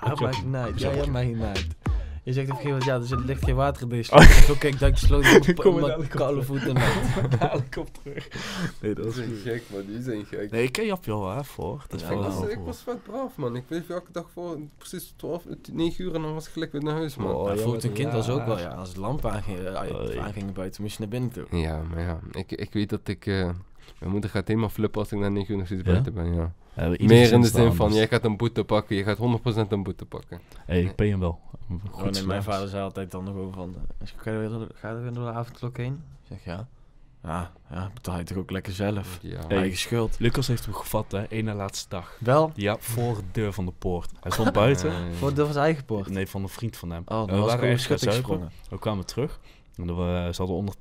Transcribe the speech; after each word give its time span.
Niet 0.44 0.54
uit. 0.54 0.80
Ja, 0.80 1.20
niet 1.22 1.42
uit. 1.42 1.66
Je 2.24 2.32
zegt 2.32 2.50
op 2.50 2.56
een 2.56 2.62
gegeven 2.62 2.78
moment, 2.78 2.84
ja, 2.84 2.94
er 2.94 3.18
zit- 3.18 3.24
ligt 3.28 3.44
geen 3.44 3.54
water 3.54 3.82
in 3.82 3.88
deze 3.88 4.12
Oh. 4.12 4.20
sloot. 4.20 4.56
Oké, 4.56 4.66
ik 4.66 4.78
duik 4.78 5.00
de 5.00 5.06
sloot 5.06 5.54
kom 5.54 5.80
met 5.80 5.96
op 5.96 6.08
koude 6.08 6.42
voeten. 6.42 6.78
uit. 6.78 6.94
Dadelijk 7.40 7.76
op 7.76 7.88
terug. 8.02 8.28
Nee, 8.80 8.94
dat 8.94 9.06
is 9.06 9.14
goed. 9.14 9.24
gek, 9.44 9.62
man. 9.72 9.82
Die 9.86 10.02
zijn 10.02 10.24
gek. 10.24 10.50
Nee, 10.50 10.62
ik 10.64 10.72
ken 10.72 10.86
Jap 10.86 11.04
wel 11.04 11.30
hè, 11.30 11.44
voor. 11.44 11.84
Dat 11.88 12.00
Ja, 12.00 12.06
ik, 12.10 12.12
wel 12.18 12.22
was, 12.22 12.48
ik 12.50 12.58
was 12.64 12.82
vet 12.82 13.02
braaf, 13.02 13.36
man. 13.36 13.56
Ik 13.56 13.66
bleef 13.66 13.88
elke 13.88 14.12
dag 14.12 14.30
voor 14.32 14.58
precies 14.78 15.12
12, 15.16 15.44
9 15.72 16.04
uur 16.04 16.14
en 16.14 16.22
dan 16.22 16.34
was 16.34 16.46
ik 16.46 16.52
gelijk 16.52 16.72
weer 16.72 16.82
naar 16.82 16.94
huis, 16.94 17.16
man. 17.16 17.34
Oh, 17.34 17.46
Ja, 17.48 17.54
ja, 17.54 17.62
toen 17.62 17.70
maar- 17.80 17.88
kind 17.90 18.12
was 18.12 18.28
ook 18.30 18.46
wel, 18.46 18.58
ja. 18.58 18.62
ja, 18.62 18.74
als 18.74 18.88
het 18.88 18.96
lampen 18.96 19.30
aangingen, 19.32 19.94
Oei. 20.00 20.18
aangingen 20.18 20.52
buiten, 20.52 20.82
moest 20.82 20.94
je 20.94 21.00
naar 21.00 21.10
binnen 21.10 21.30
toe. 21.30 21.46
Ja, 21.60 21.82
maar 21.90 22.00
ja, 22.02 22.18
ik, 22.32 22.52
ik 22.52 22.72
weet 22.72 22.90
dat 22.90 23.08
ik... 23.08 23.26
eh, 23.26 23.50
mijn 23.98 24.10
moeder 24.12 24.30
gaat 24.30 24.48
helemaal 24.48 24.68
flippen 24.68 25.00
als 25.00 25.12
ik 25.12 25.18
na 25.18 25.28
9 25.28 25.50
uur 25.52 25.56
nog 25.58 25.66
steeds 25.66 25.82
Ja? 25.84 25.90
buiten 25.90 26.14
ben, 26.14 26.34
ja. 26.34 26.52
Ieder 26.76 27.06
Meer 27.06 27.32
in 27.32 27.40
de 27.40 27.46
zin 27.46 27.58
anders. 27.60 27.76
van, 27.76 27.92
jij 27.92 28.08
gaat 28.08 28.24
een 28.24 28.36
boete 28.36 28.64
pakken, 28.64 28.96
je 28.96 29.02
gaat 29.04 29.18
100% 29.66 29.68
een 29.68 29.82
boete 29.82 30.04
pakken. 30.04 30.40
Hey, 30.66 30.82
ik 30.82 30.96
ben 30.96 31.08
hem 31.10 31.20
wel. 31.20 31.40
Oh, 31.70 31.78
Goed 31.90 32.12
nee, 32.12 32.26
mijn 32.26 32.42
vader 32.42 32.68
zei 32.68 32.82
altijd 32.82 33.10
dan 33.10 33.24
nog 33.24 33.34
over 33.36 33.52
van, 33.54 33.74
eh, 33.98 34.08
ga 34.16 34.30
je, 34.30 34.38
weer 34.38 34.48
door, 34.48 34.68
ga 34.74 34.88
je 34.88 34.94
weer 34.96 35.12
door 35.12 35.24
de 35.24 35.32
avondklok 35.32 35.76
heen? 35.76 35.92
Ik 36.22 36.28
zeg 36.28 36.44
ja. 36.44 36.68
Ja, 37.24 37.52
ja, 37.70 37.90
betaal 37.94 38.18
je 38.18 38.24
toch 38.24 38.36
ook 38.36 38.50
lekker 38.50 38.72
zelf. 38.72 39.18
Ja. 39.22 39.38
Hey. 39.48 39.56
Eigen 39.56 39.78
schuld. 39.78 40.16
Lucas 40.18 40.46
heeft 40.46 40.64
hem 40.64 40.74
gevat, 40.74 41.12
hè. 41.12 41.24
Eén 41.28 41.44
na 41.44 41.54
laatste 41.54 41.88
dag. 41.88 42.16
Wel, 42.20 42.52
Ja, 42.54 42.76
voor 42.78 43.14
de 43.16 43.22
deur 43.32 43.52
van 43.52 43.66
de 43.66 43.72
poort. 43.78 44.10
Hij 44.20 44.30
stond 44.30 44.52
buiten. 44.62 44.90
Eh, 44.90 44.96
voor 45.18 45.28
de 45.28 45.34
deur 45.34 45.44
van 45.44 45.52
zijn 45.54 45.64
eigen 45.66 45.84
poort. 45.84 46.08
Nee, 46.08 46.26
van 46.28 46.42
een 46.42 46.48
vriend 46.48 46.76
van 46.76 46.90
hem. 46.90 47.02
Oh, 47.06 47.26
dan 47.26 47.26
we 47.26 47.32
waren 47.46 47.48
ergens 47.62 47.86
gaan 47.86 47.98
schutting 47.98 48.12
zuipen. 48.12 48.30
gesprongen. 48.30 48.52
We 48.70 48.78
kwamen 48.78 49.06
terug. 49.06 49.40
En 49.76 49.86
ze 50.34 50.42
hadden 50.42 50.56
onder 50.56 50.74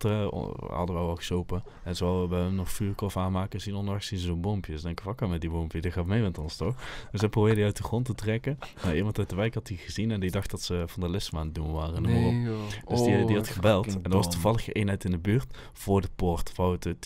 hadden 0.73 0.95
we 0.95 1.01
wel 1.01 1.15
gesopen. 1.15 1.63
En 1.83 1.95
zo 1.95 2.27
we 2.27 2.49
nog 2.51 2.69
vuurkorf 2.69 3.17
aanmaken. 3.17 3.61
Zien 3.61 3.75
onderweg 3.75 4.03
zien 4.03 4.19
ze 4.19 4.25
zo'n 4.25 4.41
boompje. 4.41 4.71
Dus 4.71 4.81
denk 4.81 5.01
ik, 5.01 5.27
met 5.27 5.41
die 5.41 5.49
boompje? 5.49 5.81
Die 5.81 5.91
gaat 5.91 6.05
mee 6.05 6.21
met 6.21 6.37
ons 6.37 6.55
toch? 6.55 6.75
Dus 7.11 7.19
hij 7.19 7.29
probeerde 7.29 7.55
die 7.55 7.65
uit 7.65 7.77
de 7.77 7.83
grond 7.83 8.05
te 8.05 8.13
trekken. 8.15 8.57
Nou, 8.83 8.95
iemand 8.95 9.17
uit 9.19 9.29
de 9.29 9.35
wijk 9.35 9.53
had 9.53 9.65
die 9.65 9.77
gezien. 9.77 10.11
En 10.11 10.19
die 10.19 10.31
dacht 10.31 10.51
dat 10.51 10.61
ze 10.61 10.83
van 10.87 11.01
de 11.01 11.09
lisma 11.09 11.39
aan 11.39 11.45
het 11.45 11.55
doen 11.55 11.71
waren. 11.71 12.01
Nee. 12.01 12.47
Dus 12.87 13.03
die, 13.03 13.25
die 13.25 13.35
had 13.35 13.47
Oh, 13.47 13.53
gebeld. 13.53 13.87
En 13.87 13.99
er 14.03 14.09
was 14.11 14.31
toevallig 14.31 14.67
een 14.67 14.73
eenheid 14.73 15.03
in 15.03 15.11
de 15.11 15.17
buurt. 15.17 15.57
Voor 15.73 16.01
de 16.01 16.09
poort. 16.15 16.51
Fouten. 16.53 16.97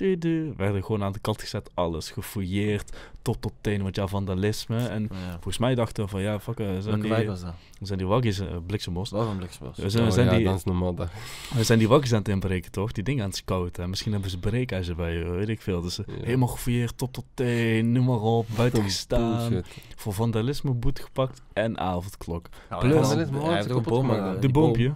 Werden 0.58 0.84
gewoon 0.84 1.04
aan 1.04 1.12
de 1.12 1.20
kant 1.20 1.42
gezet. 1.42 1.70
Alles 1.74 2.12
gefouilleerd. 2.12 2.98
Tot 3.22 3.42
tot 3.42 3.54
teen. 3.62 3.82
Want 3.84 3.96
ja, 3.96 4.08
vandalisme. 4.08 4.78
En 4.88 5.02
Ja. 5.12 5.32
volgens 5.32 5.58
mij 5.58 5.76
dachten 5.76 6.04
we 6.04 6.10
van 6.10 6.22
ja, 6.22 6.40
fuck. 6.40 6.60
eh, 6.60 6.78
Welke 6.80 7.08
wijk 7.08 7.28
was 7.28 7.42
dat? 7.42 7.54
Zijn 7.86 8.00
die 8.00 8.08
waggies 8.08 8.40
uh. 8.40 8.48
Dat 8.48 8.52
een. 9.28 9.40
We 9.76 9.90
zijn, 9.90 10.06
Oh, 10.06 10.12
zijn 10.12 10.26
ja, 10.26 10.36
die, 10.36 10.46
dat 10.46 10.56
is 10.56 10.64
normaal 10.64 10.94
daar. 10.94 11.12
we 11.56 11.64
zijn 11.64 11.80
die 11.80 11.88
waggies 11.88 12.12
aan 12.12 12.18
het 12.20 12.28
inbreken, 12.28 12.72
toch? 12.72 12.92
Die 12.92 13.04
dingen 13.04 13.24
aan 13.24 13.30
het 13.30 13.38
scouten. 13.38 13.84
En 13.84 13.90
misschien 13.90 14.12
hebben 14.12 14.30
ze 14.30 14.40
breekijzer 14.40 14.96
bij, 14.96 15.22
eh, 15.24 15.30
weet 15.30 15.50
ik 15.50 15.62
veel. 15.62 15.82
Dus 15.82 16.00
eh, 16.00 16.06
Ja. 16.18 16.26
helemaal 16.26 16.48
gefouilleerd, 16.48 16.98
top 16.98 17.14
tot 17.14 17.26
teen, 17.34 17.92
noem 17.92 18.06
maar 18.06 18.22
op. 18.22 18.48
Buiten 18.56 18.84
gestaan. 18.84 19.64
Voor 19.96 20.14
vandalisme 20.14 20.72
boete 20.74 21.02
gepakt 21.02 21.42
en 21.54 21.78
avondklok. 21.80 22.50
Ja, 22.70 22.78
Plus- 22.78 22.94
Vandalisme, 23.08 23.40
hij 23.44 23.56
heeft 23.56 23.72
ook 23.72 23.78
een 23.78 23.84
Kapot 23.84 24.08
boom 24.08 24.40
De 24.42 24.50
boom- 24.50 24.52
boompje. 24.52 24.94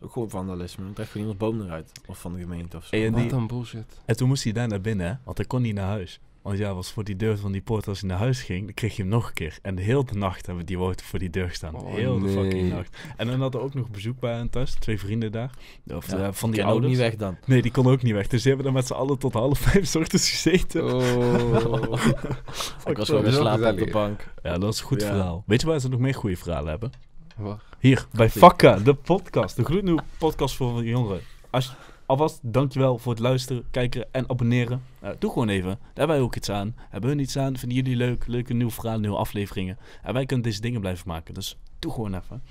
Ook 0.00 0.12
gewoon 0.12 0.30
vandalisme. 0.30 0.84
Dan 0.84 0.92
trekt 0.92 1.10
gewoon 1.10 1.28
iemand 1.30 1.50
boom 1.56 1.66
eruit. 1.66 1.92
Of 2.06 2.18
van 2.20 2.32
de 2.32 2.38
gemeente 2.40 2.76
of 2.76 2.84
zo. 2.84 2.96
En, 2.96 3.12
Wat 3.12 3.32
een 3.32 3.46
bullshit. 3.46 4.00
en 4.04 4.16
toen 4.16 4.28
moest 4.28 4.44
hij 4.44 4.52
daar 4.52 4.68
naar 4.68 4.80
binnen, 4.80 5.06
hè? 5.06 5.12
want 5.24 5.36
hij 5.36 5.46
kon 5.46 5.62
niet 5.62 5.74
naar 5.74 5.86
huis. 5.86 6.20
Want 6.42 6.58
ja, 6.58 6.74
was 6.74 6.90
voor 6.92 7.04
die 7.04 7.16
deur 7.16 7.38
van 7.38 7.52
die 7.52 7.60
poort, 7.60 7.88
als 7.88 8.00
hij 8.00 8.08
naar 8.08 8.18
huis 8.18 8.42
ging, 8.42 8.64
dan 8.64 8.74
kreeg 8.74 8.96
je 8.96 9.02
hem 9.02 9.10
nog 9.10 9.26
een 9.28 9.32
keer. 9.34 9.58
En 9.62 9.74
de 9.74 9.82
hele 9.82 10.04
nacht 10.12 10.46
hebben 10.46 10.56
we 10.64 10.68
die 10.68 10.78
woorden 10.78 11.04
voor 11.04 11.18
die 11.18 11.30
deur 11.30 11.48
gestaan. 11.48 11.74
Oh, 11.74 11.94
heel 11.94 12.18
de 12.20 12.28
fucking 12.28 12.70
nacht. 12.70 12.96
En 13.16 13.26
dan 13.26 13.40
hadden 13.40 13.60
we 13.60 13.66
ook 13.66 13.74
nog 13.74 13.90
bezoek 13.90 14.20
bij 14.20 14.32
hen 14.34 14.50
thuis, 14.50 14.74
twee 14.74 14.98
vrienden 14.98 15.32
daar. 15.32 15.50
Of 15.86 16.10
Ja, 16.10 16.16
eh, 16.26 16.28
van 16.32 16.50
die 16.50 16.60
kan 16.60 16.70
ook 16.72 16.80
niet 16.80 16.96
weg 16.96 17.16
dan. 17.16 17.36
Nee, 17.46 17.62
die 17.62 17.70
kon 17.70 17.86
ook 17.86 18.02
niet 18.02 18.12
weg. 18.12 18.26
Dus 18.26 18.42
die 18.42 18.48
hebben 18.52 18.66
er 18.66 18.76
met 18.76 18.86
z'n 18.86 18.92
allen 18.92 19.18
tot 19.18 19.32
half 19.32 19.58
vijf 19.68 19.96
ochtends 19.96 20.30
gezeten. 20.30 20.84
Oh. 20.94 21.92
Ik 22.84 22.96
was 22.96 23.06
zo, 23.06 23.14
gewoon 23.14 23.22
weer 23.22 23.32
zo 23.32 23.40
slapen 23.40 23.70
op 23.70 23.78
de 23.78 23.90
bank. 23.90 24.32
Ja, 24.42 24.58
dat 24.58 24.72
is 24.72 24.80
een 24.80 24.86
goed 24.86 25.00
Ja. 25.00 25.06
verhaal. 25.06 25.42
Weet 25.46 25.60
je 25.60 25.66
waar 25.66 25.80
ze 25.80 25.88
nog 25.88 26.00
meer 26.00 26.14
goede 26.14 26.36
verhalen 26.36 26.70
hebben? 26.70 26.92
Wacht. 27.36 27.64
Hier, 27.78 28.06
bij. 28.12 28.30
Fakka, 28.30 28.76
de 28.76 28.94
podcast. 28.94 29.56
De 29.56 29.64
gloednieuwe 29.64 30.02
podcast 30.18 30.54
voor 30.56 30.84
jongeren. 30.84 31.20
Als, 31.50 31.64
je- 31.66 31.72
alvast, 32.12 32.38
dankjewel 32.42 32.98
voor 32.98 33.12
het 33.12 33.20
luisteren, 33.20 33.64
kijken 33.70 34.12
en 34.12 34.28
abonneren. 34.28 34.82
Eh, 35.00 35.10
doe 35.18 35.32
gewoon 35.32 35.48
even. 35.48 35.68
Daar 35.68 35.78
hebben 35.94 36.16
wij 36.16 36.24
ook 36.24 36.36
iets 36.36 36.50
aan. 36.50 36.74
Hebben 36.76 37.10
hun 37.10 37.18
iets 37.18 37.36
aan? 37.36 37.56
Vinden 37.56 37.78
jullie 37.78 37.96
leuk? 37.96 38.26
Leuke 38.26 38.52
nieuwe 38.52 38.72
verhalen, 38.72 39.00
nieuwe 39.00 39.16
afleveringen. 39.16 39.78
En 40.02 40.12
wij 40.12 40.26
kunnen 40.26 40.44
deze 40.44 40.60
dingen 40.60 40.80
blijven 40.80 41.08
maken. 41.08 41.34
Dus 41.34 41.58
doe 41.78 41.92
gewoon 41.92 42.14
even. 42.14 42.42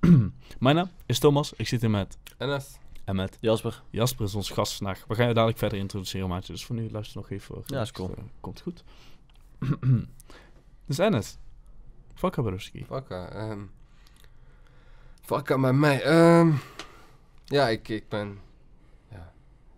Mijn 0.58 0.76
naam 0.76 0.90
is 1.06 1.18
Thomas. 1.18 1.52
Ik 1.56 1.68
zit 1.68 1.80
hier 1.80 1.90
met... 1.90 2.18
NS. 2.38 2.78
En 3.04 3.16
met 3.16 3.36
Jasper. 3.40 3.82
Jasper 3.90 4.24
is 4.24 4.34
onze 4.34 4.54
gast 4.54 4.76
vandaag. 4.76 5.04
We 5.08 5.14
gaan 5.14 5.28
je 5.28 5.34
dadelijk 5.34 5.58
verder 5.58 5.78
introduceren, 5.78 6.28
maatje. 6.28 6.52
Dus 6.52 6.64
voor 6.64 6.76
nu 6.76 6.90
luister 6.90 7.16
nog 7.16 7.30
even. 7.30 7.62
Ja, 7.66 7.80
is 7.80 7.92
cool. 7.92 8.08
Dus, 8.08 8.16
eh, 8.16 8.24
komt 8.40 8.60
goed. 8.60 8.84
dus 10.86 10.98
Enes. 10.98 11.36
Fakka, 12.14 12.42
broski. 12.42 12.84
Fakka. 12.84 13.28
ehm 13.28 13.60
Fakka 15.20 15.56
met 15.56 15.74
mij. 15.74 16.02
ehm 16.02 16.52
ja, 17.44 17.68
ik, 17.68 17.88
ik 17.88 18.08
ben 18.08 18.38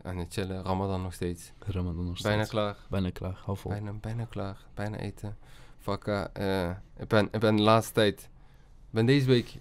aan 0.03 0.17
het 0.17 0.33
chillen. 0.33 0.63
Ramadan 0.65 1.03
nog 1.03 1.13
steeds. 1.13 1.53
Ramadan 1.59 2.05
nog 2.05 2.23
Bijna 2.23 2.37
steeds. 2.45 2.51
klaar. 2.51 2.77
Bijna 2.89 3.11
klaar. 3.11 3.41
Hou 3.45 3.57
vol. 3.59 3.71
Bijna, 3.71 3.93
bijna 3.93 4.25
klaar. 4.25 4.57
Bijna 4.75 4.97
eten. 4.97 5.37
Fakka. 5.79 6.29
eh 6.33 6.71
ik, 6.99 7.09
ben, 7.09 7.29
ik 7.33 7.41
ben 7.41 7.57
de 7.57 7.63
laatste 7.63 7.93
tijd... 7.93 8.29
ben 8.91 9.07
deze 9.07 9.27
week 9.27 9.59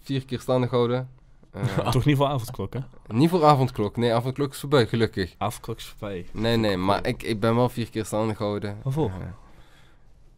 vier 0.00 0.24
keer 0.24 0.40
staande 0.40 0.68
gehouden. 0.68 1.08
Eh, 1.56 1.90
Toch 1.90 2.04
niet 2.04 2.16
voor 2.16 2.26
avondklok, 2.26 2.72
hè? 2.74 2.80
niet 3.08 3.30
voor 3.30 3.44
avondklok. 3.44 3.96
Nee, 3.96 4.12
avondklok 4.14 4.52
is 4.52 4.58
voorbij, 4.60 4.86
gelukkig. 4.86 5.34
Avondklok 5.38 5.76
is 5.76 5.84
voorbij. 5.84 6.26
Nee, 6.32 6.56
nee, 6.56 6.76
maar 6.76 7.06
ik, 7.06 7.22
ik 7.22 7.40
ben 7.40 7.54
wel 7.54 7.68
vier 7.68 7.90
keer 7.90 8.04
staande 8.04 8.34
gehouden. 8.34 8.78
Waarvoor? 8.82 9.10
Eh, 9.10 9.26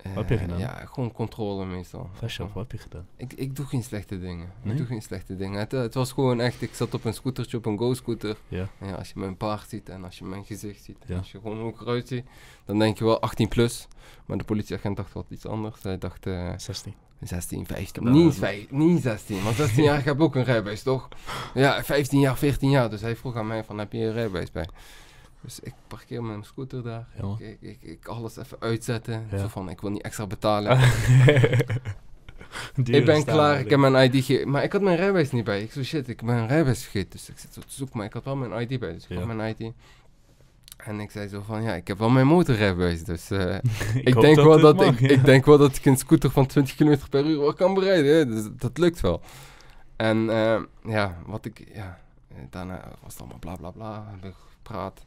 eh, 0.03 0.14
Wat 0.14 0.28
heb 0.28 0.38
je 0.38 0.44
gedaan? 0.44 0.59
Ja, 0.59 0.84
gewoon 0.86 1.12
controle 1.12 1.64
meestal. 1.66 2.10
Fashion, 2.14 2.50
wat 2.53 2.62
heb 2.62 2.72
je 2.72 2.78
gedaan? 2.78 3.06
Ik, 3.16 3.32
ik 3.32 3.56
doe 3.56 3.66
geen 3.66 3.82
slechte 3.82 4.19
dingen. 4.20 4.53
Nee? 4.62 4.72
Ik 4.72 4.78
doe 4.78 4.86
geen 4.86 5.03
slechte 5.03 5.36
dingen. 5.36 5.59
Het, 5.59 5.72
het 5.72 5.94
was 5.94 6.12
gewoon 6.12 6.41
echt, 6.41 6.62
ik 6.62 6.75
zat 6.75 6.94
op 6.94 7.04
een 7.04 7.14
scootertje, 7.14 7.56
op 7.56 7.66
een 7.66 7.78
go-scooter. 7.78 8.36
Ja. 8.48 8.69
Als 8.97 9.09
je 9.09 9.19
mijn 9.19 9.36
paard 9.36 9.69
ziet 9.69 9.88
en 9.88 10.04
als 10.04 10.19
je 10.19 10.25
mijn 10.25 10.44
gezicht 10.44 10.84
ziet, 10.84 10.97
en 11.00 11.12
Ja. 11.12 11.19
als 11.19 11.32
je 11.32 11.38
gewoon 11.41 11.69
ik 11.69 11.81
eruit 11.81 12.22
dan 12.64 12.78
denk 12.78 12.98
je 12.98 13.04
wel 13.04 13.20
18 13.20 13.48
plus. 13.48 13.86
Maar 14.26 14.38
de 14.38 14.44
politieagent 14.44 14.97
dacht 14.97 15.12
wat 15.12 15.26
iets 15.28 15.47
anders. 15.47 15.82
Hij 15.82 15.98
dacht 15.98 16.26
eh 16.26 16.53
16. 16.56 16.94
16, 17.20 17.66
15. 17.66 18.04
Nou, 18.04 18.16
niet, 18.16 18.70
niet 18.70 19.03
16, 19.03 19.42
want 19.42 19.56
16 19.56 19.82
jaar 19.84 20.04
heb 20.04 20.20
ook 20.20 20.34
een 20.34 20.44
rijbewijs, 20.44 20.82
toch? 20.82 21.09
Ja, 21.54 21.84
15 21.84 22.20
jaar, 22.20 22.36
14 22.36 22.70
jaar. 22.70 22.91
Dus 22.91 23.00
hij 23.00 23.16
vroeg 23.16 23.36
aan 23.36 23.47
mij 23.47 23.65
van, 23.65 23.78
heb 23.78 23.92
je 23.92 23.98
een 23.98 24.12
rijbewijs 24.12 24.50
bij? 24.53 24.69
Dus 25.41 25.60
ik 25.60 25.75
parkeer 25.87 26.22
mijn 26.22 26.44
scooter 26.44 26.82
daar. 26.82 27.06
Ja, 27.22 27.47
ik, 27.47 27.56
ik, 27.60 27.78
ik 27.82 28.06
alles 28.06 28.37
even 28.37 28.56
uitzetten. 28.60 29.26
Ja. 29.31 29.38
Zo 29.38 29.49
van, 29.49 29.71
ik 29.71 29.81
wil 29.81 29.91
niet 29.91 30.03
extra 30.03 30.26
betalen. 30.26 30.78
Dure 32.75 32.99
Ik 32.99 33.04
ben 33.04 33.25
klaar, 33.25 33.60
ik 33.60 33.71
heb 33.71 33.78
mijn 33.78 34.15
ID 34.15 34.25
ge 34.25 34.47
Maar 34.47 34.62
ik 34.62 34.72
had 34.72 34.82
mijn 34.82 34.97
rijbewijs 34.97 35.31
niet 35.31 35.44
bij. 35.44 35.62
Ik 35.62 35.72
zo 35.72 35.82
shit, 35.82 36.09
ik 36.09 36.21
heb 36.21 36.28
mijn 36.28 36.47
rijbewijs 36.47 36.82
vergeten. 36.82 37.10
Dus 37.10 37.28
ik 37.28 37.38
zit 37.38 37.53
zo 37.54 37.60
te 37.60 37.75
zoeken, 37.75 37.97
maar 37.97 38.06
ik 38.06 38.12
had 38.12 38.25
wel 38.25 38.37
mijn 38.37 38.60
ID 38.60 38.81
bij. 38.81 38.93
Dus 38.93 39.03
ik 39.03 39.09
Ja. 39.09 39.16
had 39.16 39.27
mijn 39.34 39.54
ID. 39.59 39.72
En 40.77 41.00
ik 41.00 41.10
zei 41.10 41.28
zo 41.28 41.43
van, 41.47 41.62
ja, 41.62 41.75
ik 41.75 41.88
heb 41.88 41.98
wel 41.98 42.10
mijn 42.10 42.27
motorrijbewijs. 42.27 43.04
Dus 43.04 43.31
eh, 43.31 43.54
ik, 44.10 44.21
denk 44.21 44.37
wel 44.37 44.60
dat 44.60 44.77
mag, 44.77 44.87
ik, 44.87 45.00
ja. 45.00 45.09
ik 45.09 45.25
denk 45.25 45.44
wel 45.44 45.59
dat 45.59 45.77
ik 45.77 45.84
een 45.84 45.97
scooter 45.97 46.31
van 46.31 46.47
20 46.47 46.75
km 46.75 46.97
per 47.10 47.27
uur 47.27 47.38
wel 47.38 47.53
kan 47.54 47.75
bereiden. 47.75 48.16
Hè. 48.16 48.27
Dus 48.27 48.48
dat 48.56 48.78
lukt 48.78 49.00
wel. 49.00 49.21
En 49.97 50.31
eh, 50.31 50.60
ja, 50.84 51.16
wat 51.27 51.44
ik, 51.44 51.65
ja, 51.75 52.00
eh, 52.28 52.37
daarna 52.50 52.88
was 53.03 53.12
het 53.12 53.21
allemaal 53.21 53.38
bla 53.38 53.56
bla 53.56 53.71
bla. 53.71 54.15
Gepraat. 54.69 55.05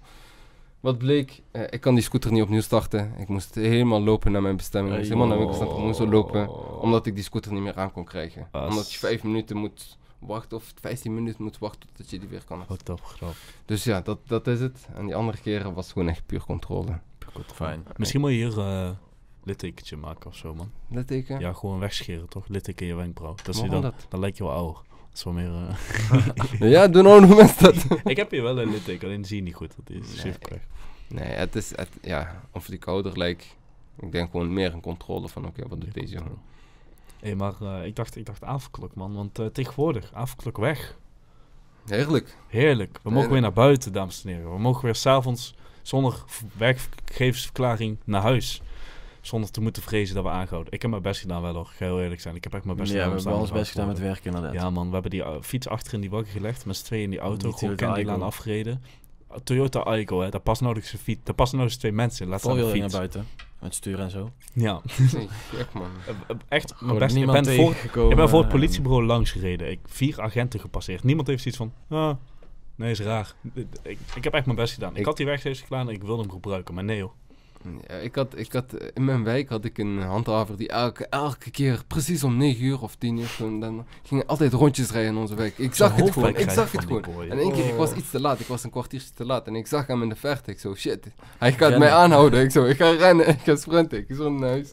Wat 0.80 0.98
bleek, 0.98 1.42
eh, 1.52 1.62
ik 1.70 1.82
kan 1.82 1.94
die 1.94 2.04
scooter 2.04 2.32
niet 2.32 2.44
opnieuw 2.44 2.62
starten. 2.62 3.14
Ik 3.18 3.28
moest 3.28 3.56
helemaal 3.56 4.02
lopen 4.02 4.32
naar 4.32 4.42
mijn 4.42 4.56
bestemming. 4.56 4.94
Ik 4.94 5.00
moest 5.00 5.12
helemaal 5.12 5.30
naar 5.30 5.46
mijn 5.46 5.50
bestemming. 5.50 5.86
Moest 5.86 6.00
lopen 6.00 6.80
omdat 6.82 7.06
ik 7.06 7.16
die 7.16 7.24
scooter 7.24 7.54
niet 7.54 7.62
meer 7.62 7.76
aan 7.76 7.92
kon 7.92 8.06
krijgen. 8.06 8.48
Ah, 8.52 8.70
omdat 8.70 8.92
je 8.92 9.00
vijf 9.00 9.24
minuten 9.24 9.58
moet 9.58 9.98
wachten 10.20 10.58
of 10.58 10.74
15 10.80 11.14
minuten 11.14 11.44
moet 11.44 11.58
wachten 11.58 11.88
totdat 11.88 12.10
je 12.10 12.20
die 12.20 12.30
weer 12.30 12.44
kan. 12.46 12.64
Wat 12.68 13.00
grap. 13.04 13.36
Dus 13.66 13.84
ja, 13.84 14.02
dat, 14.02 14.20
dat 14.28 14.48
is 14.48 14.60
het. 14.60 14.88
En 14.94 15.06
die 15.06 15.16
andere 15.16 15.38
keren 15.38 15.74
was 15.74 15.92
gewoon 15.92 16.08
echt 16.08 16.26
puur 16.26 16.44
controle. 16.44 17.00
Fijn. 17.54 17.86
Misschien 17.98 18.22
moet 18.22 18.30
je 18.30 18.36
hier 18.36 18.60
eh 18.60 18.90
littekentje 19.44 19.98
maken 19.98 20.30
of 20.30 20.36
zo, 20.36 20.54
man. 20.54 20.72
Litteken? 20.90 21.40
Ja, 21.40 21.54
gewoon 21.54 21.80
wegscheren, 21.80 22.30
toch? 22.30 22.48
Litteken 22.48 22.86
in 22.86 22.92
je 22.92 22.98
wenkbrauw. 22.98 23.36
Dat 23.36 23.56
is 23.56 23.62
dan, 23.62 23.82
dat? 23.82 24.06
dan 24.10 24.20
lijk 24.20 24.38
je 24.38 24.44
wel 24.44 24.54
ouder. 24.54 24.82
Dat 25.12 25.18
is 25.18 25.24
wel 25.24 25.34
meer... 25.34 25.52
eh, 26.60 26.72
Ja, 26.72 26.88
doen 26.88 27.06
oude 27.06 27.28
mensen 27.36 27.64
dat? 27.64 27.86
ik 28.04 28.18
heb 28.18 28.32
hier 28.32 28.44
wel 28.44 28.60
een 28.62 28.70
litteken, 28.70 29.08
alleen 29.08 29.26
zie 29.26 29.36
je 29.36 29.42
niet 29.44 29.56
goed. 29.56 29.74
Dat 29.84 29.96
is 30.04 30.24
Nee. 30.24 30.34
Nee, 31.08 31.24
het 31.34 31.56
is, 31.56 31.70
het, 31.76 31.90
ja, 32.02 32.42
of 32.52 32.66
die 32.66 32.86
ouder 32.86 33.18
lijkt. 33.18 33.56
Ik 34.00 34.12
denk 34.12 34.32
gewoon 34.32 34.54
meer 34.54 34.74
een 34.74 34.82
controle 34.82 35.30
van, 35.30 35.46
oké, 35.46 35.68
wat 35.68 35.82
doet 35.82 35.94
deze 35.94 36.14
jongen? 36.14 36.38
Hé, 37.20 37.36
maar 37.36 37.54
eh, 37.62 37.86
ik, 37.86 37.96
dacht, 37.96 38.16
ik 38.16 38.26
dacht 38.26 38.44
avondklok, 38.44 38.96
man. 38.96 39.14
Want 39.14 39.40
eh, 39.40 39.46
tegenwoordig, 39.46 40.10
avondklok 40.14 40.58
weg. 40.58 40.98
Heerlijk. 41.88 42.36
Heerlijk. 42.48 42.92
We 42.94 43.10
mogen 43.10 43.14
Heerlijk. 43.14 43.32
weer 43.32 43.42
naar 43.42 43.54
buiten, 43.66 43.94
dames 43.94 44.24
en 44.24 44.30
heren. 44.30 44.54
We 44.54 44.60
mogen 44.60 44.84
weer 44.84 44.96
s'avonds 44.96 45.56
zonder 45.82 46.24
werkgeversverklaring 46.58 47.98
naar 48.04 48.22
huis. 48.22 48.62
Zonder 49.22 49.52
te 49.52 49.62
moeten 49.62 49.82
vrezen 49.84 50.16
dat 50.16 50.24
we 50.24 50.30
aangehouden. 50.30 50.74
Ik 50.74 50.82
heb 50.82 50.92
mijn 50.92 51.04
best 51.04 51.22
gedaan 51.22 51.42
wel 51.42 51.54
hoor. 51.54 51.66
Ga 51.66 51.86
heel 51.86 52.02
eerlijk 52.02 52.22
zijn. 52.22 52.36
Ik 52.36 52.44
heb 52.44 52.54
echt 52.54 52.64
mijn 52.66 52.78
best 52.78 52.92
ja, 52.92 52.98
we 52.98 53.02
gedaan. 53.04 53.18
om 53.18 53.24
hebben 53.24 53.38
alles 53.38 53.48
staan 53.50 53.60
best 53.60 53.72
gedaan 53.72 53.88
met 53.88 53.98
worden. 53.98 54.14
werk 54.14 54.26
inderdaad. 54.26 54.54
Ja 54.62 54.70
man, 54.70 54.88
we 54.88 54.94
hebben 54.94 55.12
die 55.12 55.20
uh, 55.22 55.30
fiets 55.42 55.68
achter 55.68 55.94
in 55.94 56.02
die 56.02 56.10
wagen 56.10 56.28
gelegd. 56.32 56.66
Met 56.66 56.76
z'n 56.78 56.86
tweeën 56.86 57.04
in 57.04 57.10
die 57.10 57.20
auto. 57.20 57.50
Die 57.50 57.58
gewoon 57.58 57.76
Candylaan 57.76 58.14
Aygo. 58.14 58.26
afgereden. 58.26 58.84
Toyota 59.44 59.80
Aygo, 59.80 60.22
hè. 60.22 60.30
Daar 60.30 60.42
nou 60.62 60.76
eens 60.76 60.88
twee 60.88 61.02
fiets. 61.02 61.22
Daar 61.24 61.36
passen 61.36 61.58
eens 61.68 61.78
twee 61.78 61.92
mensen 61.92 62.26
in. 62.26 62.32
Laat 62.32 62.40
staan 62.40 62.52
Voorwiel 62.58 62.74
naar 62.74 62.82
fiets. 62.84 62.98
buiten. 62.98 63.28
Met 63.60 63.76
sturen 63.76 64.04
en 64.06 64.12
zo. 64.12 64.32
Ja, 64.54 64.82
gek 64.86 65.74
man. 65.74 65.90
Eh, 66.08 66.14
eh, 66.28 66.36
echt. 66.48 66.82
Mijn 66.82 66.98
beste, 66.98 67.20
ik, 67.20 67.26
niemand 67.26 67.46
ben 67.46 67.56
voor, 67.56 68.10
ik 68.10 68.16
ben 68.16 68.30
voor 68.30 68.40
het 68.40 68.50
politiebureau 68.50 69.06
langs 69.06 69.32
gereden. 69.32 69.72
Ik 69.72 69.80
vier 69.86 70.22
agenten 70.22 70.60
gepasseerd. 70.60 71.04
Niemand 71.04 71.28
heeft 71.28 71.42
zoiets 71.42 71.60
van. 71.60 71.74
Ah, 71.90 72.16
nee, 72.76 72.92
is 72.92 73.00
raar. 73.00 73.34
Ik, 73.84 74.00
ik 74.16 74.24
heb 74.24 74.34
echt 74.34 74.46
mijn 74.46 74.58
best 74.58 74.74
gedaan. 74.74 74.92
Ik, 74.92 74.98
Ik- 74.98 75.06
had 75.06 75.18
die 75.18 75.26
weggegeven 75.26 75.64
gedaan 75.68 75.88
en 75.88 75.94
ik 75.94 76.04
wilde 76.04 76.22
hem 76.22 76.32
gebruiken. 76.32 76.74
Maar 76.74 76.84
nee, 76.84 76.98
joh. 76.98 77.12
Ja, 77.88 77.96
ik 77.96 78.16
had, 78.16 78.38
ik 78.38 78.54
had, 78.54 78.74
eh, 78.74 78.88
in 78.94 79.06
mijn 79.06 79.24
wijk 79.24 79.50
had 79.50 79.66
ik 79.66 79.78
een 79.78 80.02
handhaver 80.02 80.58
die 80.58 80.70
elke, 80.70 81.06
elke 81.06 81.52
keer 81.52 81.82
precies 81.88 82.24
om 82.24 82.38
9 82.38 82.64
uur 82.66 82.82
of 82.82 82.96
10 82.96 83.18
uur 83.18 83.36
toen, 83.38 83.60
dan 83.60 83.86
ging 84.04 84.28
altijd 84.28 84.54
rondjes 84.54 84.92
rijden 84.92 85.12
in 85.12 85.18
onze 85.18 85.36
wijk. 85.36 85.58
Ik 85.58 85.76
zag 85.76 85.96
het 85.96 86.12
gewoon, 86.12 86.36
ik 86.36 86.50
zag 86.50 86.72
het 86.72 86.86
gewoon. 86.86 87.30
En 87.30 87.40
één 87.40 87.52
keer, 87.54 87.68
ik 87.68 87.76
was 87.76 87.94
iets 87.94 88.10
te 88.10 88.20
laat, 88.20 88.40
ik 88.40 88.48
was 88.48 88.64
een 88.64 88.70
kwartiertje 88.70 89.10
te 89.14 89.26
laat 89.26 89.48
en 89.48 89.56
ik 89.56 89.68
zag 89.68 89.88
hem 89.88 90.02
in 90.02 90.10
de 90.10 90.16
verte. 90.16 90.52
Ik 90.52 90.60
zo, 90.60 90.76
shit, 90.76 91.08
hij 91.38 91.52
gaat 91.54 91.78
mij 91.78 91.92
aanhouden. 91.92 92.42
Ik 92.44 92.52
zo, 92.52 92.66
ik 92.66 92.78
ga 92.78 92.90
rennen, 92.92 93.28
ik 93.38 93.40
ga 93.44 93.56
sprinten. 93.56 93.98
Ik 93.98 94.16
zo 94.16 94.30
naar 94.30 94.50
huis. 94.50 94.72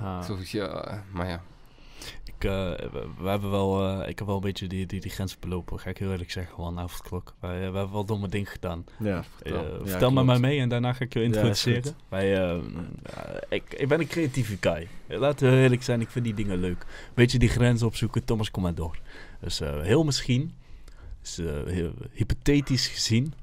Ah, 0.00 0.18
Ik 0.40 0.46
zo, 0.46 0.58
ja, 0.58 1.04
maar 1.12 1.28
ja. 1.28 1.42
Ik, 2.44 2.50
eh, 2.50 2.90
we, 3.18 3.28
hebben 3.28 3.50
wel, 3.50 3.88
eh, 3.88 4.08
ik 4.08 4.18
heb 4.18 4.26
wel 4.26 4.36
een 4.36 4.42
beetje 4.42 4.66
die, 4.66 4.86
die, 4.86 5.00
die 5.00 5.10
grens 5.10 5.38
belopen. 5.38 5.80
Ga 5.80 5.90
ik 5.90 5.98
heel 5.98 6.10
eerlijk 6.10 6.30
zeggen, 6.30 6.54
gewoon 6.54 6.74
na 6.74 6.86
de 6.86 6.92
klok. 7.02 7.34
Wij, 7.40 7.50
eh, 7.50 7.58
we 7.58 7.62
hebben 7.76 7.92
wel 7.92 8.04
domme 8.04 8.28
dingen 8.28 8.46
gedaan. 8.46 8.84
Ja. 8.98 9.24
Ja, 9.42 9.64
vertel 9.82 10.10
klopt. 10.10 10.26
mij 10.26 10.38
mee 10.38 10.60
en 10.60 10.68
daarna 10.68 10.92
ga 10.92 11.04
ik 11.04 11.12
je 11.12 11.18
Ja, 11.18 11.24
introduceren. 11.24 11.94
Wij, 12.08 12.28
ja, 12.28 12.60
ik, 13.48 13.74
ik 13.74 13.88
ben 13.88 14.00
een 14.00 14.06
creatieve 14.06 14.56
guy. 14.60 14.88
Laten 15.06 15.50
we 15.50 15.56
eerlijk 15.56 15.82
zijn, 15.82 16.00
ik 16.00 16.10
vind 16.10 16.24
die 16.24 16.34
dingen 16.34 16.58
leuk. 16.58 16.86
Weet 17.14 17.32
je, 17.32 17.38
die 17.38 17.48
grenzen 17.48 17.86
opzoeken, 17.86 18.24
Thomas, 18.24 18.50
kom 18.50 18.62
maar 18.62 18.74
door. 18.74 18.98
Dus 19.40 19.58
heel 19.58 20.04
misschien, 20.04 20.54
dus, 21.20 21.40
hypothetisch 22.12 22.86
gezien, 22.86 23.34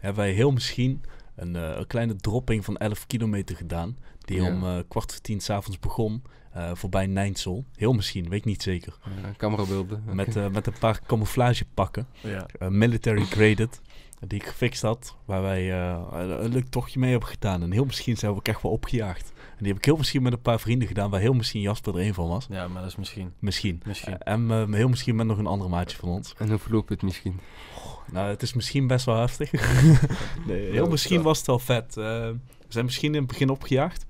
hebben 0.00 0.22
wij 0.24 0.32
heel 0.32 0.50
misschien 0.50 1.02
een, 1.36 1.54
een 1.54 1.86
kleine 1.86 2.16
dropping 2.16 2.64
van 2.64 2.76
11 2.76 3.06
kilometer 3.06 3.56
gedaan. 3.56 3.96
Die 4.32 4.42
Ja. 4.42 4.48
om 4.52 4.64
eh, 4.64 4.78
kwart 4.88 5.12
voor 5.12 5.20
tien 5.20 5.40
s'avonds 5.40 5.78
begon, 5.78 6.22
eh, 6.52 6.70
voorbij 6.74 7.06
Nijnsel. 7.06 7.64
Heel 7.76 7.92
misschien, 7.92 8.28
weet 8.28 8.38
ik 8.38 8.44
niet 8.44 8.62
zeker. 8.62 8.98
Uh, 9.08 9.12
camerabeelden. 9.36 10.02
Met, 10.12 10.36
eh, 10.36 10.48
met 10.48 10.66
een 10.66 10.78
paar 10.80 11.00
camouflagepakken. 11.06 12.06
Ja. 12.20 12.46
Military 12.68 13.24
graded. 13.24 13.80
Die 14.26 14.38
ik 14.40 14.46
gefixt 14.46 14.82
had. 14.82 15.16
Waar 15.24 15.42
wij 15.42 15.72
eh, 15.72 16.00
een 16.40 16.52
leuk 16.52 16.68
tochtje 16.68 16.98
mee 16.98 17.10
hebben 17.10 17.28
gedaan. 17.28 17.62
En 17.62 17.70
heel 17.72 17.84
misschien 17.84 18.16
zijn 18.16 18.32
we 18.32 18.38
ook 18.38 18.48
echt 18.48 18.62
wel 18.62 18.72
opgejaagd. 18.72 19.32
En 19.36 19.58
die 19.58 19.66
heb 19.68 19.76
ik 19.76 19.84
heel 19.84 19.96
misschien 19.96 20.22
met 20.22 20.32
een 20.32 20.40
paar 20.42 20.60
vrienden 20.60 20.88
gedaan. 20.88 21.10
Waar 21.10 21.20
heel 21.20 21.32
misschien 21.32 21.60
Jasper 21.60 21.94
er 21.94 22.06
een 22.06 22.14
van 22.14 22.28
was. 22.28 22.46
ja, 22.50 22.68
maar 22.68 22.82
dat 22.82 22.90
is 22.90 22.96
misschien. 22.96 23.32
Misschien. 23.38 23.82
Misschien. 23.86 24.18
En 24.18 24.50
eh, 24.50 24.64
heel 24.72 24.88
misschien 24.88 25.16
met 25.16 25.26
nog 25.26 25.38
een 25.38 25.46
andere 25.46 25.70
maatje 25.70 25.96
van 25.96 26.08
ons. 26.08 26.34
En 26.38 26.48
hoe 26.48 26.58
verloopt 26.58 26.88
het 26.88 27.02
misschien? 27.02 27.40
Nou, 28.12 28.28
het 28.28 28.42
is 28.42 28.52
misschien 28.54 28.86
best 28.86 29.04
wel 29.06 29.16
heftig. 29.18 29.50
nee, 30.46 30.60
heel 30.70 30.84
Ja, 30.84 30.90
misschien 30.90 31.18
ja. 31.18 31.22
was 31.22 31.38
het 31.38 31.46
wel 31.46 31.58
vet. 31.58 31.96
Eh, 31.96 32.04
we 32.04 32.78
zijn 32.78 32.84
misschien 32.84 33.12
in 33.14 33.18
het 33.18 33.28
begin 33.28 33.48
opgejaagd. 33.50 34.06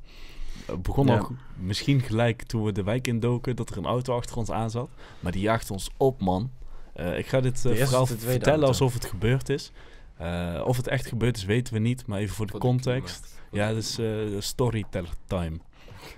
Eh, 0.73 0.79
begon 0.79 1.07
Ja. 1.07 1.27
misschien 1.57 2.01
gelijk 2.01 2.43
toen 2.43 2.65
we 2.65 2.73
de 2.73 2.83
wijk 2.83 3.07
indoken 3.07 3.57
dat 3.57 3.71
er 3.71 3.77
een 3.77 3.87
auto 3.87 4.17
achter 4.17 4.37
ons 4.37 4.51
aan 4.51 4.71
zat. 4.71 4.89
Maar 5.21 5.33
die 5.33 5.41
jaagde 5.43 5.73
ons 5.73 5.91
op, 5.97 6.21
man. 6.21 6.51
Eh, 6.93 7.19
ik 7.19 7.27
ga 7.27 7.41
dit 7.41 7.57
eh, 7.57 7.63
de 7.63 7.87
tweede 7.87 8.07
vertellen 8.17 8.45
auto? 8.47 8.67
alsof 8.67 8.95
het 8.95 9.05
gebeurd 9.05 9.49
is. 9.49 9.73
Eh, 10.17 10.63
of 10.67 10.77
het 10.77 10.87
echt 10.89 11.07
gebeurd 11.07 11.37
is, 11.37 11.45
weten 11.45 11.75
we 11.75 11.79
niet. 11.81 12.07
Maar 12.07 12.19
even 12.19 12.35
voor 12.35 12.47
de 12.47 12.51
Voor 12.53 12.61
context. 12.61 13.41
ja, 13.51 13.69
dat 13.69 13.77
is 13.83 13.99
eh, 13.99 14.07
storyteller 14.39 15.11
time. 15.27 15.57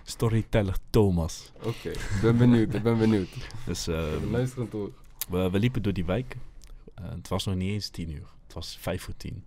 Storyteller 0.03 0.77
Thomas. 0.91 1.53
Oké, 1.63 1.89
ik 1.89 2.19
ben 2.23 2.37
benieuwd, 2.37 2.75
ik 2.75 2.83
ben 2.83 2.99
benieuwd. 2.99 3.29
Dus 3.67 3.87
eh, 3.87 4.05
luisterend 4.31 4.73
hoor. 4.73 4.91
we, 5.29 5.51
we 5.51 5.59
liepen 5.59 5.83
door 5.83 5.93
die 5.93 6.05
wijk. 6.05 6.37
Eh, 6.95 7.05
het 7.09 7.29
was 7.29 7.45
nog 7.45 7.55
niet 7.55 7.71
eens 7.73 7.89
tien 7.89 8.11
uur. 8.11 8.27
Het 8.45 8.55
was 8.55 8.77
vijf 8.81 9.03
voor 9.03 9.17
tien. 9.17 9.45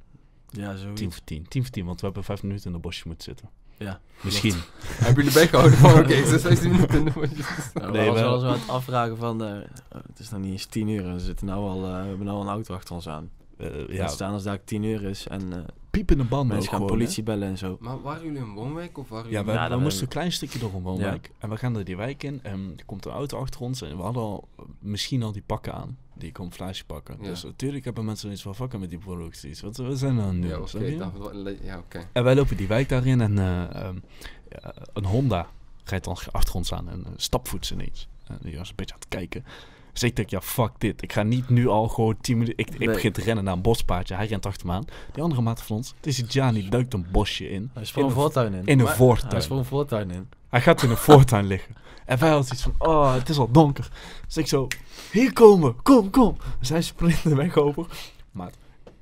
Ja, 0.49 0.75
zo. 0.75 0.93
Tien 0.93 1.11
voor 1.11 1.23
tien. 1.23 1.47
Tien 1.47 1.61
voor 1.61 1.71
tien, 1.71 1.85
want 1.85 1.99
we 1.99 2.05
hebben 2.05 2.23
vijf 2.23 2.43
minuten 2.43 2.65
in 2.65 2.73
het 2.73 2.81
bosje 2.81 3.03
moeten 3.05 3.23
zitten. 3.25 3.49
Ja. 3.77 3.99
Misschien. 4.21 4.53
Hebben 5.05 5.23
jullie 5.23 5.39
bijgehouden 5.39 5.77
van, 5.77 5.99
oké, 5.99 6.25
ze 6.25 6.39
15 6.39 6.71
minuten 6.71 6.97
in 6.97 7.03
Nee, 7.03 7.13
we 7.13 7.91
waren 7.91 8.13
wel- 8.13 8.39
zo 8.39 8.47
aan 8.47 8.53
het 8.59 8.69
afvragen 8.69 9.17
van, 9.17 9.43
eh, 9.43 9.49
oh, 9.91 10.01
het 10.07 10.19
is 10.19 10.29
nog 10.29 10.39
niet 10.41 10.51
eens 10.51 10.65
tien 10.65 10.87
uur 10.87 11.05
en 11.05 11.13
we, 11.13 11.19
zitten 11.19 11.45
nou 11.45 11.69
al, 11.69 11.85
eh, 11.85 12.01
we 12.01 12.07
hebben 12.07 12.25
nou 12.25 12.37
al 12.37 12.43
een 12.43 12.49
auto 12.49 12.73
achter 12.73 12.95
ons 12.95 13.07
aan. 13.07 13.29
Eh, 13.57 13.67
Ja. 13.87 13.93
ja, 13.93 14.07
staan 14.07 14.33
als 14.33 14.43
daar 14.43 14.63
tien 14.63 14.83
uur 14.83 15.03
is 15.03 15.27
en 15.27 15.53
eh, 15.53 15.59
piepende 15.89 16.23
banden 16.23 16.47
mensen 16.47 16.69
gaan 16.69 16.79
gewoon, 16.79 16.91
hè? 16.93 16.97
politie 16.97 17.23
bellen 17.23 17.47
en 17.47 17.57
zo. 17.57 17.77
Maar 17.79 18.01
waren 18.01 18.23
jullie 18.23 18.39
een 18.41 18.53
woonwijk 18.53 18.97
of 18.97 19.09
waren 19.09 19.25
Ja, 19.25 19.31
jullie... 19.31 19.45
we, 19.45 19.57
Ja, 19.57 19.63
we 19.63 19.69
dat 19.69 19.79
moesten 19.79 20.03
een 20.03 20.09
klein 20.09 20.31
stukje 20.31 20.59
door 20.59 20.73
een 20.73 20.81
woonwijk. 20.81 21.31
En 21.39 21.49
we 21.49 21.57
gaan 21.57 21.75
er 21.77 21.83
die 21.83 21.97
wijk 21.97 22.23
in. 22.23 22.39
En 22.43 22.73
er 22.77 22.85
komt 22.85 23.05
een 23.05 23.11
auto 23.11 23.39
achter 23.39 23.61
ons. 23.61 23.81
En 23.81 23.97
we 23.97 24.03
hadden 24.03 24.21
al 24.23 24.47
misschien 24.79 25.23
al 25.23 25.31
die 25.31 25.43
pakken 25.45 25.73
aan. 25.73 25.97
Die 26.17 26.31
camouflage 26.31 26.85
pakken. 26.85 27.17
Ja. 27.21 27.27
Dus 27.27 27.43
natuurlijk 27.43 27.85
hebben 27.85 28.05
mensen 28.05 28.31
iets 28.31 28.41
van 28.41 28.55
fucken 28.55 28.79
met 28.79 28.89
die 28.89 28.97
producties. 28.99 29.61
Want 29.61 29.77
we 29.77 29.95
zijn 29.95 30.15
nou 30.15 30.33
nu. 30.33 30.47
Ja, 30.47 30.57
oké, 30.59 30.97
dan- 30.97 31.11
ja. 31.63 31.83
En 32.13 32.23
wij 32.23 32.35
lopen 32.35 32.57
die 32.57 32.67
wijk 32.67 32.89
daarin. 32.89 33.21
En 33.21 33.37
eh, 33.37 33.75
ehm, 33.75 33.95
ja, 34.49 34.73
een 34.93 35.05
Honda 35.05 35.47
rijdt 35.83 36.05
dan 36.05 36.17
achter 36.31 36.55
ons 36.55 36.73
aan. 36.73 36.89
En 36.89 36.99
uh, 36.99 37.13
stapvoets 37.15 37.71
ineens. 37.71 38.07
En 38.27 38.37
die 38.41 38.57
was 38.57 38.69
een 38.69 38.75
beetje 38.75 38.93
aan 38.93 38.99
het 38.99 39.09
kijken. 39.09 39.45
Dus 39.99 40.09
ik 40.09 40.15
denk, 40.15 40.29
ja, 40.29 40.41
fuck 40.41 40.71
dit. 40.77 41.01
Ik 41.01 41.13
ga 41.13 41.23
niet 41.23 41.49
nu 41.49 41.67
al 41.67 41.87
gewoon 41.87 42.15
10 42.21 42.37
minuten... 42.37 42.57
Ik, 42.57 42.69
ik 42.73 42.79
Nee. 42.79 42.87
begin 42.87 43.11
te 43.11 43.21
rennen 43.21 43.43
naar 43.43 43.53
een 43.53 43.61
bospaadje. 43.61 44.15
Hij 44.15 44.27
rent 44.27 44.45
achter 44.45 44.67
me 44.67 44.73
aan. 44.73 44.85
Die 45.13 45.23
andere 45.23 45.41
maat 45.41 45.61
van 45.61 45.75
ons, 45.75 45.93
het 45.95 46.07
is 46.07 46.15
die 46.15 46.25
Gianni, 46.29 46.69
duikt 46.69 46.93
een 46.93 47.05
bosje 47.11 47.49
in. 47.49 47.69
Hij 47.73 47.81
is 47.81 47.87
In 47.87 47.93
voor 47.93 48.03
een 48.03 48.09
een- 48.09 48.15
voortuin 48.15 48.53
in. 48.53 48.65
in 48.65 48.79
een 48.79 48.85
Maar- 48.85 48.95
voortuin. 48.95 49.29
Hij 49.29 49.39
is 49.39 49.47
voor 49.47 49.57
een 49.57 49.65
voortuin 49.65 50.11
in. 50.11 50.29
Hij 50.49 50.61
gaat 50.61 50.81
in 50.83 50.89
een 50.89 50.97
voortuin 50.97 51.45
liggen. 51.53 51.75
En 52.05 52.19
wij 52.19 52.29
hadden 52.29 52.53
iets 52.53 52.61
van, 52.63 52.73
oh, 52.77 53.13
het 53.13 53.29
is 53.29 53.37
al 53.37 53.51
donker. 53.51 53.89
Dus 54.25 54.37
ik 54.37 54.47
zo, 54.47 54.67
hier 55.11 55.33
komen, 55.33 55.75
kom, 55.83 56.09
kom. 56.09 56.37
Dus 56.59 56.69
hij 56.69 56.81
sprint 56.81 57.23
de 57.23 57.35
weg 57.35 57.55
over. 57.57 57.85
Maar 58.31 58.51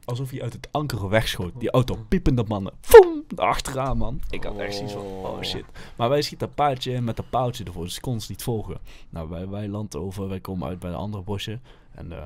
alsof 0.05 0.29
hij 0.29 0.41
uit 0.41 0.53
het 0.53 0.67
ankeren 0.71 1.09
wegschoot. 1.09 1.51
Die 1.59 1.69
auto 1.71 1.95
piepende 2.07 2.43
mannen. 2.47 2.73
Foem, 2.81 3.14
achteraan, 3.35 3.97
man. 3.97 4.21
Ik 4.29 4.43
had 4.43 4.57
echt 4.57 4.75
zoiets 4.75 4.93
van, 4.93 5.01
oh 5.05 5.41
shit. 5.41 5.65
Maar 5.95 6.09
wij 6.09 6.21
schieten 6.21 6.47
een 6.47 6.53
paardje 6.53 6.91
in 6.91 7.03
met 7.03 7.17
een 7.17 7.29
paaltje 7.29 7.63
ervoor. 7.63 7.83
Dus 7.83 7.95
ik 7.95 8.01
kon 8.01 8.13
ons 8.13 8.29
niet 8.29 8.43
volgen. 8.43 8.77
Nou, 9.09 9.29
wij, 9.29 9.47
wij 9.47 9.67
landen 9.67 10.01
over. 10.01 10.27
Wij 10.27 10.39
komen 10.39 10.67
uit 10.67 10.79
bij 10.79 10.89
een 10.89 10.95
andere 10.95 11.23
bosje. 11.23 11.59
En 11.91 12.11
eh, 12.11 12.25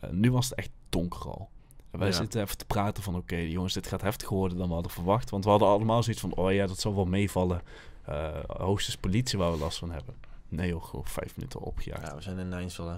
eh, 0.00 0.10
nu 0.10 0.32
was 0.32 0.48
het 0.48 0.58
echt 0.58 0.70
donker 0.88 1.30
al. 1.30 1.48
En 1.90 1.98
wij 1.98 2.08
Ja. 2.08 2.14
zitten 2.14 2.42
even 2.42 2.56
te 2.56 2.64
praten 2.64 3.02
van, 3.02 3.16
oké, 3.16 3.36
jongens, 3.36 3.74
dit 3.74 3.86
gaat 3.86 4.00
heftiger 4.02 4.36
worden 4.36 4.58
dan 4.58 4.68
we 4.68 4.74
hadden 4.74 4.92
verwacht. 4.92 5.30
Want 5.30 5.44
we 5.44 5.50
hadden 5.50 5.68
allemaal 5.68 6.02
zoiets 6.02 6.20
van, 6.22 6.34
oh 6.34 6.52
ja, 6.52 6.66
dat 6.66 6.78
zal 6.80 6.94
wel 6.94 7.04
meevallen. 7.04 7.62
Eh 8.04 8.28
hoogstens 8.46 8.96
politie 8.96 9.38
waar 9.38 9.52
we 9.52 9.58
last 9.58 9.78
van 9.78 9.90
hebben. 9.90 10.14
Nee 10.48 10.68
joh, 10.68 10.84
gewoon 10.84 11.06
vijf 11.06 11.36
minuten 11.36 11.60
opgejaagd. 11.60 12.06
Ja, 12.06 12.14
we 12.14 12.22
zijn 12.22 12.38
in 12.38 12.48
Nijnsel, 12.48 12.88
hè. 12.88 12.96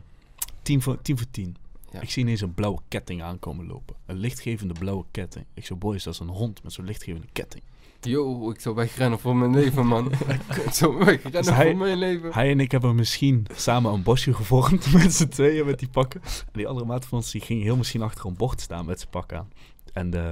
Tien, 0.63 0.83
voor, 0.83 1.03
tien 1.03 1.17
voor 1.19 1.31
tien. 1.31 1.57
Ja. 1.97 2.03
Ik 2.03 2.11
zie 2.11 2.23
ineens 2.23 2.41
een 2.41 2.55
blauwe 2.55 2.81
ketting 2.89 3.23
aankomen 3.23 3.67
lopen. 3.67 3.97
Een 4.07 4.17
lichtgevende 4.17 4.75
blauwe 4.79 5.05
ketting. 5.11 5.45
Ik 5.55 5.67
zo, 5.67 5.77
boys, 5.77 6.03
dat 6.05 6.13
is 6.15 6.21
een 6.21 6.29
hond 6.29 6.63
met 6.63 6.73
zo'n 6.73 6.85
lichtgevende 6.85 7.27
ketting. 7.33 7.63
Yo, 8.01 8.51
ik 8.51 8.61
zou 8.61 8.75
wegrennen 8.75 9.19
voor 9.19 9.37
mijn 9.37 9.55
leven, 9.55 9.87
man. 9.87 10.13
ik 10.67 10.73
zou 10.73 10.97
wegrennen 10.99 11.33
Dus 11.33 11.55
hij- 11.55 11.67
voor 11.67 11.77
mijn 11.77 11.99
leven. 11.99 12.33
Hij 12.33 12.51
en 12.51 12.61
ik 12.61 12.71
hebben 12.71 12.95
misschien 12.95 13.47
samen 13.55 13.93
een 13.93 14.03
bosje 14.03 14.35
gevormd 14.35 14.93
met 14.93 15.15
z'n 15.15 15.29
tweeën 15.29 15.67
met 15.67 15.79
die 15.79 15.89
pakken. 15.89 16.21
En 16.23 16.53
die 16.53 16.69
andere 16.69 16.87
maat 16.87 17.07
van 17.07 17.19
ons 17.19 17.31
die 17.31 17.41
ging 17.41 17.63
heel 17.63 17.77
misschien 17.77 18.03
achter 18.03 18.27
een 18.27 18.37
bord 18.37 18.61
staan 18.61 18.87
met 18.87 18.99
zijn 18.99 19.11
pak 19.11 19.33
aan. 19.33 19.49
En 19.93 20.15
eh, 20.15 20.31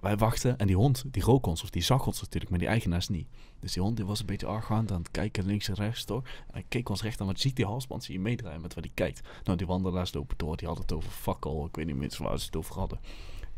wij 0.00 0.16
wachten 0.16 0.58
en 0.58 0.66
die 0.66 0.76
hond 0.76 1.04
die 1.10 1.22
rook 1.22 1.46
ons, 1.46 1.62
of 1.62 1.70
die 1.70 1.82
zag 1.82 2.06
ons 2.06 2.20
natuurlijk, 2.20 2.50
maar 2.50 2.60
die 2.60 2.68
eigenaars 2.68 3.08
niet. 3.08 3.26
Dus 3.62 3.72
die 3.72 3.82
hond 3.82 3.96
die 3.96 4.04
was 4.06 4.20
een 4.20 4.26
beetje 4.26 4.46
argwaan 4.46 4.90
aan 4.90 4.98
het 4.98 5.10
kijken 5.10 5.46
links 5.46 5.68
en 5.68 5.74
rechts 5.74 6.06
door. 6.06 6.22
En 6.46 6.52
hij 6.52 6.64
keek 6.68 6.88
ons 6.88 7.02
recht 7.02 7.20
aan, 7.20 7.26
want 7.26 7.40
je 7.42 7.48
ziet 7.48 7.56
die 7.56 7.64
halsband 7.66 8.04
zie 8.04 8.14
je 8.14 8.20
meedraaien 8.20 8.60
met 8.60 8.74
waar 8.74 8.84
hij 8.84 8.92
kijkt. 8.94 9.20
Nou, 9.44 9.58
die 9.58 9.66
wandelaars 9.66 10.12
lopen 10.14 10.36
door, 10.38 10.56
die 10.56 10.66
hadden 10.66 10.84
het 10.86 10.94
over 10.94 11.10
fakkel, 11.10 11.66
ik 11.66 11.76
weet 11.76 11.86
niet 11.86 11.96
meer 11.96 12.16
waar 12.18 12.38
ze 12.38 12.46
het 12.46 12.56
over 12.56 12.74
hadden. 12.74 13.00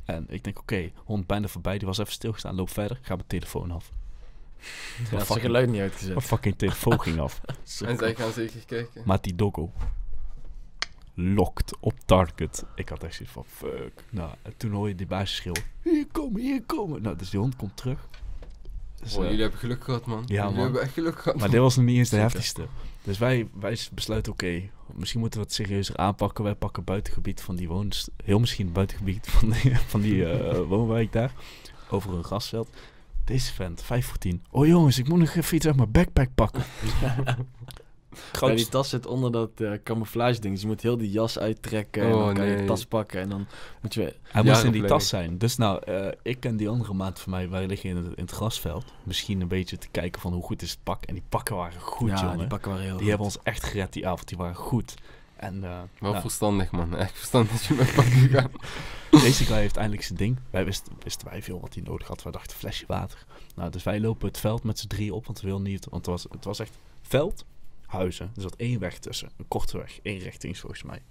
En 0.05 0.27
ik 0.29 0.45
denk, 0.45 0.59
oké, 0.59 0.91
hond 1.05 1.27
bijna 1.27 1.49
voorbij, 1.49 1.79
die 1.79 1.87
was 1.87 1.99
even 1.99 2.13
stilgestaan, 2.13 2.55
loop 2.55 2.71
verder, 2.71 2.99
ga 3.03 3.15
mijn 3.15 3.27
telefoon 3.29 3.71
af. 3.71 3.93
Ja, 4.59 4.65
dat 5.01 5.09
zijn 5.09 5.21
fucking- 5.21 5.41
geluid 5.41 5.67
niet 5.67 5.77
Mijn 5.77 5.91
uitgezet. 5.91 6.23
fucking 6.23 6.59
telefoon 6.59 7.01
ging 7.01 7.19
af. 7.19 7.41
En 7.85 7.97
zij 7.97 8.15
gaan 8.15 8.33
zeker 8.33 8.65
kijken. 8.67 9.03
Maar 9.05 9.21
die 9.21 9.35
doggo 9.35 9.73
lokt 11.15 11.77
op 11.81 11.95
target. 12.05 12.65
Ik 12.75 12.89
had 12.89 13.03
echt 13.05 13.15
zoiets 13.15 13.35
van 13.35 13.45
fuck. 13.45 14.05
Nou, 14.11 14.31
en 14.43 14.57
toen 14.57 14.73
hoor 14.73 14.89
je 14.89 14.95
die 14.95 15.07
baasje 15.07 15.35
schreeuwen. 15.35 15.63
Hier 15.83 16.07
komen, 16.13 16.41
hier 16.41 16.63
komen. 16.63 17.03
Nou, 17.03 17.17
dus 17.17 17.31
die 17.31 17.41
hond 17.41 17.57
komt 17.57 17.77
terug. 17.77 18.09
Dus, 19.03 19.17
Oh, 19.17 19.25
jullie 19.25 19.41
hebben 19.41 19.59
geluk 19.59 19.85
gehad, 19.85 20.07
man. 20.07 20.23
Ja, 20.27 20.35
jullie 20.43 20.51
man. 20.57 20.65
hebben 20.65 20.83
echt 20.83 20.93
geluk 20.93 21.19
gehad. 21.19 21.39
maar 21.39 21.51
dit 21.51 21.61
was 21.61 21.77
nog 21.77 21.85
niet 21.85 21.97
eens 21.97 22.09
de 22.09 22.17
Zeker. 22.17 22.31
heftigste. 22.31 22.67
Dus 23.03 23.19
wij, 23.19 23.49
wij 23.61 23.79
besluiten, 23.93 24.33
oké, 24.33 24.63
misschien 24.95 25.21
moeten 25.21 25.41
we 25.41 25.47
het 25.47 25.55
serieuzer 25.55 25.97
aanpakken. 25.97 26.45
Wij 26.45 26.55
pakken 26.55 26.85
buitengebied 26.85 27.41
van 27.41 27.57
die 27.57 27.69
woonst... 27.69 28.11
Heel 28.25 28.39
misschien 28.39 28.73
buitengebied 28.73 29.27
van 29.27 29.51
die, 29.51 29.77
van 29.93 30.01
die 30.01 30.31
eh, 30.31 30.59
woonwijk 30.69 31.13
daar. 31.13 31.33
Over 31.91 32.15
een 32.15 32.25
grasveld. 32.25 32.69
Deze 33.25 33.53
vent, 33.53 33.83
5 33.83 34.07
voor 34.07 34.19
10. 34.19 34.43
Oh 34.51 34.67
jongens, 34.67 34.99
ik 34.99 35.09
moet 35.09 35.19
nog 35.19 35.35
even 35.35 35.57
iets 35.57 35.67
uit 35.67 35.77
mijn 35.77 35.91
backpack 35.91 36.29
pakken. 36.35 36.63
Ja, 38.15 38.39
Grootst- 38.39 38.57
die 38.57 38.69
tas 38.69 38.89
zit 38.89 39.07
onder 39.07 39.33
dat 39.33 39.51
eh, 39.55 39.73
camouflage 39.85 40.41
ding. 40.41 40.53
Dus 40.53 40.63
je 40.63 40.69
moet 40.69 40.83
heel 40.83 40.97
die 40.97 41.11
jas 41.11 41.39
uittrekken 41.39 42.03
en 42.03 42.13
Oh, 42.15 42.25
dan 42.25 42.35
kan 42.35 42.45
je 42.45 42.51
nee. 42.53 42.61
de 42.61 42.67
tas 42.67 42.85
pakken. 42.85 43.21
En 43.21 43.29
dan 43.29 43.47
moet 43.83 43.95
je... 43.95 44.15
Hij 44.23 44.43
moest 44.43 44.63
in 44.63 44.73
die 44.73 44.85
tas 44.85 45.09
zijn. 45.09 45.39
Dus 45.39 45.57
nou, 45.57 45.83
eh, 45.85 46.07
ik 46.23 46.45
en 46.45 46.57
die 46.57 46.69
andere 46.69 46.93
maat 46.95 47.21
van 47.21 47.33
mij, 47.33 47.49
wij 47.49 47.67
liggen 47.67 47.91
in 47.91 47.97
het, 47.97 48.07
in 48.07 48.23
het 48.23 48.31
grasveld. 48.31 48.85
Misschien 49.03 49.41
een 49.41 49.49
beetje 49.49 49.79
te 49.79 49.89
kijken 49.91 50.21
van 50.21 50.33
hoe 50.33 50.43
goed 50.43 50.63
is 50.63 50.71
het 50.71 50.79
pak. 50.83 51.05
En 51.05 51.15
die 51.15 51.23
pakken 51.29 51.57
waren 51.57 51.81
goed, 51.81 52.09
ja, 52.09 52.15
jongen. 52.15 52.31
die 52.31 52.39
Die, 52.39 52.49
pakken 52.49 52.71
waren 52.71 52.85
heel 52.87 52.97
goed. 52.97 53.07
hebben 53.07 53.27
ons 53.27 53.39
echt 53.43 53.65
gered 53.65 53.93
die 53.93 54.07
avond. 54.09 54.29
Die 54.29 54.39
waren 54.39 54.55
goed. 54.55 54.95
En 55.37 55.65
eh, 55.65 55.71
Wel 55.99 56.11
nou, 56.11 56.21
verstandig, 56.21 56.71
man. 56.71 56.97
Echt 56.97 57.17
verstandig 57.17 57.53
dat 57.53 57.65
je 57.65 57.75
met 57.75 57.95
pak 57.95 58.05
gegaan. 58.05 58.51
deze 59.11 59.45
guy 59.45 59.57
heeft 59.57 59.77
eindelijk 59.77 60.05
zijn 60.05 60.19
ding. 60.19 60.39
Wij 60.51 60.65
wisten, 60.65 60.93
wisten 61.03 61.29
wij 61.29 61.43
veel 61.43 61.61
wat 61.61 61.75
hij 61.75 61.83
nodig 61.83 62.09
had. 62.09 62.23
Wij 62.23 62.33
dachten 62.33 62.57
flesje 62.57 62.85
water. 62.89 63.25
Nou, 63.55 63.71
dus 63.71 63.83
wij 63.83 64.01
lopen 64.01 64.29
het 64.29 64.39
veld 64.39 64.63
met 64.63 64.79
z'n 64.79 64.87
drieën 64.87 65.13
op, 65.13 65.27
want 65.27 65.41
we 65.41 65.47
wilden 65.47 65.67
niet. 65.71 65.87
Want 65.91 66.07
het 66.07 66.15
was, 66.15 66.27
het 66.31 66.45
was 66.45 66.59
echt 66.59 66.79
veld, 67.03 67.45
huizen. 67.87 68.33
Er 68.37 68.43
zat 68.43 68.55
één 68.57 68.79
weg 68.79 68.99
tussen, 68.99 69.31
een 69.37 69.49
korte 69.49 69.79
weg, 69.79 69.99
één 70.03 70.19
richtings 70.19 70.61
volgens 70.61 70.83
mij. 70.83 71.03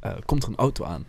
Eh, 0.00 0.14
komt 0.26 0.42
er 0.42 0.48
een 0.48 0.56
auto 0.56 0.84
aan. 0.84 1.06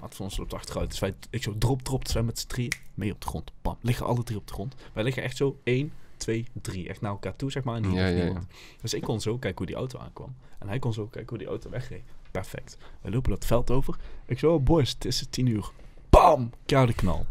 Maat 0.00 0.14
van 0.14 0.24
ons 0.24 0.36
loopt 0.36 0.54
achteruit. 0.54 0.90
Dus 0.90 0.98
wij, 0.98 1.14
ik 1.30 1.42
zo 1.42 1.54
drop, 1.58 1.82
drop, 1.82 2.08
wij 2.08 2.22
met 2.22 2.38
z'n 2.38 2.46
drieën 2.46 2.72
mee 2.94 3.12
op 3.12 3.20
de 3.20 3.26
grond. 3.26 3.52
Bam, 3.62 3.76
liggen 3.80 4.06
alle 4.06 4.22
drie 4.22 4.38
op 4.38 4.46
de 4.46 4.52
grond. 4.52 4.74
Wij 4.92 5.04
liggen 5.04 5.22
echt 5.22 5.36
zo 5.36 5.58
1, 5.64 5.92
2, 6.16 6.46
3, 6.62 6.88
echt 6.88 7.00
naar 7.00 7.10
elkaar 7.10 7.36
toe, 7.36 7.50
zeg 7.50 7.64
maar. 7.64 7.76
En 7.76 7.84
hier 7.84 8.00
Ja, 8.00 8.24
ja. 8.24 8.42
Dus 8.80 8.94
ik 8.94 9.02
kon 9.02 9.20
zo 9.20 9.38
kijken 9.38 9.58
hoe 9.58 9.66
die 9.66 9.76
auto 9.76 9.98
aankwam. 9.98 10.34
En 10.58 10.68
hij 10.68 10.78
kon 10.78 10.92
zo 10.92 11.06
kijken 11.06 11.28
hoe 11.28 11.38
die 11.38 11.46
auto 11.46 11.70
wegreed. 11.70 12.02
Perfect. 12.30 12.76
We 13.00 13.10
lopen 13.10 13.30
dat 13.30 13.46
veld 13.46 13.70
over. 13.70 13.96
Ik 14.26 14.38
zo, 14.38 14.54
oh 14.54 14.62
boys, 14.62 14.90
het 14.90 15.04
is 15.04 15.26
10 15.30 15.46
uur. 15.46 15.70
Bam! 16.10 16.50
Koude 16.66 16.92
knal. 16.92 17.26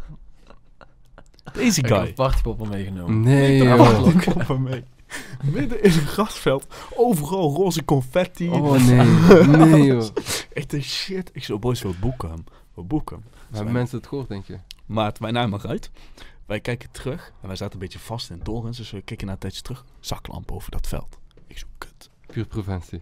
Deze 1.54 1.80
Ik 1.80 1.88
heb 1.88 1.98
guy. 1.98 2.08
een 2.08 2.14
partypopper 2.14 2.68
meegenomen. 2.68 3.22
Nee, 3.22 3.58
joh. 3.64 4.60
mee. 4.60 4.84
Midden 5.54 5.84
in 5.84 5.92
een 5.92 6.08
grasveld. 6.08 6.68
Overal 6.96 7.54
roze 7.54 7.86
confetti. 7.86 8.50
Oh, 8.50 8.72
nee. 8.72 9.08
Nee, 9.58 9.84
joh. 9.84 10.06
Ik 10.54 10.70
denk, 10.70 10.84
shit. 10.84 11.30
Ik 11.34 11.44
zo, 11.44 11.60
boys, 11.60 11.82
we 11.82 11.94
boeken 12.00 12.30
hem. 12.30 12.44
We 12.74 12.82
boeken 12.82 13.16
hem. 13.16 13.26
Hebben 13.52 13.74
mensen 13.74 13.98
het 13.98 14.08
gehoord, 14.08 14.28
denk 14.28 14.46
je? 14.46 14.58
Maar 14.86 15.14
wij 15.20 15.32
namen 15.32 15.60
eruit. 15.64 15.92
Wij 16.46 16.60
kijken 16.60 16.92
terug. 16.92 17.34
En 17.42 17.48
wij 17.48 17.56
zaten 17.56 17.74
een 17.74 17.80
beetje 17.80 18.00
vast 18.00 18.30
in 18.30 18.44
torens. 18.44 18.78
Dus 18.78 18.92
we 18.92 19.02
kijken 19.02 19.26
naar 19.26 19.36
een 19.36 19.42
tijdje 19.42 19.62
terug. 19.62 19.86
Zaklamp 20.00 20.52
over 20.52 20.72
dat 20.72 20.88
veld. 20.88 21.18
Ik 21.48 21.58
zo, 21.58 21.68
kut. 21.78 22.10
Puur 22.26 22.46
preventie. 22.46 23.02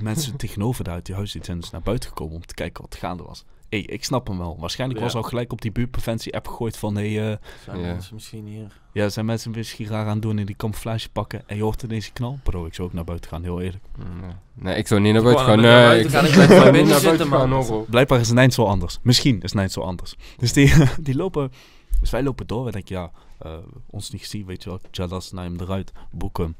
Mensen 0.00 0.36
tegenover 0.36 0.84
daar 0.84 0.94
uit 0.94 1.06
die 1.06 1.14
huis 1.14 1.30
zijn 1.40 1.60
dus 1.60 1.70
naar 1.70 1.82
buiten 1.82 2.08
gekomen 2.08 2.34
om 2.34 2.46
te 2.46 2.54
kijken 2.54 2.82
wat 2.82 2.94
gaande 2.94 3.22
was. 3.22 3.44
Hé, 3.68 3.76
ik 3.76 4.04
snap 4.04 4.26
hem 4.26 4.38
wel. 4.38 4.56
Waarschijnlijk 4.60 5.00
was 5.00 5.14
al 5.14 5.22
gelijk 5.22 5.52
op 5.52 5.60
die 5.60 5.72
buurtpreventie-app 5.72 6.48
gegooid 6.48 6.76
van... 6.76 6.96
Hé, 6.96 7.02
eh, 7.02 7.36
Zijn 7.64 7.78
Ja. 7.78 7.86
mensen 7.86 8.14
misschien 8.14 8.46
hier? 8.46 8.80
ja, 8.92 9.08
zijn 9.08 9.26
mensen 9.26 9.50
misschien 9.50 9.86
raar 9.86 10.06
aan 10.06 10.12
het 10.12 10.22
doen 10.22 10.38
in 10.38 10.46
die 10.46 10.56
camouflage 10.56 11.10
pakken. 11.10 11.42
En 11.48 11.56
je 11.56 11.62
hoort 11.62 11.82
ineens 11.82 12.06
een 12.06 12.12
knal. 12.12 12.38
Bro, 12.42 12.66
ik 12.66 12.74
zou 12.74 12.88
ook 12.88 12.94
naar 12.94 13.04
buiten 13.04 13.30
gaan, 13.30 13.42
heel 13.42 13.60
eerlijk. 13.60 13.84
Nee. 14.20 14.30
Nee, 14.54 14.76
ik 14.76 14.86
zou 14.86 15.00
niet 15.00 15.12
naar 15.12 15.22
buiten 15.22 15.44
gaan. 15.44 15.60
naar 15.60 15.88
Nee, 15.88 16.08
buiten 16.08 16.24
ik 16.24 16.34
zou 16.50 16.72
niet 16.72 16.86
naar 16.86 17.02
buiten 17.02 17.26
gaan. 17.26 17.84
Blijkbaar 17.84 18.20
is 18.20 18.30
Nijnt 18.30 18.54
zo 18.54 18.64
anders. 18.64 18.98
Misschien 19.02 19.42
is 19.42 19.52
Nijnt 19.52 19.72
zo 19.72 19.80
anders. 19.80 20.16
Dus 20.36 20.52
die, 20.52 20.72
die 21.00 21.14
lopen... 21.14 21.52
Dus 22.00 22.10
wij 22.10 22.22
lopen 22.22 22.46
door. 22.46 22.64
We 22.64 22.70
denken, 22.70 22.96
ja, 22.96 23.10
eh, 23.38 23.58
ons 23.86 24.10
niet 24.10 24.20
gezien, 24.20 24.46
weet 24.46 24.62
je 24.62 24.68
wel. 24.68 24.80
Jalas, 24.90 25.32
naar 25.32 25.44
hem 25.44 25.60
eruit. 25.60 25.92
Boeken 26.10 26.44
hem. 26.44 26.56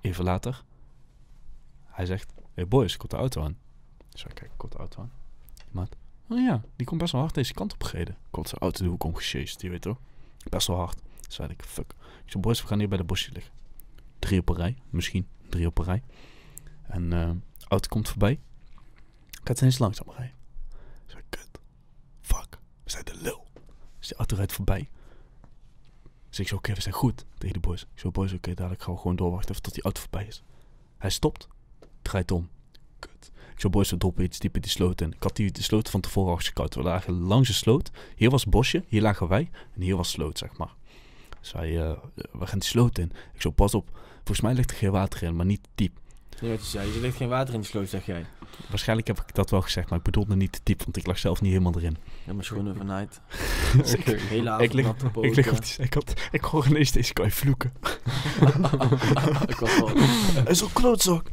Even 0.00 0.24
later. 0.24 0.62
Hij 1.84 2.06
zegt, 2.06 2.32
hey 2.54 2.68
boys, 2.68 2.96
komt 2.96 3.10
de 3.10 3.16
auto 3.16 3.42
aan. 3.42 3.56
Dus 4.08 4.22
wij 4.22 4.32
kijken, 4.32 4.56
komt 4.56 4.72
de 4.72 4.78
auto 4.78 5.00
aan. 5.00 5.12
Maat. 5.70 5.96
Oh 6.28 6.38
ja, 6.38 6.62
die 6.76 6.86
komt 6.86 7.00
best 7.00 7.12
wel 7.12 7.20
hard 7.20 7.34
deze 7.34 7.54
kant 7.54 7.72
op 7.72 7.82
gereden. 7.84 8.16
Komt 8.30 8.48
zijn 8.48 8.60
auto 8.60 8.84
de 8.84 8.90
hoek 8.90 9.04
omgesjeest, 9.04 9.62
je 9.62 9.70
weet 9.70 9.82
toch? 9.82 9.98
Best 10.48 10.66
wel 10.66 10.76
hard. 10.76 11.02
Dus 11.26 11.36
wij 11.36 11.46
denken, 11.46 11.66
fuck. 11.66 11.94
Ik 12.24 12.32
zeg, 12.32 12.42
boys, 12.42 12.62
we 12.62 12.66
gaan 12.66 12.78
hier 12.78 12.88
bij 12.88 12.98
de 12.98 13.04
bosje 13.04 13.32
liggen. 13.32 13.52
Drie 14.18 14.40
op 14.40 14.48
een 14.48 14.56
rij, 14.56 14.76
misschien. 14.90 15.28
Drie 15.48 15.66
op 15.66 15.78
een 15.78 15.84
rij. 15.84 16.02
En 16.82 17.12
eh 17.12 17.30
auto 17.68 17.88
komt 17.88 18.08
voorbij. 18.08 18.40
Gaat 19.44 19.60
ineens 19.60 19.78
langzaam 19.78 20.10
rijden. 20.10 20.36
Ik 21.06 21.10
zeg, 21.10 21.22
kut. 21.28 21.60
Fuck. 22.20 22.58
We 22.84 22.90
zijn 22.90 23.04
de 23.04 23.14
lul. 23.14 23.46
Dus 23.98 24.08
die 24.08 24.16
auto 24.16 24.36
rijdt 24.36 24.52
voorbij. 24.52 24.88
Dus 26.28 26.38
ik 26.38 26.48
zeg, 26.48 26.58
oké, 26.58 26.74
we 26.74 26.80
zijn 26.80 26.94
goed. 26.94 27.24
Tegen 27.38 27.54
de 27.54 27.60
boys. 27.60 27.82
Ik 27.82 28.00
zeg, 28.00 28.12
boys, 28.12 28.32
oké, 28.32 28.54
dadelijk 28.54 28.82
gaan 28.82 28.94
we 28.94 29.00
gewoon 29.00 29.16
doorwachten 29.16 29.62
tot 29.62 29.74
die 29.74 29.82
auto 29.82 30.00
voorbij 30.00 30.26
is. 30.26 30.42
Hij 30.98 31.10
stopt. 31.10 31.48
Draait 32.02 32.30
om. 32.30 32.48
Kut. 32.98 33.30
Ik 33.58 33.64
zeg, 33.64 33.72
boys, 33.72 33.90
we 33.90 33.96
droppen 33.96 34.24
iets 34.24 34.38
dieper 34.38 34.60
die 34.60 34.70
sloot 34.70 35.00
in. 35.00 35.12
Ik 35.12 35.22
had 35.22 35.36
die 35.36 35.52
de 35.52 35.62
sloot 35.62 35.90
van 35.90 36.00
tevoren 36.00 36.38
al. 36.54 36.68
We 36.70 36.82
lagen 36.82 37.20
langs 37.20 37.48
de 37.48 37.54
sloot. 37.54 37.90
Hier 38.16 38.30
was 38.30 38.46
bosje, 38.46 38.84
hier 38.88 39.02
lagen 39.02 39.28
wij. 39.28 39.50
En 39.74 39.80
hier 39.80 39.96
was 39.96 40.10
sloot, 40.10 40.38
zeg 40.38 40.56
maar. 40.56 40.74
Dus 41.40 41.52
wij, 41.52 41.82
eh, 41.82 41.98
we 42.14 42.46
gaan 42.46 42.58
die 42.58 42.68
sloot 42.68 42.98
in. 42.98 43.12
Ik 43.34 43.42
zeg, 43.42 43.54
pas 43.54 43.74
op. 43.74 43.98
Volgens 44.16 44.40
mij 44.40 44.54
ligt 44.54 44.70
er 44.70 44.76
geen 44.76 44.90
water 44.90 45.22
in, 45.22 45.36
maar 45.36 45.46
niet 45.46 45.68
diep. 45.74 45.98
Ja, 46.40 46.48
wat 46.48 46.60
je 46.60 46.66
zei, 46.66 46.94
er 46.94 47.00
ligt 47.00 47.16
geen 47.16 47.28
water 47.28 47.54
in 47.54 47.60
die 47.60 47.68
sloot, 47.68 47.88
zeg 47.88 48.06
jij. 48.06 48.26
Waarschijnlijk 48.68 49.08
heb 49.08 49.20
ik 49.20 49.34
dat 49.34 49.50
wel 49.50 49.60
gezegd, 49.60 49.88
maar 49.88 49.98
ik 49.98 50.04
bedoelde 50.04 50.36
niet 50.36 50.52
te 50.52 50.60
diep, 50.62 50.82
want 50.84 50.96
ik 50.96 51.06
lag 51.06 51.18
zelf 51.18 51.40
niet 51.40 51.50
helemaal 51.52 51.74
erin. 51.76 51.96
Ja, 52.24 52.32
mijn 52.32 52.44
schoenen 52.44 52.76
vanuit. 52.76 53.20
Dus 53.76 53.94
ik, 53.94 54.04
Hele 54.04 54.50
avond 54.50 54.64
ik, 54.68 54.72
lig, 54.72 54.86
ik 55.20 55.34
lig 55.34 55.50
op 55.50 55.56
die 55.56 55.66
zijkant. 55.66 56.14
Ik 56.30 56.40
hoor 56.44 56.66
ineens 56.66 56.92
deze 56.92 57.10
guy 57.14 57.30
vloeken. 57.30 57.72
ik 59.52 59.56
was 59.56 59.78
wel... 59.78 59.90
Hij 60.44 60.54
zo 60.54 60.68
klootzak. 60.72 61.28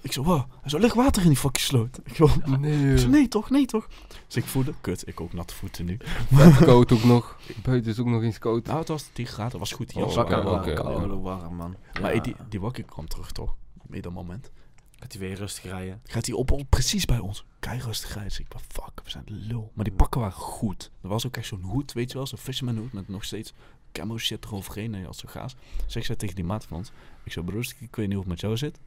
Ik 0.00 0.12
zo, 0.12 0.22
wow. 0.22 0.42
Hij 0.60 0.70
zo, 0.70 0.78
lig 0.78 0.94
water 0.94 1.22
in 1.22 1.28
die 1.28 1.36
fucking 1.36 1.64
sloot. 1.64 2.00
Ik 2.04 2.14
zo, 2.14 2.28
Nee, 2.58 2.92
ik 2.92 2.98
zo, 2.98 3.08
nee 3.08 3.28
toch, 3.28 3.50
nee 3.50 3.66
toch. 3.66 3.88
Dus 4.26 4.36
ik 4.36 4.44
voelde, 4.44 4.74
kut, 4.80 5.08
ik 5.08 5.20
ook 5.20 5.32
natte 5.32 5.54
voeten 5.54 5.84
nu. 5.84 5.96
Koud 6.60 6.92
ook 6.92 7.04
nog. 7.04 7.36
Buiten 7.62 7.90
is 7.90 8.00
ook 8.00 8.06
nog 8.06 8.22
eens 8.22 8.38
koud. 8.38 8.66
Nou, 8.66 8.78
het 8.78 8.88
was 8.88 9.10
10 9.12 9.26
graden, 9.26 9.50
het 9.50 9.60
was 9.60 9.72
goed. 9.72 9.88
Die 9.94 10.04
Oh, 10.04 10.16
oké. 10.16 10.72
koude 10.72 11.16
warm, 11.16 11.54
man. 11.54 11.76
Maar 12.00 12.22
die, 12.22 12.34
die 12.48 12.60
wakker 12.60 12.84
kwam 12.84 13.08
terug 13.08 13.32
toch? 13.32 13.54
Ieder 13.92 14.12
moment. 14.12 14.50
Gaat 15.00 15.12
hij 15.12 15.20
weer 15.20 15.36
rustig 15.36 15.64
rijden. 15.64 16.00
Gaat 16.04 16.26
hij 16.26 16.34
op, 16.34 16.50
op 16.50 16.66
precies 16.68 17.04
bij 17.04 17.18
ons. 17.18 17.44
Kei 17.58 17.80
rustig 17.80 18.08
rijden. 18.08 18.28
Dus 18.28 18.38
ik 18.38 18.50
dacht, 18.50 18.64
fuck, 18.68 19.00
we 19.04 19.10
zijn 19.10 19.24
lul. 19.26 19.70
Maar 19.74 19.84
die 19.84 19.94
pakken 19.94 20.20
waren 20.20 20.36
goed. 20.36 20.90
Er 21.02 21.08
was 21.08 21.26
ook 21.26 21.36
echt 21.36 21.46
zo'n 21.46 21.62
hoed, 21.62 21.92
weet 21.92 22.10
je 22.10 22.16
wel. 22.16 22.26
Zo'n 22.26 22.38
fisherman 22.38 22.76
hoed 22.76 22.92
met 22.92 23.08
nog 23.08 23.24
steeds 23.24 23.52
camo 23.92 24.18
shit 24.18 24.44
eroverheen. 24.44 24.94
En 24.94 25.06
als 25.06 25.18
zo 25.18 25.28
gaas. 25.28 25.56
Dus 25.84 25.96
ik 25.96 26.04
zei 26.04 26.18
tegen 26.18 26.34
die 26.34 26.44
maat 26.44 26.64
van 26.64 26.76
ons. 26.76 26.90
Ik 27.24 27.32
zo, 27.32 27.42
broers, 27.42 27.74
ik 27.78 27.96
weet 27.96 28.06
niet 28.06 28.16
hoe 28.16 28.18
het 28.18 28.28
met 28.28 28.40
jou 28.40 28.56
zit. 28.56 28.78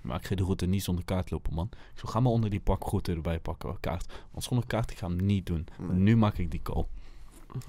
Maar 0.00 0.18
ik 0.18 0.26
ga 0.26 0.34
de 0.34 0.42
route 0.42 0.66
niet 0.66 0.82
zonder 0.82 1.04
kaart 1.04 1.30
lopen, 1.30 1.54
man. 1.54 1.68
Ik 1.72 1.98
zo, 1.98 2.08
ga 2.08 2.20
maar 2.20 2.32
onder 2.32 2.50
die 2.50 2.60
pakroute 2.60 3.12
erbij 3.12 3.40
pakken, 3.40 3.80
kaart. 3.80 4.12
Want 4.30 4.44
zonder 4.44 4.66
kaart, 4.66 4.90
ik 4.90 4.98
ga 4.98 5.06
hem 5.06 5.26
niet 5.26 5.46
doen. 5.46 5.66
Nee. 5.78 5.96
Nu 5.96 6.16
maak 6.16 6.38
ik 6.38 6.50
die 6.50 6.62
call. 6.62 6.86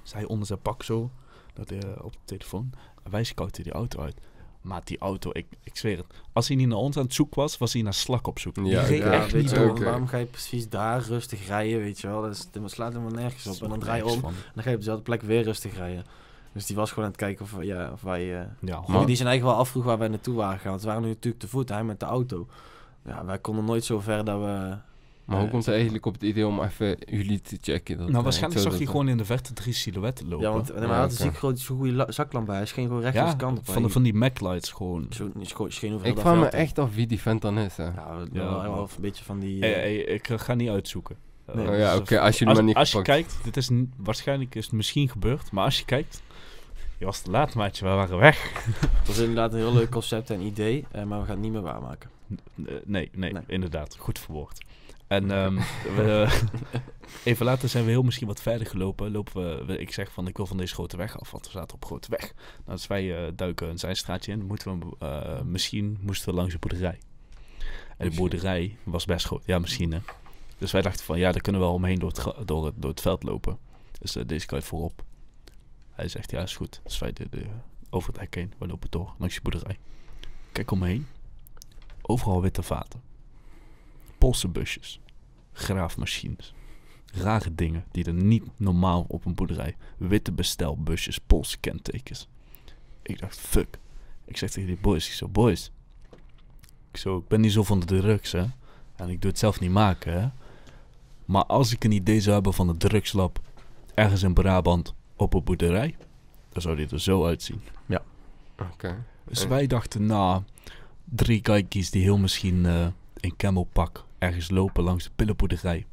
Zij 0.03 0.25
onder 0.25 0.47
zijn 0.47 0.61
pak 0.61 0.83
zo, 0.83 1.11
dat, 1.53 1.71
eh, 1.71 1.91
op 2.01 2.11
de 2.11 2.19
telefoon. 2.25 2.71
En 3.03 3.11
wij 3.11 3.23
scouten 3.23 3.63
die 3.63 3.73
auto 3.73 3.99
uit. 3.99 4.21
Maar 4.67 4.81
die 4.83 4.97
auto, 4.99 5.29
ik, 5.33 5.45
ik 5.63 5.77
zweer 5.77 5.97
het. 5.97 6.05
Als 6.33 6.47
hij 6.47 6.57
niet 6.57 6.67
naar 6.67 6.77
ons 6.77 6.97
aan 6.97 7.03
het 7.03 7.13
zoeken 7.13 7.39
was, 7.41 7.57
was 7.57 7.73
hij 7.73 7.81
naar 7.81 7.93
slak 7.93 8.27
op 8.27 8.39
zoek. 8.39 8.55
Ja, 8.63 8.79
echt 8.81 9.31
weet 9.31 9.41
niet 9.41 9.49
je 9.49 9.55
door. 9.55 9.83
waarom 9.83 10.07
ga 10.07 10.17
je 10.17 10.25
precies 10.25 10.69
daar 10.69 11.01
rustig 11.01 11.47
rijden, 11.47 11.79
weet 11.79 11.99
je 11.99 12.07
wel? 12.07 12.21
Dat, 12.21 12.31
is, 12.31 12.47
dat 12.51 12.71
slaat 12.71 12.91
helemaal 12.93 13.13
nergens 13.13 13.47
op. 13.47 13.61
En 13.63 13.69
dan 13.69 13.79
draai 13.79 13.97
je 14.03 14.09
om 14.09 14.23
en 14.25 14.33
dan 14.53 14.63
ga 14.63 14.69
je 14.69 14.75
op 14.75 14.81
dezelfde 14.81 15.03
plek 15.03 15.21
weer 15.21 15.43
rustig 15.43 15.75
rijden. 15.75 16.05
Dus 16.51 16.65
die 16.65 16.75
was 16.75 16.89
gewoon 16.89 17.05
aan 17.05 17.11
het 17.11 17.19
kijken 17.19 17.45
of, 17.45 17.63
ja, 17.63 17.91
of 17.91 18.01
wij... 18.01 18.39
eh, 18.39 18.45
Ja, 18.59 18.83
Maar- 18.87 19.05
die 19.05 19.15
zijn 19.15 19.27
eigenlijk 19.27 19.43
wel 19.43 19.53
afvroeg 19.55 19.83
waar 19.83 19.97
wij 19.97 20.07
naartoe 20.07 20.35
waren 20.35 20.55
gegaan. 20.55 20.69
Want 20.71 20.81
we 20.81 20.87
waren 20.87 21.03
nu 21.03 21.07
natuurlijk 21.09 21.43
te 21.43 21.47
voet, 21.47 21.69
hij 21.69 21.83
met 21.83 21.99
de 21.99 22.05
auto. 22.05 22.47
Ja, 23.05 23.25
wij 23.25 23.37
konden 23.39 23.65
nooit 23.65 23.83
zo 23.85 23.99
ver 23.99 24.25
dat 24.25 24.39
we... 24.39 24.77
Maar 25.27 25.35
hoe 25.37 25.45
eh, 25.45 25.51
komt 25.51 25.65
hij 25.65 25.73
eigenlijk 25.73 26.05
op 26.05 26.13
het 26.13 26.23
idee 26.23 26.47
om 26.47 26.61
even 26.63 26.97
jullie 27.05 27.41
te 27.41 27.57
checken? 27.61 27.97
Dat, 27.97 28.05
nou, 28.05 28.17
eh, 28.17 28.23
waarschijnlijk 28.23 28.61
zag 28.61 28.71
dat- 28.71 28.81
je 28.81 28.87
gewoon 28.87 29.07
in 29.09 29.17
de 29.17 29.25
verte 29.25 29.53
drie 29.53 29.73
silhouetten 29.73 30.27
lopen. 30.27 30.45
Ja, 30.47 30.51
want 30.53 30.67
hij 30.67 30.85
had 30.87 31.11
een 31.11 31.17
ziek 31.17 31.37
groot, 31.37 31.59
zo'n 31.59 31.77
goede 31.77 31.93
la- 31.93 32.11
zaklamp 32.11 32.45
bij. 32.45 32.55
Hij 32.55 32.65
scheen 32.65 32.87
gewoon 32.87 33.01
recht 33.01 33.13
Ja, 33.13 33.23
als 33.23 33.35
kant 33.35 33.57
op. 33.59 33.65
van, 33.65 33.81
de, 33.83 33.89
van 33.89 34.03
die 34.03 34.13
Mac-lights 34.13 34.71
gewoon. 34.71 35.05
Zo, 35.09 35.31
scho- 35.41 35.69
scheen 35.69 35.93
over 35.93 36.07
Ik 36.07 36.19
vraag 36.19 36.33
dat 36.33 36.43
me 36.43 36.49
echt 36.49 36.79
af 36.79 36.95
wie 36.95 37.07
die 37.07 37.19
vent 37.21 37.41
dan 37.41 37.57
is, 37.57 37.77
hè. 37.77 37.83
Ja, 37.83 37.91
Ja, 38.33 38.61
wel, 38.61 38.79
een 38.81 38.87
beetje 39.01 39.23
van 39.23 39.39
die... 39.39 39.59
Hey, 39.59 39.73
eh, 39.73 39.79
hey, 39.79 39.95
ik 39.97 40.27
ga 40.35 40.53
niet 40.53 40.69
uitzoeken. 40.69 41.15
Nee. 41.53 41.67
Oh 41.69 41.77
ja, 41.77 41.91
dus 41.91 41.99
oké, 41.99 42.19
als 42.19 42.45
als, 42.45 42.53
maar 42.55 42.63
niet 42.63 42.75
als 42.75 42.91
je 42.91 42.97
gepakt. 42.97 43.17
kijkt, 43.19 43.43
dit 43.43 43.57
is 43.57 43.69
waarschijnlijk 43.97 44.55
is 44.55 44.63
het 44.65 44.73
misschien 44.73 45.09
gebeurd, 45.09 45.51
maar 45.51 45.63
als 45.63 45.79
je 45.79 45.85
kijkt, 45.85 46.21
je 46.97 47.05
was 47.05 47.21
te 47.21 47.31
laat, 47.31 47.55
maatje, 47.55 47.85
we 47.85 47.91
waren 47.91 48.17
weg. 48.17 48.53
Het 48.99 49.07
was 49.07 49.17
inderdaad 49.17 49.51
een 49.53 49.59
heel 49.59 49.73
leuk 49.73 49.89
concept 49.91 50.29
en 50.29 50.41
idee, 50.41 50.85
eh, 50.91 51.03
maar 51.03 51.19
we 51.19 51.25
gaan 51.25 51.33
het 51.35 51.43
niet 51.43 51.51
meer 51.51 51.61
waarmaken. 51.61 52.09
Nee, 52.85 53.09
Nee. 53.15 53.33
inderdaad, 53.47 53.95
goed 53.99 54.19
verwoord. 54.19 54.65
En 55.07 55.31
ehm, 55.37 55.55
we, 55.95 56.39
even 57.23 57.45
later 57.45 57.69
zijn 57.69 57.83
we 57.85 57.89
heel 57.89 58.03
misschien 58.03 58.27
wat 58.27 58.41
verder 58.41 58.67
gelopen. 58.67 59.11
Lopen 59.11 59.65
we, 59.65 59.77
ik 59.77 59.93
zeg 59.93 60.11
van 60.11 60.27
ik 60.27 60.37
wil 60.37 60.45
van 60.45 60.57
deze 60.57 60.73
grote 60.73 60.97
weg 60.97 61.19
af, 61.19 61.31
want 61.31 61.45
we 61.45 61.51
zaten 61.51 61.75
op 61.75 61.85
grote 61.85 62.09
weg. 62.09 62.33
Nou, 62.65 62.77
dus 62.77 62.87
wij 62.87 63.25
eh, 63.25 63.31
duiken 63.35 63.69
een 63.69 63.79
zijstraatje 63.79 64.31
in. 64.31 64.45
Moeten 64.45 64.79
we, 64.79 64.95
eh, 64.99 65.41
misschien 65.41 65.97
moesten 66.01 66.29
we 66.29 66.35
langs 66.35 66.53
de 66.53 66.59
boerderij. 66.59 66.99
En 67.97 68.09
de 68.09 68.15
boerderij 68.15 68.77
was 68.83 69.05
best 69.05 69.25
groot. 69.25 69.45
Ja, 69.45 69.59
misschien 69.59 69.91
hè. 69.91 69.99
Dus 70.57 70.71
wij 70.71 70.81
dachten 70.81 71.05
van 71.05 71.19
ja, 71.19 71.31
daar 71.31 71.41
kunnen 71.41 71.61
we 71.61 71.67
wel 71.67 71.75
omheen 71.75 71.99
door 71.99 72.09
het, 72.09 72.47
door 72.47 72.65
het, 72.65 72.73
door 72.77 72.89
het 72.89 73.01
veld 73.01 73.23
lopen. 73.23 73.57
Dus 73.99 74.15
eh, 74.15 74.23
deze 74.25 74.47
guy 74.47 74.61
voorop. 74.61 75.03
Hij 75.91 76.07
zegt 76.07 76.31
ja, 76.31 76.41
is 76.41 76.55
goed. 76.55 76.81
Dus 76.83 76.99
wij 76.99 77.13
de, 77.13 77.29
de, 77.29 77.45
over 77.89 78.11
het 78.11 78.19
hek 78.19 78.35
heen. 78.35 78.53
We 78.57 78.67
lopen 78.67 78.89
door 78.91 79.13
langs 79.17 79.33
die 79.33 79.43
boerderij. 79.43 79.77
Kijk 80.51 80.71
om 80.71 80.79
me 80.79 80.87
heen. 80.87 81.07
Overal 82.01 82.41
witte 82.41 82.63
vaten. 82.63 83.01
Poolse 84.17 84.47
busjes. 84.47 84.99
Graafmachines. 85.53 86.53
Rare 87.05 87.55
dingen 87.55 87.85
die 87.91 88.05
er 88.05 88.13
niet 88.13 88.43
normaal 88.57 89.05
op 89.07 89.25
een 89.25 89.35
boerderij. 89.35 89.75
Witte 89.97 90.31
bestelbusjes, 90.31 91.19
Poolse 91.19 91.57
kentekens. 91.57 92.27
Ik 93.01 93.19
dacht, 93.19 93.39
fuck. 93.39 93.79
Ik 94.25 94.37
zeg 94.37 94.49
tegen 94.49 94.67
die 94.67 94.77
boys, 94.81 95.07
ik 95.07 95.13
zo, 95.13 95.27
boys. 95.27 95.71
Ik 96.91 96.97
zo, 96.97 97.17
ik 97.17 97.27
ben 97.27 97.41
niet 97.41 97.51
zo 97.51 97.63
van 97.63 97.79
de 97.79 97.85
drugs, 97.85 98.31
hè. 98.31 98.45
En 98.95 99.09
ik 99.09 99.21
doe 99.21 99.29
het 99.29 99.39
zelf 99.39 99.59
niet 99.59 99.71
maken, 99.71 100.21
hè. 100.21 100.29
Maar 101.25 101.45
als 101.45 101.71
ik 101.71 101.83
een 101.83 101.91
idee 101.91 102.21
zou 102.21 102.33
hebben 102.33 102.53
van 102.53 102.69
een 102.69 102.77
drugslab 102.77 103.39
ergens 103.93 104.23
in 104.23 104.33
Brabant 104.33 104.93
op 105.15 105.33
een 105.33 105.43
boerderij, 105.43 105.95
dan 106.49 106.61
zou 106.61 106.75
dit 106.75 106.91
er 106.91 107.01
zo 107.01 107.25
uitzien. 107.25 107.61
Oké. 108.73 109.03
Dus 109.23 109.47
wij 109.47 109.67
dachten, 109.67 110.05
nou, 110.05 110.43
drie 111.03 111.41
kijkies 111.41 111.91
die 111.91 112.01
heel 112.01 112.17
misschien 112.17 112.65
eh 112.65 112.87
in 113.19 113.35
camelpak 113.35 114.05
ergens 114.19 114.49
lopen 114.49 114.83
langs 114.83 115.03
de 115.03 115.09
pillenboerderij. 115.15 115.85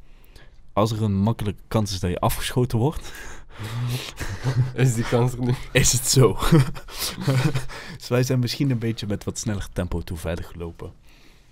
Als 0.73 0.91
er 0.91 1.03
een 1.03 1.15
makkelijke 1.17 1.61
kans 1.67 1.91
is 1.93 1.99
dat 1.99 2.09
je 2.09 2.19
afgeschoten 2.19 2.77
wordt, 2.77 3.11
Is 4.73 4.93
die 4.93 5.03
kans 5.03 5.33
er 5.33 5.39
nu? 5.39 5.53
is 5.71 5.91
het 5.91 6.07
zo. 6.07 6.37
dus 7.97 8.07
wij 8.07 8.23
zijn 8.23 8.39
misschien 8.39 8.71
een 8.71 8.79
beetje 8.79 9.07
met 9.07 9.23
wat 9.23 9.37
sneller 9.37 9.67
tempo 9.73 10.01
toe 10.01 10.17
verder 10.17 10.45
gelopen. 10.45 10.91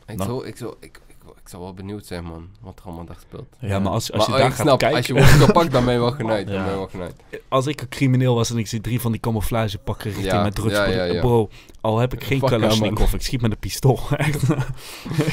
Ik, 0.07 0.15
Nou. 0.17 0.29
zou, 0.29 0.47
ik, 0.47 0.57
zou, 0.57 0.73
ik, 0.79 1.01
ik, 1.07 1.15
ik 1.43 1.49
zou 1.49 1.61
wel 1.63 1.73
benieuwd 1.73 2.05
zijn, 2.05 2.23
man, 2.23 2.49
wat 2.61 2.79
er 2.79 2.85
allemaal 2.85 3.05
daar 3.05 3.17
speelt. 3.27 3.55
Ja, 3.59 3.79
maar 3.79 3.91
als, 3.91 4.11
als 4.11 4.27
maar 4.27 4.27
je 4.27 4.33
oh, 4.33 4.37
daar 4.39 4.47
ik 4.49 4.53
gaat 4.55 4.65
snap, 4.65 4.79
kijken... 4.79 4.97
als 4.97 5.07
je 5.07 5.13
wordt 5.13 5.29
gepakt, 5.29 5.71
dan 5.71 5.85
ben 5.85 5.93
je 5.93 5.99
wel 5.99 6.11
genaaid. 6.11 6.45
Dan 6.47 6.55
Ja. 6.55 6.61
ben 6.63 6.71
je 6.71 6.77
wel 6.77 6.87
genaaid. 6.87 7.15
als 7.47 7.67
ik 7.67 7.81
een 7.81 7.89
crimineel 7.89 8.35
was 8.35 8.49
en 8.49 8.57
ik 8.57 8.67
zie 8.67 8.81
drie 8.81 9.01
van 9.01 9.11
die 9.11 9.21
camouflage 9.21 9.77
pakken 9.77 10.05
richting 10.11 10.31
Ja, 10.31 10.43
met 10.43 10.55
drugs. 10.55 10.75
ja, 10.75 10.85
ja, 10.85 11.03
ja. 11.03 11.19
Bro, 11.21 11.49
al 11.81 11.97
heb 11.97 12.13
ik 12.13 12.23
geen 12.23 12.39
Kalashnikov, 12.39 13.13
ik 13.13 13.21
schiet 13.21 13.41
met 13.41 13.51
een 13.51 13.57
pistool. 13.59 13.99
Echt. 14.17 14.43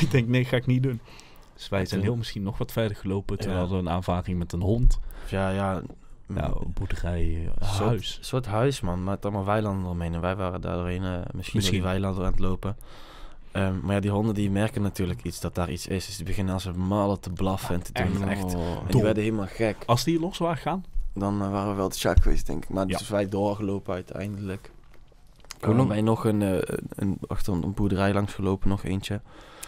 ik 0.02 0.11
denk, 0.11 0.28
nee, 0.28 0.44
ga 0.44 0.56
ik 0.56 0.66
niet 0.66 0.82
doen. 0.82 1.00
Dus 1.60 1.68
wij 1.68 1.86
zijn 1.86 2.00
heel 2.02 2.16
misschien 2.16 2.42
nog 2.42 2.58
wat 2.58 2.72
verder 2.72 2.96
gelopen. 2.96 3.38
Toen 3.38 3.50
Ja. 3.52 3.58
hadden 3.58 3.76
we 3.76 3.82
een 3.88 3.94
aanvaring 3.94 4.38
met 4.38 4.52
een 4.52 4.60
hond. 4.60 4.98
Ja, 5.28 5.50
ja. 5.50 5.82
Ja, 6.34 6.44
een 6.44 6.72
boerderij, 6.74 7.50
eh, 7.58 7.78
huis. 7.78 8.16
Een 8.18 8.24
soort 8.24 8.46
huis, 8.46 8.80
man. 8.80 9.04
Met 9.04 9.24
allemaal 9.24 9.44
weilanden 9.44 9.84
eromheen. 9.84 10.14
En 10.14 10.20
wij 10.20 10.36
waren 10.36 10.60
daar 10.60 10.76
doorheen, 10.76 11.04
eh, 11.04 11.12
misschien, 11.34 11.58
Misschien. 11.58 11.82
weilanden 11.82 12.24
aan 12.24 12.30
het 12.30 12.40
lopen. 12.40 12.76
Ehm, 13.52 13.74
maar 13.82 13.94
ja, 13.94 14.00
die 14.00 14.10
honden 14.10 14.34
die 14.34 14.50
merken 14.50 14.82
natuurlijk 14.82 15.22
iets, 15.24 15.40
dat 15.40 15.54
daar 15.54 15.70
iets 15.70 15.86
is. 15.86 16.06
Dus 16.06 16.16
die 16.16 16.24
beginnen 16.26 16.54
als 16.54 16.64
een 16.64 16.78
malle 16.80 17.18
te 17.20 17.30
blaffen 17.30 17.74
en 17.74 17.82
te 17.82 17.92
doen. 17.92 18.28
echt. 18.28 18.52
En 18.52 18.58
Oh. 18.58 18.80
die 18.82 18.90
Dom. 18.92 19.02
werden 19.02 19.22
helemaal 19.22 19.46
gek. 19.46 19.76
Als 19.86 20.04
die 20.04 20.20
los 20.20 20.38
waren 20.38 20.56
gaan, 20.56 20.84
Dan 21.14 21.42
eh, 21.42 21.50
waren 21.50 21.70
we 21.70 21.76
wel 21.76 21.88
te 21.88 21.98
shock 21.98 22.22
geweest, 22.22 22.46
denk 22.46 22.62
ik. 22.62 22.68
Maar 22.70 22.86
Ja. 22.88 22.98
dus 22.98 23.08
wij 23.08 23.28
doorgelopen 23.28 23.94
uiteindelijk. 23.94 24.70
Hoe 25.60 25.74
lang- 25.74 25.88
wij 25.88 26.00
nog 26.00 26.24
een, 26.24 26.40
een, 26.88 27.18
achter 27.26 27.52
een 27.52 27.74
boerderij 27.74 28.12
langs 28.12 28.34
gelopen, 28.34 28.68
nog 28.68 28.84
eentje. 28.84 29.20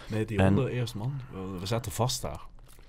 Nee, 0.07 0.25
die 0.25 0.37
En- 0.37 0.45
honden 0.45 0.67
eerst, 0.71 0.95
man. 0.95 1.13
We, 1.59 1.65
zaten 1.65 1.91
vast 1.91 2.21
daar. 2.21 2.41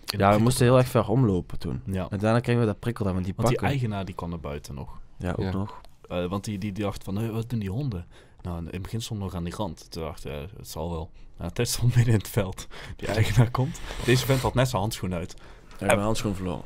Ja, 0.04 0.36
we 0.36 0.42
moesten 0.42 0.64
heel 0.66 0.76
erg 0.78 0.88
ver 0.88 1.08
omlopen 1.08 1.58
toen. 1.58 1.82
Ja, 1.86 2.06
En 2.10 2.18
daarna 2.18 2.40
kregen 2.40 2.60
we 2.60 2.66
dat 2.66 2.78
prikkel 2.78 3.04
daar 3.04 3.14
met 3.14 3.24
die 3.24 3.32
want 3.36 3.48
die 3.48 3.58
eigenaar 3.58 4.04
die 4.04 4.14
kwam 4.14 4.30
naar 4.30 4.40
buiten 4.40 4.74
nog. 4.74 4.98
Ja, 5.18 5.30
ook 5.30 5.38
Ja. 5.38 5.50
nog. 5.52 5.80
Eh, 6.08 6.26
want 6.26 6.44
die, 6.44 6.58
die, 6.58 6.72
die 6.72 6.84
dacht 6.84 7.04
van, 7.04 7.16
"Hé, 7.16 7.30
wat 7.32 7.50
doen 7.50 7.58
die 7.58 7.70
honden? 7.70 8.06
Nou, 8.42 8.58
in 8.58 8.66
het 8.70 8.82
begin 8.82 9.00
stond 9.02 9.20
nog 9.20 9.34
aan 9.34 9.44
die 9.44 9.54
rand. 9.56 9.90
Toen 9.90 10.02
dacht 10.02 10.24
ik, 10.24 10.32
eh, 10.32 10.38
het 10.56 10.68
zal 10.68 10.90
wel. 10.90 11.10
Nou, 11.38 11.50
het 11.54 11.68
stond 11.68 11.94
midden 11.96 12.12
in 12.14 12.18
het 12.18 12.28
veld. 12.28 12.66
Die 12.96 13.08
eigenaar 13.08 13.50
komt. 13.50 13.80
Deze 14.04 14.26
vent 14.26 14.40
had 14.40 14.54
net 14.54 14.68
zijn 14.68 14.80
handschoen 14.82 15.14
uit. 15.14 15.32
Ik 15.32 15.78
heb 15.78 15.88
mijn 15.88 16.00
handschoen 16.00 16.34
verloren. 16.34 16.64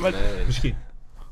Maar, 0.00 0.10
Nee. 0.12 0.44
Misschien. 0.46 0.76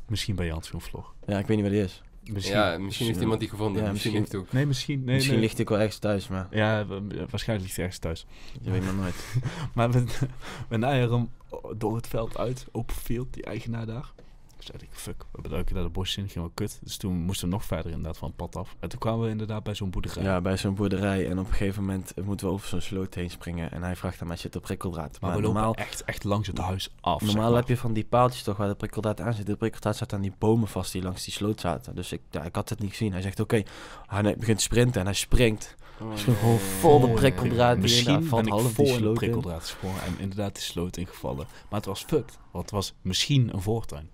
Misschien 0.07 0.35
bij 0.35 0.45
je 0.45 0.51
handschoen 0.51 0.81
vlog. 0.81 1.13
Ja, 1.25 1.37
ik 1.39 1.47
weet 1.47 1.57
niet 1.57 1.65
waar 1.65 1.75
die 1.75 1.83
is. 1.83 2.01
Misschien. 2.33 2.55
Ja, 2.57 2.77
misschien 2.77 3.07
heeft 3.07 3.19
iemand 3.21 3.39
die 3.39 3.49
gevonden. 3.49 3.83
Ja, 3.83 3.91
misschien, 3.91 4.11
misschien. 4.13 4.37
heeft 4.39 4.47
ook. 4.49 4.53
Nee, 4.53 4.65
misschien. 4.65 5.03
Nee, 5.03 5.13
Misschien 5.13 5.33
nee. 5.33 5.43
ligt 5.43 5.53
hij 5.57 5.61
ook 5.65 5.69
wel 5.69 5.79
ergens 5.79 5.97
thuis, 5.99 6.27
maar 6.27 6.47
Ja, 6.51 6.85
wa- 6.85 7.01
waarschijnlijk 7.29 7.61
ligt 7.67 7.75
hij 7.75 7.85
ergens 7.85 7.99
thuis. 7.99 8.25
je 8.61 8.71
weet 8.71 8.83
maar 8.83 8.93
nooit. 8.93 9.25
Maar 9.75 9.91
we, 9.91 10.03
we 10.69 10.77
naaien 10.77 11.11
hem 11.11 11.29
door 11.77 11.95
het 11.95 12.07
veld 12.07 12.37
uit, 12.37 12.65
open 12.71 12.95
field, 12.95 13.33
die 13.33 13.43
eigenaar 13.43 13.85
daar. 13.85 14.11
Dus 14.57 14.65
zei 14.65 14.77
ik, 14.81 14.87
fuck, 14.91 15.25
we 15.31 15.41
beduiken 15.41 15.75
naar 15.75 15.83
de 15.83 15.89
bosje 15.89 16.21
in, 16.21 16.29
ging 16.29 16.39
wel 16.45 16.51
kut. 16.53 16.79
Dus 16.83 16.97
toen 16.97 17.13
moesten 17.15 17.47
we 17.47 17.53
nog 17.53 17.65
verder 17.65 17.91
inderdaad 17.91 18.17
van 18.17 18.27
het 18.27 18.37
pad 18.37 18.55
af. 18.55 18.75
En 18.79 18.89
toen 18.89 18.99
kwamen 18.99 19.23
we 19.25 19.29
inderdaad 19.29 19.63
bij 19.63 19.75
zo'n 19.75 19.89
boerderij. 19.89 20.23
Ja, 20.23 20.41
bij 20.41 20.57
zo'n 20.57 20.75
boerderij. 20.75 21.29
En 21.29 21.39
op 21.39 21.45
een 21.47 21.51
gegeven 21.53 21.81
moment 21.83 22.13
moeten 22.25 22.47
we 22.47 22.53
over 22.53 22.67
zo'n 22.67 22.81
sloot 22.81 23.13
heen 23.13 23.29
springen. 23.29 23.71
En 23.71 23.83
hij 23.83 23.95
vraagt 23.95 24.21
aan 24.21 24.27
mij, 24.27 24.37
zit 24.37 24.55
er 24.55 24.61
prikkeldraad? 24.61 25.11
maar, 25.11 25.19
Maar, 25.21 25.29
we 25.39 25.45
lopen 25.45 25.53
normaal, 25.61 25.75
echt, 25.75 26.03
echt 26.03 26.23
langs 26.23 26.47
het 26.47 26.57
huis 26.57 26.89
af. 27.01 27.19
zeg 27.21 27.27
normaal 27.29 27.49
maar. 27.49 27.59
heb 27.59 27.67
je 27.67 27.77
van 27.77 27.93
die 27.93 28.05
paaltjes 28.05 28.43
toch 28.43 28.57
waar 28.57 28.67
de 28.67 28.75
prikkeldraad 28.75 29.21
aan 29.21 29.33
zit. 29.33 29.45
De 29.45 29.55
prikkeldraad 29.55 29.95
zat 29.95 30.13
aan 30.13 30.21
die 30.21 30.33
bomen 30.37 30.67
vast 30.67 30.91
die 30.91 31.01
langs 31.01 31.23
die 31.23 31.33
sloot 31.33 31.59
zaten. 31.59 31.95
Dus 31.95 32.11
ik, 32.11 32.21
ja, 32.31 32.43
ik 32.43 32.55
had 32.55 32.69
het 32.69 32.79
niet 32.79 32.89
gezien. 32.89 33.11
Hij 33.11 33.21
zegt, 33.21 33.39
oké. 33.39 33.63
Hij 34.07 34.21
ne- 34.21 34.35
begint 34.37 34.57
te 34.57 34.63
sprinten 34.63 34.99
en 34.99 35.05
hij 35.05 35.15
springt. 35.15 35.75
Oh, 36.01 36.07
Misschien 36.09 36.35
gewoon 36.35 36.59
vol 36.59 36.99
de 36.99 37.09
prikkeldraad 37.09 37.73
die 37.73 37.81
Misschien 37.81 38.29
ben 38.29 38.45
ik 38.45 38.49
half 38.51 38.73
vol 38.73 38.85
de 38.85 38.91
sloot 38.91 39.07
in. 39.07 39.13
prikkeldraad 39.13 39.61
gesprongen 39.61 40.01
en 40.01 40.15
inderdaad 40.19 40.53
die 40.55 40.63
sloot 40.63 40.97
ingevallen. 40.97 41.45
Maar 41.69 41.79
het 41.79 41.85
was 41.85 42.03
fucked, 42.03 42.37
want 42.51 42.63
het 42.65 42.73
was 42.73 42.93
misschien 43.01 43.53
een 43.53 43.61
voortuin. 43.61 44.09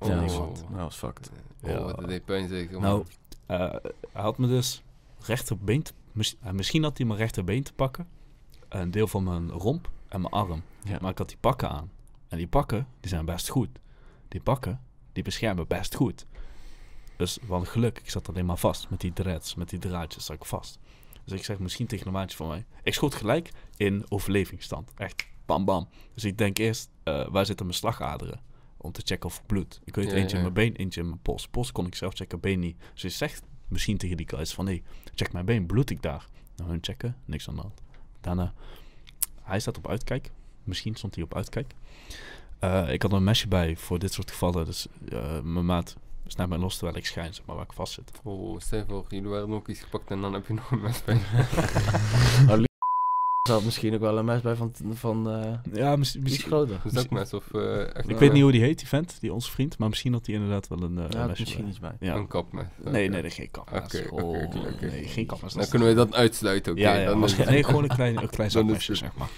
Oh, 0.00 0.08
Ja, 0.08 0.20
dat 0.20 0.36
wat. 0.36 0.48
was- 0.48 0.60
dat 0.60 0.70
was 0.78 0.96
fucked. 0.96 1.30
Oh, 1.62 1.70
Ja. 1.70 1.82
wat 1.82 1.96
dat 1.96 2.08
deed 2.08 2.24
pijn 2.24 2.48
zeker. 2.48 2.80
Nou, 2.80 3.04
man. 3.46 3.58
eh, 3.60 3.74
hij 4.12 4.22
had 4.22 4.38
me 4.38 4.46
dus 4.46 4.82
rechterbeen, 5.20 5.82
te- 5.82 5.92
mis- 6.12 6.36
eh, 6.42 6.52
misschien 6.52 6.82
had 6.82 6.96
hij 6.96 7.06
mijn 7.06 7.18
rechterbeen 7.18 7.62
te 7.62 7.72
pakken, 7.72 8.08
een 8.68 8.90
deel 8.90 9.06
van 9.06 9.24
mijn 9.24 9.50
romp 9.50 9.90
en 10.08 10.20
mijn 10.20 10.32
arm. 10.32 10.62
Ja. 10.84 10.98
Maar 11.00 11.10
ik 11.10 11.18
had 11.18 11.28
die 11.28 11.38
pakken 11.40 11.68
aan. 11.70 11.90
En 12.28 12.36
die 12.38 12.48
pakken, 12.48 12.86
die 13.00 13.10
zijn 13.10 13.24
best 13.24 13.48
goed. 13.48 13.68
Die 14.28 14.40
pakken, 14.40 14.80
die 15.12 15.22
beschermen 15.22 15.66
best 15.68 15.94
goed. 15.94 16.26
Dus 17.16 17.38
hadden 17.48 17.68
geluk, 17.68 17.98
ik 17.98 18.10
zat 18.10 18.28
alleen 18.28 18.46
maar 18.46 18.56
vast 18.56 18.90
met 18.90 19.00
die 19.00 19.12
dreads, 19.12 19.54
met 19.54 19.68
die 19.70 19.78
draadjes 19.78 20.24
zat 20.24 20.36
ik 20.36 20.44
vast. 20.44 20.78
Dus 21.24 21.38
ik 21.38 21.44
zeg 21.44 21.58
misschien 21.58 21.86
tegen 21.86 22.06
een 22.06 22.12
maatje 22.12 22.36
van 22.36 22.48
mij. 22.48 22.64
Ik 22.82 22.94
schoot 22.94 23.14
gelijk 23.14 23.50
in 23.76 24.04
overlevingsstand. 24.08 24.90
Echt, 24.96 25.26
bam 25.46 25.64
bam. 25.64 25.88
Dus 26.14 26.24
ik 26.24 26.38
denk 26.38 26.58
eerst, 26.58 26.90
eh, 27.02 27.28
waar 27.28 27.46
zitten 27.46 27.66
mijn 27.66 27.78
slagaderen? 27.78 28.40
Om 28.80 28.92
te 28.92 29.02
checken 29.04 29.28
of 29.28 29.36
ik 29.38 29.46
bloed. 29.46 29.80
Ik 29.84 29.94
weet 29.94 30.10
Ja, 30.10 30.14
eentje 30.16 30.36
ja. 30.36 30.44
in 30.44 30.52
mijn 30.52 30.54
been, 30.54 30.76
eentje 30.76 31.00
in 31.00 31.06
mijn 31.06 31.20
pols. 31.22 31.48
Pols 31.48 31.72
kon 31.72 31.86
ik 31.86 31.94
zelf 31.94 32.14
checken, 32.14 32.40
been 32.40 32.58
niet. 32.60 32.76
Dus 32.94 33.04
ik 33.04 33.10
zeg 33.10 33.40
misschien 33.68 33.96
tegen 33.98 34.16
die 34.16 34.28
guys 34.28 34.52
van, 34.54 34.66
hé, 34.66 34.82
check 35.14 35.32
mijn 35.32 35.44
been, 35.44 35.66
bloed 35.66 35.90
ik 35.90 36.02
daar? 36.02 36.26
Nou, 36.56 36.70
hun 36.70 36.78
checken, 36.82 37.16
niks 37.24 37.48
aan 37.48 37.54
de 37.54 37.60
hand. 37.60 37.80
Daarna, 38.20 38.52
hij 39.42 39.60
staat 39.60 39.76
op 39.78 39.88
uitkijk. 39.88 40.30
Misschien 40.64 40.94
stond 40.94 41.14
hij 41.14 41.24
op 41.24 41.34
uitkijk. 41.34 41.74
Eh, 42.58 42.92
ik 42.92 43.02
had 43.02 43.12
een 43.12 43.24
mesje 43.24 43.48
bij 43.48 43.76
voor 43.76 43.98
dit 43.98 44.12
soort 44.12 44.30
gevallen. 44.30 44.64
Dus 44.64 44.86
eh, 45.08 45.40
mijn 45.40 45.64
maat 45.66 45.96
snijdt 46.26 46.50
mij 46.50 46.60
los 46.60 46.76
terwijl 46.76 46.96
ik 46.96 47.06
schijn, 47.06 47.34
zeg 47.34 47.44
maar, 47.46 47.56
waar 47.56 47.64
ik 47.64 47.72
vast 47.72 47.92
zit. 47.92 48.10
Oh, 48.22 48.58
stel 48.60 48.84
voor, 48.86 49.04
jullie 49.08 49.28
waren 49.28 49.52
ook 49.52 49.68
iets 49.68 49.80
gepakt 49.80 50.10
en 50.10 50.20
dan 50.20 50.32
heb 50.32 50.46
je 50.46 50.54
nog 50.54 50.70
een 50.70 50.80
mes 50.86 51.04
bij. 51.04 51.20
Er 53.50 53.56
zat 53.56 53.64
misschien 53.64 53.94
ook 53.94 54.00
wel 54.00 54.18
een 54.18 54.24
mes 54.24 54.40
bij 54.40 54.54
van, 54.54 54.72
van 54.92 55.30
eh 55.30 55.52
Ja, 55.72 55.96
mis- 55.96 56.14
iets 56.16 56.24
misschien. 56.24 56.50
groter. 56.50 56.80
Is 56.84 56.92
dat 56.92 57.04
ook 57.04 57.10
mes 57.10 57.32
of 57.34 57.54
eh, 57.54 57.96
echt 57.96 58.08
Ik 58.08 58.18
weet 58.18 58.32
niet 58.32 58.42
hoe 58.42 58.52
die 58.52 58.60
heet, 58.60 58.78
die 58.78 58.88
vent, 58.88 59.16
die 59.20 59.32
onze 59.32 59.50
vriend. 59.50 59.78
Maar 59.78 59.88
misschien 59.88 60.12
had 60.12 60.26
hij 60.26 60.34
inderdaad 60.34 60.68
wel 60.68 60.82
een, 60.82 60.98
eh, 60.98 61.04
Ja, 61.08 61.26
mesje 61.26 61.40
misschien 61.42 61.60
bij. 61.62 61.70
iets 61.70 61.80
bij. 61.80 61.94
Ja. 62.00 62.14
Een 62.14 62.26
kapmes. 62.26 62.64
Nee, 62.84 63.08
nee, 63.08 63.22
nee, 63.22 63.30
geen 63.30 63.50
kapmes. 63.50 63.82
Oké, 63.82 64.04
oké, 64.10 64.22
Oh, 64.22 64.42
oké, 64.44 64.58
oké. 64.74 64.86
Nee, 64.86 65.04
geen 65.04 65.26
kapmes. 65.26 65.52
Dan 65.54 65.68
kunnen 65.68 65.88
we 65.88 65.94
dat 65.94 66.14
uitsluiten, 66.14 66.72
oké. 66.72 66.80
ja, 66.80 66.94
ja, 66.94 67.04
dan 67.06 67.28
nee, 67.46 67.64
gewoon 67.64 67.82
een 67.82 67.88
klein, 67.88 68.16
een 68.22 68.30
klein 68.30 68.50
zakmesje, 68.56 68.94
zeg 68.94 69.10
maar. 69.14 69.28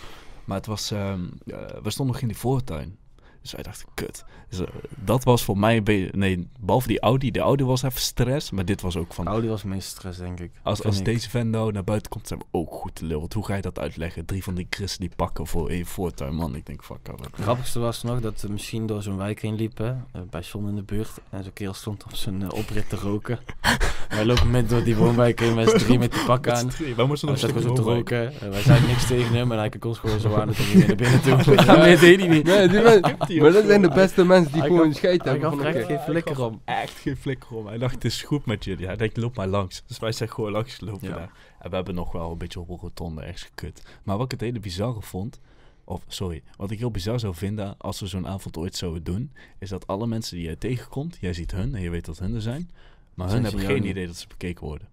Maar 0.44 0.56
het 0.56 0.66
was, 0.66 0.90
ehm, 0.90 1.20
eh, 1.46 1.56
we 1.82 1.90
stonden 1.90 2.14
nog 2.14 2.22
in 2.22 2.28
die 2.28 2.36
voortuin. 2.36 2.96
Dus 3.42 3.52
wij 3.52 3.62
dachten, 3.62 3.86
kut. 3.94 4.24
Dus, 4.48 4.60
eh, 4.60 4.66
dat 4.96 5.24
was 5.24 5.44
voor 5.44 5.58
mij, 5.58 5.80
nee, 6.12 6.48
behalve 6.60 6.88
die 6.88 7.00
Audi. 7.00 7.30
De 7.30 7.40
Audi 7.40 7.64
was 7.64 7.82
even 7.82 8.00
stress, 8.00 8.50
maar 8.50 8.64
dit 8.64 8.80
was 8.80 8.96
ook 8.96 9.14
van... 9.14 9.26
Audi 9.26 9.48
was 9.48 9.62
het 9.62 9.70
meest 9.70 9.88
stress, 9.88 10.18
denk 10.18 10.40
ik. 10.40 10.50
Als, 10.62 10.84
als 10.84 10.98
ik. 10.98 11.04
deze 11.04 11.30
vent 11.30 11.50
nou 11.50 11.72
naar 11.72 11.84
buiten 11.84 12.10
komt, 12.10 12.28
zijn 12.28 12.38
we 12.38 12.44
ook 12.50 12.72
goed 12.72 12.94
te 12.94 13.04
lul. 13.04 13.20
Want 13.20 13.32
hoe 13.32 13.44
ga 13.44 13.54
je 13.54 13.62
dat 13.62 13.78
uitleggen? 13.78 14.24
Drie 14.24 14.42
van 14.42 14.54
die 14.54 14.66
Christen 14.70 15.00
die 15.00 15.10
pakken 15.16 15.46
voor 15.46 15.68
één 15.68 15.86
voortuin, 15.86 16.34
man. 16.34 16.54
Ik 16.56 16.66
denk, 16.66 16.84
fuck. 16.84 16.98
Het 17.02 17.42
grappigste 17.42 17.78
was 17.78 18.02
nog 18.02 18.20
dat 18.20 18.40
we 18.40 18.48
misschien 18.48 18.86
door 18.86 19.02
zo'n 19.02 19.16
wijk 19.16 19.42
heen 19.42 19.54
liepen, 19.54 20.06
eh, 20.12 20.20
bij 20.30 20.42
Son 20.42 20.68
in 20.68 20.74
de 20.74 20.82
buurt. 20.82 21.10
En 21.30 21.42
zo'n 21.42 21.52
kerel 21.52 21.74
stond 21.74 22.04
op 22.04 22.14
zijn 22.14 22.42
eh, 22.42 22.48
oprit 22.52 22.88
te 22.88 22.96
roken. 22.96 23.38
En 23.60 24.16
wij 24.16 24.24
lopen 24.24 24.50
met 24.50 24.68
door 24.68 24.84
die 24.84 24.96
woonwijk 24.96 25.40
heen 25.40 25.54
met 25.54 25.70
z'n 25.70 25.76
drie 25.76 25.98
met 25.98 26.12
die 26.12 26.24
pak 26.24 26.48
aan. 26.48 26.70
Wij 26.96 27.06
moesten 27.06 27.28
nog 27.28 27.38
steeds 27.38 27.52
te 27.52 27.60
roken. 27.60 27.84
roken. 27.84 28.40
En 28.40 28.50
wij 28.50 28.62
zeiden 28.62 28.88
niks 28.88 29.06
tegen 29.06 29.34
hem 29.34 29.52
en 29.52 29.58
hij 29.58 29.72
ons 29.80 29.98
gewoon 29.98 30.20
zo 30.20 30.34
aan. 30.34 30.48
Hij 30.52 30.86
naar 30.86 30.96
binnen 30.96 31.20
toe. 31.20 31.64
Ja, 31.64 31.76
meer 31.76 31.98
deed 31.98 32.20
hij 32.20 32.28
niet. 32.28 32.44
Nee, 32.44 33.00
maar 33.40 33.52
dat 33.52 33.64
zijn 33.64 33.82
de 33.82 33.88
beste 33.88 34.24
mensen 34.24 34.52
die 34.52 34.60
Hij 34.60 34.70
gewoon 34.70 34.86
gaf- 34.86 34.96
scheid 34.96 35.22
Hij 35.22 35.32
hebben. 35.32 35.50
gaf 35.50 35.58
van, 35.58 35.68
er 35.68 35.76
echt 35.76 35.86
geen 35.86 35.98
flikker 35.98 36.40
om. 36.44 36.60
Echt 36.64 36.98
geen 36.98 37.16
flikker 37.16 37.54
om. 37.56 37.66
Hij 37.66 37.78
dacht, 37.78 37.94
het 37.94 38.04
is 38.04 38.22
goed 38.22 38.46
met 38.46 38.64
jullie. 38.64 38.86
Hij 38.86 38.96
denkt, 38.96 39.16
loop 39.16 39.36
maar 39.36 39.46
langs. 39.46 39.82
Dus 39.86 39.98
wij 39.98 40.12
zijn 40.12 40.30
gewoon 40.30 40.50
langs 40.52 40.74
gelopen 40.74 41.08
daar. 41.08 41.32
En 41.58 41.70
we 41.70 41.76
hebben 41.76 41.94
nog 41.94 42.12
wel 42.12 42.30
een 42.32 42.38
beetje 42.38 42.60
op 42.60 42.68
een 42.68 42.78
rotonde 42.80 43.22
ergens 43.22 43.42
gekut. 43.42 43.82
Maar 44.02 44.16
wat 44.16 44.24
ik 44.24 44.30
het 44.30 44.40
hele 44.40 44.60
bizarre 44.60 45.02
vond... 45.02 45.40
Of, 45.84 46.04
sorry. 46.08 46.42
Wat 46.56 46.70
ik 46.70 46.78
heel 46.78 46.90
bizar 46.90 47.20
zou 47.20 47.34
vinden 47.34 47.74
als 47.78 48.00
we 48.00 48.06
zo'n 48.06 48.26
avond 48.28 48.56
ooit 48.56 48.76
zouden 48.76 49.04
doen... 49.04 49.32
is 49.58 49.68
dat 49.68 49.86
alle 49.86 50.06
mensen 50.06 50.36
die 50.36 50.44
jij 50.44 50.56
tegenkomt... 50.56 51.16
Jij 51.20 51.32
ziet 51.32 51.50
hun 51.50 51.74
en 51.74 51.80
je 51.82 51.90
weet 51.90 52.04
dat 52.04 52.18
hun 52.18 52.34
er 52.34 52.42
zijn... 52.42 52.70
Maar 53.14 53.28
Zijn 53.28 53.42
hun 53.42 53.50
ze 53.50 53.56
hebben 53.56 53.76
geen 53.76 53.88
idee 53.88 54.06
dat 54.06 54.16
ze 54.16 54.26
bekeken 54.28 54.66
worden. 54.66 54.88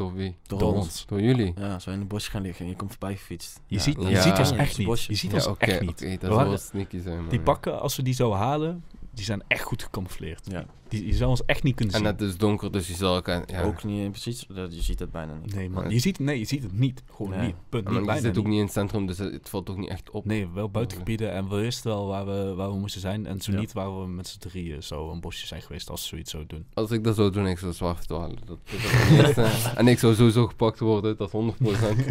Door 0.00 0.14
wie? 0.14 0.36
Door, 0.46 0.58
Door 0.58 0.74
ons. 0.74 0.84
ons. 0.84 1.04
Door 1.06 1.20
jullie? 1.20 1.52
Ja, 1.56 1.78
zo 1.78 1.90
in 1.90 1.98
het 1.98 2.08
bos 2.08 2.28
gaan 2.28 2.42
liggen 2.42 2.64
en 2.64 2.70
je 2.70 2.76
komt 2.76 2.90
voorbij 2.90 3.16
gefietst. 3.16 3.60
Je 3.66 3.76
Ja. 3.76 3.82
ziet, 3.82 3.96
je 4.02 4.08
Ja. 4.08 4.22
ziet 4.22 4.38
ons 4.38 4.50
echt 4.50 4.78
niet. 4.78 4.86
bosje. 4.86 5.10
Je 5.12 5.18
ziet 5.18 5.30
Ja, 5.30 5.36
ons 5.36 5.46
oké, 5.46 5.64
echt 5.64 5.80
niet. 5.80 5.90
oké, 5.90 6.10
We 6.10 6.18
dat 6.18 6.32
zou 6.32 6.58
sneaky 6.58 7.00
zijn, 7.00 7.16
man. 7.20 7.28
Die 7.28 7.40
pakken, 7.40 7.80
als 7.80 7.96
we 7.96 8.02
die 8.02 8.14
zouden 8.14 8.38
halen... 8.38 8.84
Die 9.14 9.24
zijn 9.24 9.42
echt 9.48 9.62
goed 9.62 9.82
gecamoufleerd. 9.82 10.46
Ja. 10.50 10.64
Die, 10.90 11.06
je 11.06 11.14
zou 11.14 11.30
ons 11.30 11.44
echt 11.44 11.62
niet 11.62 11.74
kunnen 11.74 11.94
En 11.94 12.00
zien. 12.00 12.08
het 12.10 12.20
is 12.20 12.36
donker, 12.36 12.72
dus 12.72 12.88
je 12.88 12.94
zal 12.94 13.14
elkaar... 13.14 13.42
Ja. 13.46 13.62
Ook 13.62 13.84
niet 13.84 14.10
precies, 14.10 14.46
dat- 14.54 14.74
je 14.74 14.82
ziet 14.82 14.98
het 14.98 15.10
bijna 15.10 15.34
niet. 15.42 15.54
Nee, 15.54 15.70
man. 15.70 15.82
Maar- 15.82 15.92
Je 15.92 15.98
ziet, 15.98 16.18
nee, 16.18 16.38
je 16.38 16.44
ziet 16.44 16.62
het 16.62 16.78
niet. 16.78 17.02
Gewoon 17.14 17.30
Nee. 17.30 17.46
niet. 17.46 17.54
Punt. 17.68 17.84
Maar 17.84 17.92
Niet, 17.92 18.00
je 18.02 18.06
bijna 18.06 18.20
zit 18.26 18.38
ook 18.38 18.46
niet. 18.46 18.56
in 18.58 18.62
het 18.64 18.72
centrum, 18.72 19.06
dus 19.06 19.18
het 19.18 19.48
valt 19.48 19.70
ook 19.70 19.76
niet 19.76 19.88
echt 19.88 20.10
op. 20.10 20.24
Nee, 20.24 20.48
wel 20.48 20.70
buitengebieden 20.70 21.32
en 21.32 21.48
we 21.48 21.56
wisten 21.56 21.90
wel 21.90 22.06
waar 22.06 22.26
we, 22.26 22.54
waar 22.54 22.70
we 22.70 22.76
moesten 22.78 23.00
zijn. 23.00 23.26
En 23.26 23.40
zo 23.40 23.52
Ja. 23.52 23.58
niet 23.58 23.72
waar 23.72 24.00
we 24.00 24.06
met 24.06 24.28
z'n 24.28 24.38
drieën 24.38 24.82
zo 24.82 25.10
een 25.10 25.20
bosje 25.20 25.46
zijn 25.46 25.62
geweest 25.62 25.90
als 25.90 26.02
we 26.02 26.08
zoiets 26.08 26.30
zouden 26.30 26.56
doen. 26.56 26.66
Als 26.74 26.90
ik 26.90 27.04
dat 27.04 27.14
zou 27.16 27.30
doen, 27.30 27.46
ik 27.46 27.58
zou 27.58 27.72
zwart 27.72 28.08
halen. 28.08 28.38
Dat, 28.44 28.58
is 28.64 29.64
en 29.76 29.88
ik 29.88 29.98
zou 29.98 30.14
sowieso 30.14 30.46
gepakt 30.46 30.78
worden, 30.80 31.16
dat 31.16 31.30
100%. 31.30 31.36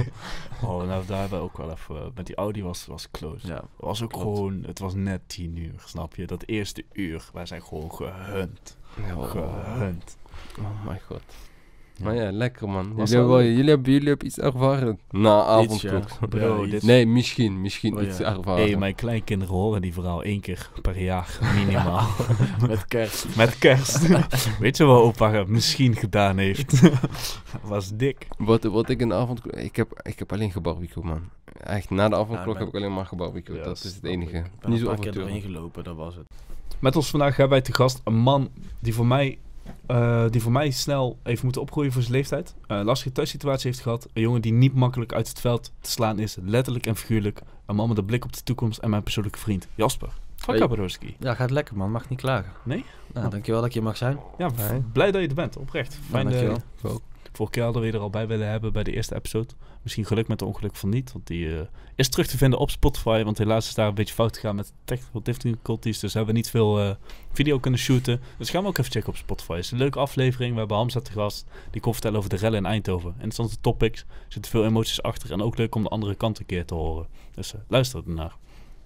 Oh, 0.63 0.83
nou 0.87 1.05
daar 1.05 1.19
hebben 1.19 1.37
we 1.39 1.43
ook 1.45 1.57
wel 1.57 1.71
even... 1.71 2.11
Met 2.15 2.25
die 2.25 2.35
Audi 2.35 2.63
was, 2.63 2.85
was 2.85 3.11
close. 3.11 3.47
Ja. 3.47 3.53
Het 3.55 3.63
was 3.77 4.01
ook 4.03 4.09
klopt. 4.09 4.23
gewoon... 4.25 4.63
Het 4.65 4.79
was 4.79 4.93
net 4.93 5.21
tien 5.27 5.57
uur, 5.57 5.73
snap 5.85 6.15
je? 6.15 6.25
Dat 6.27 6.43
eerste 6.45 6.83
uur, 6.93 7.29
wij 7.33 7.45
zijn 7.45 7.63
gewoon 7.63 7.91
gehunt. 7.93 8.68
Oh, 9.15 9.29
Gehunt. 9.29 10.17
oh 10.59 10.85
my 10.87 10.99
god. 11.07 11.21
Maar 12.03 12.15
ja, 12.15 12.31
lekker 12.31 12.69
man. 12.69 12.93
Jullie 12.95 13.13
hebben, 13.13 13.27
wel 13.27 13.43
jullie, 13.43 13.69
hebben, 13.69 13.91
jullie 13.91 14.07
hebben 14.07 14.27
iets 14.27 14.37
ervaren 14.37 14.99
na 15.09 15.61
ja. 15.81 16.01
Bro, 16.29 16.65
dit- 16.65 16.83
Nee, 16.83 17.05
misschien. 17.05 17.61
Misschien 17.61 17.97
Oh, 17.97 18.03
iets 18.03 18.19
ervaren. 18.19 18.69
Hé, 18.69 18.77
mijn 18.77 18.95
kleinkinderen 18.95 19.53
horen 19.53 19.81
die 19.81 19.93
verhaal 19.93 20.23
één 20.23 20.39
keer 20.39 20.69
per 20.81 21.01
jaar, 21.01 21.39
minimaal. 21.55 22.07
Met 22.67 22.87
kerst. 22.87 23.35
Met 23.35 23.57
kerst. 23.57 24.07
Weet 24.59 24.77
je 24.77 24.83
wat 24.83 25.01
opa 25.01 25.43
misschien 25.47 25.95
gedaan 25.95 26.37
heeft? 26.37 26.81
was 27.63 27.91
dik. 27.95 28.27
Wat, 28.37 28.63
wat 28.63 28.89
ik 28.89 28.99
in 28.99 29.09
de 29.09 29.15
avondklok... 29.15 29.53
Ik 29.53 29.75
heb, 29.75 30.01
ik 30.03 30.19
heb 30.19 30.33
alleen 30.33 30.51
gebarbecue, 30.51 31.03
man. 31.03 31.29
Echt, 31.63 31.89
na 31.89 32.09
de 32.09 32.15
avondklok 32.15 32.59
heb 32.59 32.67
ik 32.67 32.75
alleen 32.75 32.93
maar 32.93 33.05
gebarbecue. 33.05 33.57
Ja, 33.57 33.63
dat 33.63 33.77
is 33.77 33.83
het 33.83 33.93
snap 33.93 34.11
enige. 34.11 34.37
Ik 34.37 34.43
ben 34.59 34.69
Niet 34.69 34.79
een 34.79 34.85
zo 34.85 34.85
paar 34.93 34.99
keer 34.99 35.11
doorheen 35.11 35.41
gelopen, 35.41 35.83
dat 35.83 35.95
was 35.95 36.15
het. 36.15 36.27
Met 36.79 36.95
ons 36.95 37.09
vandaag 37.09 37.29
hebben 37.35 37.49
wij 37.49 37.61
te 37.61 37.73
gast 37.73 38.01
een 38.03 38.15
man 38.17 38.49
die 38.79 38.93
voor 38.93 39.05
mij, 39.05 39.37
eh, 39.85 40.25
die 40.29 40.41
voor 40.41 40.51
mij 40.51 40.71
snel 40.71 41.17
heeft 41.23 41.43
moeten 41.43 41.61
opgroeien 41.61 41.91
voor 41.91 42.01
zijn 42.01 42.13
leeftijd. 42.13 42.55
Een 42.67 42.85
lastige 42.85 43.11
thuissituatie 43.11 43.69
heeft 43.69 43.81
gehad. 43.83 44.07
Een 44.13 44.21
jongen 44.21 44.41
die 44.41 44.53
niet 44.53 44.73
makkelijk 44.75 45.13
uit 45.13 45.27
het 45.27 45.39
veld 45.39 45.71
te 45.81 45.91
slaan 45.91 46.19
is, 46.19 46.37
letterlijk 46.41 46.85
en 46.85 46.95
figuurlijk. 46.95 47.41
Een 47.65 47.75
man 47.75 47.87
met 47.87 47.97
een 47.97 48.05
blik 48.05 48.25
op 48.25 48.33
de 48.33 48.43
toekomst 48.43 48.79
en 48.79 48.89
mijn 48.89 49.03
persoonlijke 49.03 49.39
vriend 49.39 49.67
Jasper. 49.75 50.09
Van 50.35 50.53
Hey. 50.53 51.15
Ja, 51.19 51.33
gaat 51.33 51.51
lekker 51.51 51.77
man, 51.77 51.91
mag 51.91 52.09
niet 52.09 52.19
klagen. 52.19 52.51
Nee? 52.63 52.85
Nou, 53.13 53.25
Oh. 53.25 53.31
dankjewel 53.31 53.59
dat 53.59 53.69
ik 53.69 53.75
hier 53.75 53.83
mag 53.83 53.97
zijn. 53.97 54.19
Ja, 54.37 54.49
Nee. 54.71 54.79
blij 54.91 55.11
dat 55.11 55.21
je 55.21 55.27
er 55.27 55.33
bent, 55.33 55.57
oprecht. 55.57 55.99
Fijn 56.09 56.29
Ja, 56.29 56.31
dat 56.31 56.41
dankjewel. 56.41 56.61
Wel. 56.81 57.01
Vorige 57.39 57.57
keer 57.57 57.63
hadden 57.63 57.81
we 57.81 57.87
je 57.87 57.93
er 57.93 58.03
al 58.03 58.09
bij 58.09 58.27
willen 58.27 58.47
hebben 58.47 58.73
bij 58.73 58.83
de 58.83 58.93
eerste 58.93 59.15
episode. 59.15 59.53
Misschien 59.81 60.05
geluk 60.05 60.27
met 60.27 60.39
de 60.39 60.45
ongeluk 60.45 60.75
van 60.75 60.89
niet, 60.89 61.11
want 61.11 61.27
die 61.27 61.57
eh, 61.59 61.65
is 61.95 62.09
terug 62.09 62.27
te 62.27 62.37
vinden 62.37 62.59
op 62.59 62.69
Spotify. 62.69 63.23
Want 63.23 63.37
helaas 63.37 63.67
is 63.67 63.73
daar 63.73 63.87
een 63.87 63.93
beetje 63.93 64.13
fout 64.13 64.35
gegaan 64.35 64.55
met 64.55 64.73
technical 64.83 65.23
difficulties. 65.23 65.99
Dus 65.99 66.13
hebben 66.13 66.33
we 66.33 66.39
niet 66.39 66.49
veel 66.49 66.79
eh, 66.79 66.95
video 67.31 67.59
kunnen 67.59 67.79
shooten. 67.79 68.21
Dus 68.37 68.49
gaan 68.49 68.61
we 68.61 68.67
ook 68.67 68.77
even 68.77 68.91
checken 68.91 69.09
op 69.09 69.15
Spotify. 69.15 69.53
Het 69.53 69.63
is 69.63 69.71
een 69.71 69.77
leuke 69.77 69.99
aflevering. 69.99 70.53
We 70.53 70.59
hebben 70.59 70.77
Hamza 70.77 70.99
te 70.99 71.11
gast. 71.11 71.45
Die 71.71 71.81
kon 71.81 71.93
vertellen 71.93 72.17
over 72.17 72.29
de 72.29 72.35
rellen 72.35 72.57
in 72.57 72.65
Eindhoven. 72.65 73.09
Interessante 73.13 73.57
topics. 73.61 74.01
Er 74.01 74.07
zitten 74.27 74.51
veel 74.51 74.65
emoties 74.65 75.01
achter. 75.01 75.31
En 75.31 75.41
ook 75.41 75.57
leuk 75.57 75.75
om 75.75 75.83
de 75.83 75.89
andere 75.89 76.15
kant 76.15 76.39
een 76.39 76.45
keer 76.45 76.65
te 76.65 76.73
horen. 76.73 77.07
Dus 77.35 77.53
eh, 77.53 77.59
luister 77.67 78.03
ernaar. 78.07 78.35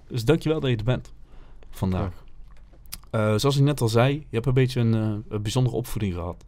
Dus 0.08 0.26
dankjewel 0.26 0.60
dat 0.60 0.70
je 0.70 0.78
er 0.78 0.84
bent 0.84 1.14
vandaag. 1.70 2.24
Eh, 3.10 3.34
zoals 3.38 3.58
ik 3.58 3.64
net 3.64 3.82
al 3.82 3.90
zei, 3.90 4.14
je 4.14 4.26
hebt 4.36 4.46
een 4.46 4.54
beetje 4.54 4.80
een, 4.80 4.94
eh, 4.94 5.36
een 5.36 5.42
bijzondere 5.42 5.76
opvoeding 5.76 6.14
gehad. 6.14 6.46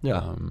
Ja. 0.00 0.22
Ehm, 0.22 0.48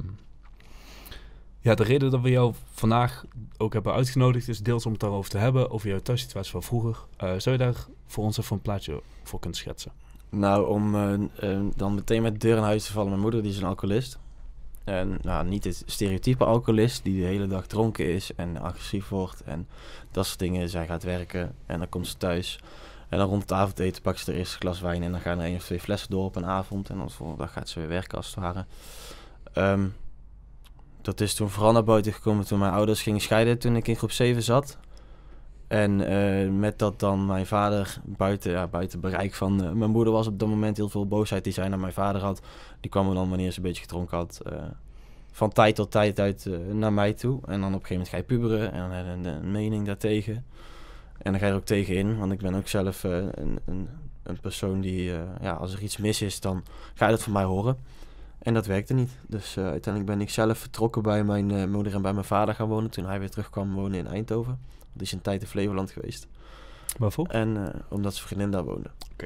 ja, 1.65 1.75
de 1.75 1.83
reden 1.83 2.11
dat 2.11 2.21
we 2.21 2.29
jou 2.29 2.53
vandaag 2.71 3.25
ook 3.57 3.73
hebben 3.73 3.93
uitgenodigd 3.93 4.47
is 4.47 4.59
deels 4.59 4.85
om 4.85 4.91
het 4.91 5.01
daarover 5.01 5.29
te 5.29 5.37
hebben, 5.37 5.71
over 5.71 5.89
jouw 5.89 5.99
thuissituatie 5.99 6.51
van 6.51 6.63
vroeger. 6.63 6.97
Eh, 7.17 7.33
zou 7.37 7.57
je 7.57 7.63
daar 7.63 7.85
voor 8.07 8.23
ons 8.23 8.37
even 8.37 8.55
een 8.55 8.61
plaatje 8.61 9.01
voor 9.23 9.39
kunnen 9.39 9.57
schetsen? 9.57 9.91
Nou, 10.29 10.67
om 10.67 10.95
eh, 10.95 11.13
eh, 11.13 11.61
dan 11.75 11.95
meteen 11.95 12.21
met 12.21 12.33
de 12.33 12.47
deur 12.47 12.57
in 12.57 12.63
huis 12.63 12.85
te 12.85 12.91
vallen. 12.91 13.09
Mijn 13.09 13.21
moeder 13.21 13.41
die 13.41 13.51
is 13.51 13.57
een 13.57 13.63
alcoholist. 13.63 14.19
En 14.83 15.17
nou, 15.21 15.47
niet 15.47 15.63
het 15.63 15.83
stereotype 15.85 16.45
alcoholist 16.45 17.03
die 17.03 17.19
de 17.19 17.25
hele 17.25 17.47
dag 17.47 17.67
dronken 17.67 18.13
is 18.13 18.35
en 18.35 18.61
agressief 18.61 19.09
wordt 19.09 19.43
en 19.43 19.67
dat 20.11 20.25
soort 20.25 20.39
dingen. 20.39 20.69
Zij 20.69 20.85
gaat 20.85 21.03
werken 21.03 21.55
en 21.65 21.79
dan 21.79 21.89
komt 21.89 22.07
ze 22.07 22.17
thuis. 22.17 22.59
En 23.09 23.17
dan 23.17 23.27
rond 23.27 23.41
het 23.41 23.51
avondeten 23.51 24.01
pakt 24.01 24.19
ze 24.19 24.31
de 24.31 24.37
eerste 24.37 24.57
glas 24.57 24.81
wijn 24.81 25.03
en 25.03 25.11
dan 25.11 25.21
gaan 25.21 25.39
er 25.39 25.45
één 25.45 25.55
of 25.55 25.63
twee 25.63 25.79
flessen 25.79 26.09
door 26.09 26.25
op 26.25 26.35
een 26.35 26.45
avond. 26.45 26.89
En 26.89 26.97
dan 26.97 27.07
de 27.07 27.13
volgende 27.13 27.41
dag 27.41 27.53
gaat 27.53 27.69
ze 27.69 27.79
weer 27.79 27.87
werken 27.87 28.17
als 28.17 28.25
het 28.25 28.35
ware. 28.35 28.65
Ehm, 29.53 29.85
dat 31.05 31.21
is 31.21 31.33
toen 31.33 31.49
vooral 31.49 31.71
naar 31.71 31.83
buiten 31.83 32.13
gekomen 32.13 32.45
toen 32.45 32.59
mijn 32.59 32.73
ouders 32.73 33.01
gingen 33.01 33.21
scheiden 33.21 33.59
toen 33.59 33.75
ik 33.75 33.87
in 33.87 33.95
groep 33.95 34.11
7 34.11 34.43
zat. 34.43 34.77
En 35.67 36.07
eh, 36.07 36.49
met 36.49 36.79
dat 36.79 36.99
dan 36.99 37.25
mijn 37.25 37.45
vader 37.45 37.97
buiten, 38.03 38.51
ja, 38.51 38.67
buiten 38.67 38.99
bereik 38.99 39.33
van 39.33 39.63
eh, 39.63 39.71
mijn 39.71 39.91
moeder 39.91 40.13
was 40.13 40.27
op 40.27 40.39
dat 40.39 40.49
moment 40.49 40.77
heel 40.77 40.89
veel 40.89 41.07
boosheid 41.07 41.43
die 41.43 41.53
zij 41.53 41.67
naar 41.67 41.79
mijn 41.79 41.93
vader 41.93 42.21
had. 42.21 42.41
Die 42.79 42.91
kwam 42.91 43.13
dan 43.13 43.29
wanneer 43.29 43.51
ze 43.51 43.57
een 43.57 43.63
beetje 43.63 43.81
gedronken 43.81 44.17
had. 44.17 44.41
eh, 44.45 44.63
van 45.31 45.49
tijd 45.49 45.75
tot 45.75 45.91
tijd 45.91 46.19
uit 46.19 46.49
naar 46.71 46.93
mij 46.93 47.13
toe. 47.13 47.39
En 47.45 47.61
dan 47.61 47.73
op 47.73 47.81
een 47.81 47.85
gegeven 47.85 47.89
moment 47.89 48.09
ga 48.09 48.17
je 48.17 48.23
puberen 48.23 48.71
en 48.71 48.79
dan 48.79 48.91
heb 48.91 49.05
je 49.05 49.29
een, 49.29 49.51
mening 49.51 49.85
daartegen. 49.85 50.45
En 51.17 51.31
dan 51.31 51.39
ga 51.39 51.45
je 51.45 51.51
er 51.51 51.57
ook 51.57 51.65
tegen 51.65 51.95
in, 51.95 52.17
want 52.17 52.31
ik 52.31 52.39
ben 52.39 52.55
ook 52.55 52.67
zelf 52.67 53.03
een, 53.03 53.59
een, 53.65 53.89
een 54.23 54.39
persoon 54.39 54.81
die, 54.81 55.11
ja, 55.41 55.51
als 55.51 55.73
er 55.73 55.81
iets 55.81 55.97
mis 55.97 56.21
is, 56.21 56.39
dan 56.39 56.63
ga 56.93 57.05
je 57.05 57.11
dat 57.11 57.23
van 57.23 57.33
mij 57.33 57.43
horen. 57.43 57.77
En 58.45 58.53
dat 58.53 58.65
werkte 58.65 58.93
niet. 58.93 59.11
Dus 59.27 59.55
eh, 59.57 59.63
uiteindelijk 59.63 60.05
ben 60.17 60.21
ik 60.21 60.29
zelf 60.29 60.57
vertrokken 60.57 61.01
bij 61.01 61.23
mijn 61.23 61.51
eh, 61.51 61.65
moeder 61.67 61.93
en 61.93 62.01
bij 62.01 62.13
mijn 62.13 62.25
vader 62.25 62.55
gaan 62.55 62.67
wonen. 62.67 62.89
Toen 62.89 63.05
hij 63.05 63.19
weer 63.19 63.29
terugkwam 63.29 63.73
wonen 63.73 63.97
in 63.99 64.07
Eindhoven. 64.07 64.59
Die 64.93 65.01
is 65.01 65.11
een 65.11 65.21
tijd 65.21 65.41
in 65.41 65.47
Flevoland 65.47 65.91
geweest. 65.91 66.27
Waarvoor? 66.97 67.27
En 67.27 67.73
eh, 67.73 67.81
omdat 67.89 68.13
zijn 68.13 68.27
vriendin 68.27 68.51
daar 68.51 68.63
woonde. 68.63 68.89
Oké. 69.11 69.25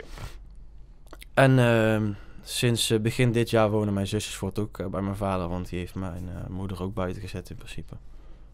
En 1.33 1.59
ehm, 1.59 2.11
sinds 2.43 3.01
begin 3.01 3.31
dit 3.31 3.49
jaar 3.49 3.69
wonen 3.69 3.93
mijn 3.93 4.07
zusjes 4.07 4.35
voort 4.35 4.59
ook 4.59 4.89
bij 4.91 5.01
mijn 5.01 5.15
vader. 5.15 5.47
Want 5.47 5.69
die 5.69 5.79
heeft 5.79 5.95
mijn 5.95 6.29
eh, 6.29 6.47
moeder 6.49 6.81
ook 6.83 6.93
buiten 6.93 7.21
gezet 7.21 7.49
in 7.49 7.55
principe. 7.55 7.95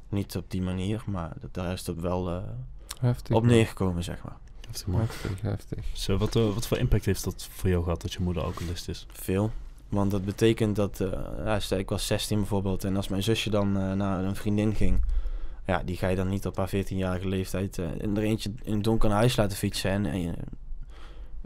Niet 0.09 0.35
op 0.35 0.51
die 0.51 0.61
manier, 0.61 1.03
maar 1.05 1.31
dat- 1.39 1.53
daar 1.53 1.73
is 1.73 1.85
het 1.85 1.99
wel 2.01 2.29
eh, 2.29 2.43
Heftig. 2.99 3.35
op 3.35 3.43
neergekomen, 3.45 4.03
zeg 4.03 4.23
maar. 4.23 4.37
Heftig, 4.67 4.87
man. 4.87 4.99
Heftig, 5.01 5.41
heftig. 5.41 5.85
Zo, 5.93 6.17
wat, 6.17 6.33
wat 6.33 6.67
voor 6.67 6.77
impact 6.77 7.05
heeft 7.05 7.23
dat 7.23 7.47
voor 7.51 7.69
jou 7.69 7.83
gehad 7.83 8.01
dat 8.01 8.13
je 8.13 8.19
moeder 8.21 8.43
alcoholist 8.43 8.89
is? 8.89 9.05
Veel. 9.11 9.51
Want 9.89 10.11
dat 10.11 10.25
betekent 10.25 10.75
dat, 10.75 10.99
eh, 10.99 11.09
ja, 11.45 11.59
stel 11.59 11.77
ik 11.77 11.89
was 11.89 12.07
16 12.07 12.37
bijvoorbeeld. 12.37 12.83
En 12.83 12.95
als 12.95 13.07
mijn 13.07 13.23
zusje 13.23 13.49
dan 13.49 13.77
eh, 13.77 13.91
naar 13.91 14.23
een 14.23 14.35
vriendin 14.35 14.75
ging. 14.75 15.03
Ja, 15.65 15.81
die 15.85 15.97
ga 15.97 16.07
je 16.07 16.15
dan 16.15 16.27
niet 16.27 16.45
op 16.45 16.57
haar 16.57 16.69
14-jarige 16.69 17.27
leeftijd 17.27 17.77
in 17.77 18.17
er 18.17 18.23
eentje 18.23 18.51
in 18.63 18.73
het 18.73 18.83
donker 18.83 19.09
naar 19.09 19.17
huis 19.17 19.35
laten 19.35 19.57
fietsen. 19.57 19.91
En, 19.91 20.05
een 20.05 20.35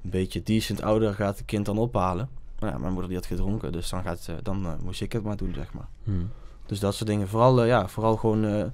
beetje 0.10 0.44
decent 0.44 0.82
ouder 0.82 1.14
gaat 1.14 1.38
het 1.38 1.46
kind 1.46 1.66
dan 1.66 1.78
ophalen. 1.78 2.30
Nou 2.60 2.74
ja, 2.74 2.80
mijn 2.80 2.92
moeder 2.92 3.10
die 3.10 3.18
had 3.18 3.28
gedronken, 3.28 3.72
dus 3.72 3.90
dan, 3.90 4.04
gaat, 4.04 4.30
dan 4.44 4.78
moest 4.84 5.02
ik 5.02 5.12
het 5.12 5.24
maar 5.24 5.38
doen, 5.38 5.54
zeg 5.54 5.74
maar. 5.74 5.88
Hmm. 6.04 6.30
Dus 6.66 6.80
dat 6.80 6.96
soort 6.96 7.10
dingen. 7.10 7.28
Vooral, 7.28 7.64
ja, 7.64 7.88
vooral 7.88 8.16
gewoon 8.16 8.72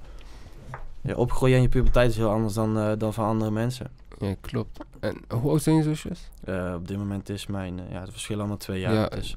ja, 1.02 1.16
opgroeien 1.16 1.56
in 1.56 1.62
je 1.62 1.70
puberteit 1.70 2.10
is 2.10 2.18
heel 2.18 2.30
anders 2.30 2.54
dan, 2.54 2.98
dan 2.98 3.14
van 3.14 3.26
andere 3.26 3.52
mensen. 3.52 3.92
Ja, 4.20 4.36
klopt. 4.42 4.80
En 5.00 5.22
hoe 5.28 5.52
oud 5.52 5.62
zijn 5.62 5.76
je 5.76 5.84
zusjes? 5.84 6.30
Op 6.76 6.88
dit 6.88 6.98
moment 6.98 7.30
is 7.30 7.48
mijn, 7.48 7.82
ja, 7.90 8.00
het 8.00 8.12
verschil 8.12 8.38
allemaal 8.38 8.58
twee 8.58 8.80
jaar. 8.80 8.94
Ja. 8.94 9.08
Dus 9.08 9.36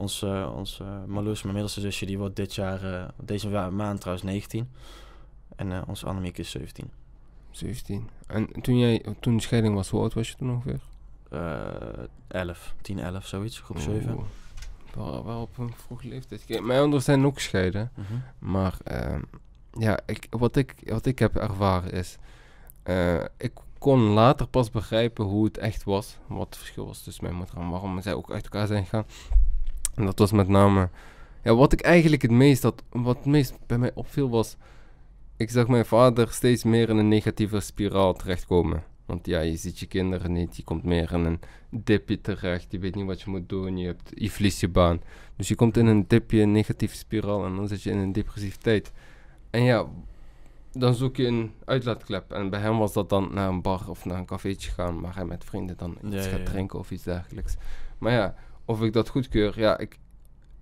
ons, 0.00 0.22
eh 0.22 0.52
ons 0.56 0.80
eh, 0.80 1.04
Marloes, 1.06 1.42
mijn 1.42 1.54
middelste 1.54 1.80
zusje, 1.80 2.06
die 2.06 2.18
wordt 2.18 2.36
dit 2.36 2.54
jaar, 2.54 2.92
eh, 2.94 3.08
deze 3.22 3.48
maand 3.70 4.00
trouwens 4.00 4.26
19. 4.26 4.70
En 5.56 5.72
eh 5.72 5.82
onze 5.86 6.06
Annemiek 6.06 6.38
is 6.38 6.50
17. 6.50 6.90
17. 7.50 8.08
En 8.26 8.48
toen 8.62 8.78
jij, 8.78 9.04
toen 9.20 9.36
de 9.36 9.42
scheiding 9.42 9.74
was, 9.74 9.88
hoe 9.88 10.00
oud 10.00 10.14
was 10.14 10.28
je 10.28 10.34
toen 10.36 10.50
ongeveer? 10.50 10.80
Eh 11.30 12.04
11, 12.28 12.74
10, 12.80 12.98
11, 12.98 13.26
zoiets, 13.26 13.58
groep 13.60 13.78
7. 13.78 14.12
Oeh. 14.14 14.24
Wel, 14.94 15.24
wel 15.24 15.40
op 15.40 15.58
een 15.58 15.72
vroege 15.76 16.08
leeftijd. 16.08 16.60
Mijn 16.62 16.80
ouders 16.80 17.04
zijn 17.04 17.26
ook 17.26 17.34
gescheiden. 17.34 17.90
Mhm. 17.94 18.12
Maar 18.38 18.74
ehm, 18.84 19.20
ja, 19.72 19.98
ik, 20.06 20.26
wat, 20.30 20.56
ik, 20.56 20.74
wat 20.84 21.06
ik 21.06 21.18
heb 21.18 21.36
ervaren 21.36 21.92
is... 21.92 22.16
eh, 22.82 23.24
ik 23.36 23.52
kon 23.78 24.00
later 24.00 24.46
pas 24.46 24.70
begrijpen 24.70 25.24
hoe 25.24 25.44
het 25.44 25.58
echt 25.58 25.84
was. 25.84 26.16
Wat 26.26 26.46
het 26.46 26.56
verschil 26.56 26.86
was 26.86 27.02
tussen 27.02 27.24
mijn 27.24 27.36
moeder 27.36 27.56
en 27.56 27.68
waarom 27.70 28.02
zij 28.02 28.14
ook 28.14 28.30
uit 28.30 28.44
elkaar 28.44 28.66
zijn 28.66 28.82
gegaan. 28.84 29.06
En 29.94 30.04
dat 30.04 30.18
was 30.18 30.32
met 30.32 30.48
name... 30.48 30.88
Ja, 31.42 31.54
wat 31.54 31.72
ik 31.72 31.80
eigenlijk 31.80 32.22
het 32.22 32.30
meest 32.30 32.62
had... 32.62 32.82
Wat 32.90 33.16
het 33.16 33.26
meest 33.26 33.54
bij 33.66 33.78
mij 33.78 33.90
opviel 33.94 34.30
was... 34.30 34.56
Ik 35.36 35.50
zag 35.50 35.68
mijn 35.68 35.86
vader 35.86 36.28
steeds 36.32 36.64
meer 36.64 36.88
in 36.88 36.96
een 36.96 37.08
negatieve 37.08 37.60
spiraal 37.60 38.14
terechtkomen. 38.14 38.82
Want 39.06 39.26
ja, 39.26 39.40
je 39.40 39.56
ziet 39.56 39.78
je 39.78 39.86
kinderen 39.86 40.32
niet. 40.32 40.56
Je 40.56 40.64
komt 40.64 40.84
meer 40.84 41.12
in 41.12 41.24
een 41.24 41.40
dipje 41.70 42.20
terecht. 42.20 42.72
Je 42.72 42.78
weet 42.78 42.94
niet 42.94 43.06
wat 43.06 43.20
je 43.20 43.30
moet 43.30 43.48
doen. 43.48 43.76
Je, 43.76 43.86
hebt, 43.86 44.10
je 44.14 44.30
verliest 44.30 44.60
je 44.60 44.68
baan. 44.68 45.00
Dus 45.36 45.48
je 45.48 45.54
komt 45.54 45.76
in 45.76 45.86
een 45.86 46.04
dipje, 46.08 46.40
een 46.40 46.52
negatieve 46.52 46.96
spiraal. 46.96 47.44
En 47.44 47.56
dan 47.56 47.68
zit 47.68 47.82
je 47.82 47.90
in 47.90 47.98
een 47.98 48.12
depressiviteit. 48.12 48.92
En 49.50 49.62
ja, 49.62 49.86
dan 50.72 50.94
zoek 50.94 51.16
je 51.16 51.26
een 51.26 51.52
uitlaatklep. 51.64 52.32
En 52.32 52.50
bij 52.50 52.60
hem 52.60 52.78
was 52.78 52.92
dat 52.92 53.08
dan 53.08 53.30
naar 53.32 53.48
een 53.48 53.62
bar 53.62 53.88
of 53.88 54.04
naar 54.04 54.18
een 54.18 54.26
cafeetje 54.26 54.70
gaan. 54.70 55.00
Waar 55.00 55.14
hij 55.14 55.24
met 55.24 55.44
vrienden 55.44 55.76
dan 55.76 55.98
iets 56.04 56.24
Ja, 56.24 56.30
gaat 56.30 56.38
ja. 56.38 56.44
drinken 56.44 56.78
of 56.78 56.90
iets 56.90 57.02
dergelijks. 57.04 57.56
Maar 57.98 58.12
ja, 58.12 58.34
of 58.64 58.82
ik 58.82 58.92
dat 58.92 59.08
goedkeur. 59.08 59.58
Ja, 59.60 59.78
ik, 59.78 59.98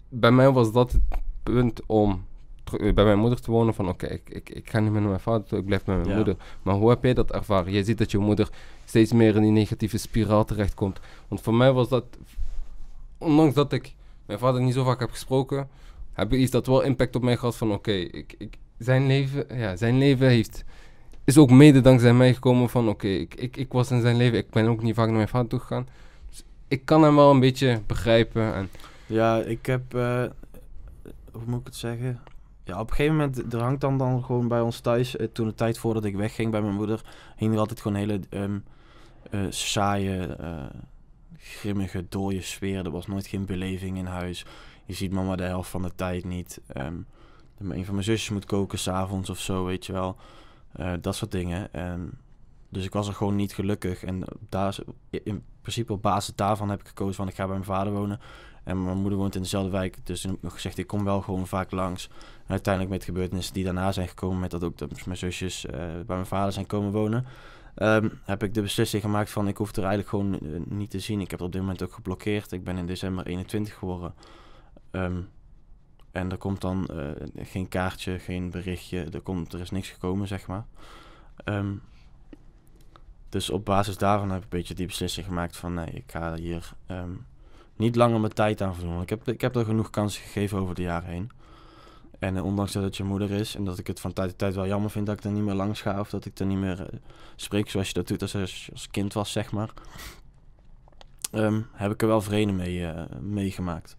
bij 0.09 0.31
mij 0.31 0.51
was 0.51 0.73
dat 0.73 0.93
het 0.93 1.03
punt 1.43 1.81
om 1.87 2.25
ter- 2.65 2.95
bij 2.95 3.05
mijn 3.05 3.19
moeder 3.19 3.41
te 3.41 3.51
wonen. 3.51 3.75
Van 3.75 3.89
oké, 3.89 4.07
ik, 4.07 4.31
ik, 4.31 4.51
ik 4.51 4.71
ga 4.71 4.81
niet 4.81 4.91
meer 4.91 5.01
naar 5.01 5.09
mijn 5.11 5.21
vader 5.21 5.47
toe. 5.49 5.59
Ik 5.59 5.65
blijf 5.65 5.85
bij 5.85 5.95
mijn 5.97 6.09
Ja. 6.09 6.15
moeder. 6.15 6.37
Maar 6.63 6.75
hoe 6.75 6.89
heb 6.91 7.03
jij 7.03 7.15
dat 7.15 7.33
ervaren? 7.33 7.73
Je 7.73 7.85
ziet 7.85 7.99
dat 7.99 8.11
je 8.11 8.19
moeder 8.19 8.49
steeds 8.85 9.13
meer 9.13 9.37
in 9.37 9.43
die 9.43 9.51
negatieve 9.51 9.99
spiraal 9.99 10.45
terechtkomt. 10.45 11.01
Want 11.29 11.41
voor 11.41 11.55
mij 11.55 11.73
was 11.73 11.89
dat, 11.89 12.05
ondanks 13.19 13.55
dat 13.55 13.73
ik 13.73 13.95
mijn 14.27 14.39
vader 14.39 14.63
niet 14.63 14.75
zo 14.75 14.85
vaak 14.85 15.01
heb 15.01 15.11
gesproken, 15.11 15.69
heb, 16.13 16.31
heeft 16.31 16.53
dat 16.53 16.67
wel 16.67 16.81
impact 16.83 17.17
op 17.17 17.23
mij 17.23 17.37
gehad 17.37 17.57
van 17.57 17.73
oké, 17.73 17.91
ik, 17.93 18.35
ik, 18.39 18.59
zijn, 18.79 19.07
leven, 19.07 19.59
ja, 19.59 19.77
zijn 19.77 19.99
leven 19.99 20.29
heeft, 20.29 20.65
is 21.25 21.39
ook 21.39 21.51
mede 21.51 21.81
dankzij 21.81 22.15
mij 22.15 22.35
gekomen 22.35 22.69
van 22.69 22.89
oké, 22.89 23.07
ik, 23.09 23.35
ik, 23.35 23.57
ik 23.57 23.73
was 23.73 23.91
in 23.91 24.01
zijn 24.01 24.17
leven, 24.17 24.39
ik 24.39 24.51
ben 24.51 24.69
ook 24.69 24.83
niet 24.83 24.95
vaak 24.95 25.07
naar 25.07 25.17
mijn 25.17 25.29
vader 25.29 25.49
toe 25.49 25.59
gegaan. 25.59 25.89
Ik 26.68 26.85
kan 26.85 27.02
hem 27.02 27.14
wel 27.14 27.31
een 27.31 27.40
beetje 27.40 27.83
begrijpen. 27.87 28.54
En, 28.54 28.70
Ja, 29.07 29.37
ik 29.37 29.66
heb, 29.66 29.94
eh, 29.94 30.24
hoe 31.33 31.42
moet 31.46 31.61
ik 31.61 31.66
het 31.66 31.76
zeggen? 31.76 32.20
Ja, 32.64 32.81
op 32.81 32.90
een 32.90 32.96
gegeven 32.96 33.16
moment, 33.16 33.52
er 33.52 33.61
hangt 33.61 33.81
dan, 33.81 33.98
dan 33.98 34.24
gewoon 34.24 34.48
bij 34.48 34.61
ons 34.61 34.81
thuis, 34.81 35.16
eh, 35.16 35.26
toen 35.33 35.46
de 35.46 35.54
tijd 35.54 35.78
voordat 35.78 36.04
ik 36.04 36.16
wegging 36.16 36.50
bij 36.50 36.62
mijn 36.62 36.74
moeder, 36.74 37.00
hing 37.37 37.52
er 37.52 37.59
altijd 37.59 37.81
gewoon 37.81 37.96
hele 37.96 38.20
ehm, 38.31 38.59
eh, 39.31 39.40
saaie, 39.48 40.37
grimmige, 41.37 42.07
dooie 42.09 42.42
sfeer. 42.42 42.85
Er 42.85 42.90
was 42.90 43.07
nooit 43.07 43.26
geen 43.26 43.46
beleving 43.46 43.98
in 43.98 44.07
huis. 44.07 44.46
je 44.85 44.94
ziet 44.94 45.12
mama 45.12 45.37
de 45.37 45.42
helft 45.42 45.70
van 45.70 45.83
de 45.83 45.94
tijd 45.94 46.24
niet. 46.24 46.61
Ehm, 46.66 46.96
een 47.59 47.85
van 47.85 47.94
mijn 47.94 48.07
zusjes 48.07 48.31
moet 48.31 48.44
koken 48.44 48.78
s'avonds 48.78 49.31
of 49.31 49.38
zo, 49.38 49.64
weet 49.64 49.87
je 49.87 49.92
wel. 49.92 50.16
Dat 51.00 51.16
soort 51.16 51.31
dingen. 51.31 51.72
Ehm, 51.72 52.00
dus 52.68 52.85
ik 52.85 52.92
was 52.92 53.09
er 53.09 53.14
gewoon 53.14 53.37
niet 53.37 53.54
gelukkig. 53.54 54.04
En 54.04 54.24
daar, 54.48 54.78
principe 55.68 55.92
op 55.92 56.02
basis 56.02 56.35
daarvan 56.35 56.70
heb 56.70 56.81
ik 56.81 56.88
gekozen 56.88 57.14
van 57.14 57.28
ik 57.28 57.35
ga 57.35 57.42
bij 57.42 57.52
mijn 57.52 57.64
vader 57.64 57.92
wonen. 57.92 58.20
En 58.64 58.85
mijn 58.85 58.96
moeder 58.96 59.18
woont 59.18 59.35
in 59.35 59.42
dezelfde 59.42 59.70
wijk. 59.70 60.07
Dus 60.07 60.20
toen 60.20 60.31
heb 60.31 60.38
ik 60.38 60.44
nog 60.44 60.54
gezegd, 60.54 60.78
ik 60.78 60.87
kom 60.87 61.04
wel 61.04 61.20
gewoon 61.20 61.46
vaak 61.46 61.70
langs. 61.70 62.09
En 62.44 62.50
uiteindelijk 62.50 62.94
met 62.94 63.04
gebeurtenissen 63.04 63.54
die 63.54 63.64
daarna 63.64 63.92
zijn 63.92 64.09
gekomen, 64.09 64.38
met 64.40 64.50
dat 64.50 64.64
ook 64.64 64.78
dat 64.78 65.07
mijn 65.07 65.18
zusjes 65.18 65.66
eh, 65.66 65.78
bij 65.78 66.16
mijn 66.16 66.26
vader 66.26 66.52
zijn 66.52 66.66
komen 66.66 66.92
wonen, 66.92 67.26
ehm, 67.74 68.09
heb 68.24 68.42
ik 68.42 68.54
de 68.54 68.62
beslissing 68.62 69.02
gemaakt 69.02 69.31
van 69.31 69.48
ik 69.48 69.57
hoef 69.57 69.76
er 69.76 69.85
eigenlijk 69.85 70.09
gewoon 70.09 70.35
eh, 70.35 70.61
niet 70.68 70.90
te 70.90 71.00
zien. 71.00 71.20
Ik 71.20 71.31
heb 71.31 71.38
het 71.38 71.48
op 71.48 71.52
dit 71.52 71.61
moment 71.61 71.83
ook 71.83 71.92
geblokkeerd. 71.92 72.52
Ik 72.52 72.64
ben 72.64 72.76
in 72.76 72.87
december 72.87 73.26
21 73.26 73.74
geworden. 73.74 74.14
Ehm, 74.90 75.20
en 76.12 76.31
er 76.31 76.38
komt 76.38 76.61
dan 76.61 76.87
eh, 76.87 77.11
geen 77.37 77.68
kaartje, 77.68 78.18
geen 78.18 78.50
berichtje. 78.50 79.04
Er, 79.04 79.20
komt, 79.20 79.52
er 79.52 79.61
is 79.61 79.70
niks 79.70 79.90
gekomen, 79.90 80.28
zeg 80.28 80.46
maar. 80.46 80.66
Ehm, 81.44 81.72
dus 83.29 83.51
op 83.51 83.64
basis 83.64 83.97
daarvan 83.97 84.31
heb 84.31 84.38
ik 84.38 84.45
een 84.45 84.59
beetje 84.59 84.75
die 84.75 84.87
beslissing 84.87 85.27
gemaakt 85.27 85.57
van 85.57 85.75
nee, 85.75 85.91
ik 85.91 86.05
ga 86.07 86.35
hier 86.35 86.73
ehm, 86.87 87.11
niet 87.77 87.97
langer 87.97 88.21
mijn 88.21 88.33
tijd 88.33 88.62
aan 88.62 88.75
verdoen. 88.75 89.03
Ik 89.03 89.09
heb, 89.09 89.29
ik 89.29 89.41
heb 89.41 89.57
er 89.57 89.64
genoeg 89.64 89.91
kansen 89.91 90.23
gegeven 90.23 90.59
over 90.59 90.75
de 90.75 90.83
jaren 90.83 91.09
heen. 91.09 91.31
En 92.19 92.37
eh, 92.37 92.45
ondanks 92.45 92.73
dat 92.73 92.83
het 92.83 92.97
je 92.97 93.05
moeder 93.05 93.31
is 93.31 93.55
en 93.55 93.64
dat 93.64 93.79
ik 93.79 93.87
het 93.87 94.01
van 94.01 94.12
tijd 94.12 94.29
tot 94.29 94.38
tijd 94.38 94.55
wel 94.55 94.67
jammer 94.67 94.91
vind 94.91 95.07
dat 95.07 95.19
ik 95.19 95.25
er 95.25 95.31
niet 95.31 95.43
meer 95.43 95.55
langs 95.55 95.81
ga 95.81 96.01
of 96.01 96.11
dat 96.11 96.25
ik 96.25 96.38
er 96.38 96.47
niet 96.47 96.59
meer 96.59 96.81
eh, 96.81 96.99
spreek 97.37 97.71
zoals 97.71 97.88
je 97.88 97.95
dat 97.95 98.09
doet 98.09 98.23
als 98.23 98.35
als, 98.35 98.69
als 98.73 98.91
kind 98.91 99.12
was, 99.12 99.33
zeg 99.33 99.53
maar. 99.53 99.71
ehm, 101.31 101.61
heb 101.73 101.93
ik 101.93 102.03
er 102.03 102.09
wel 102.09 102.21
vrede 102.21 102.53
mee 102.53 102.87
eh, 102.87 103.19
meegemaakt. 103.21 103.97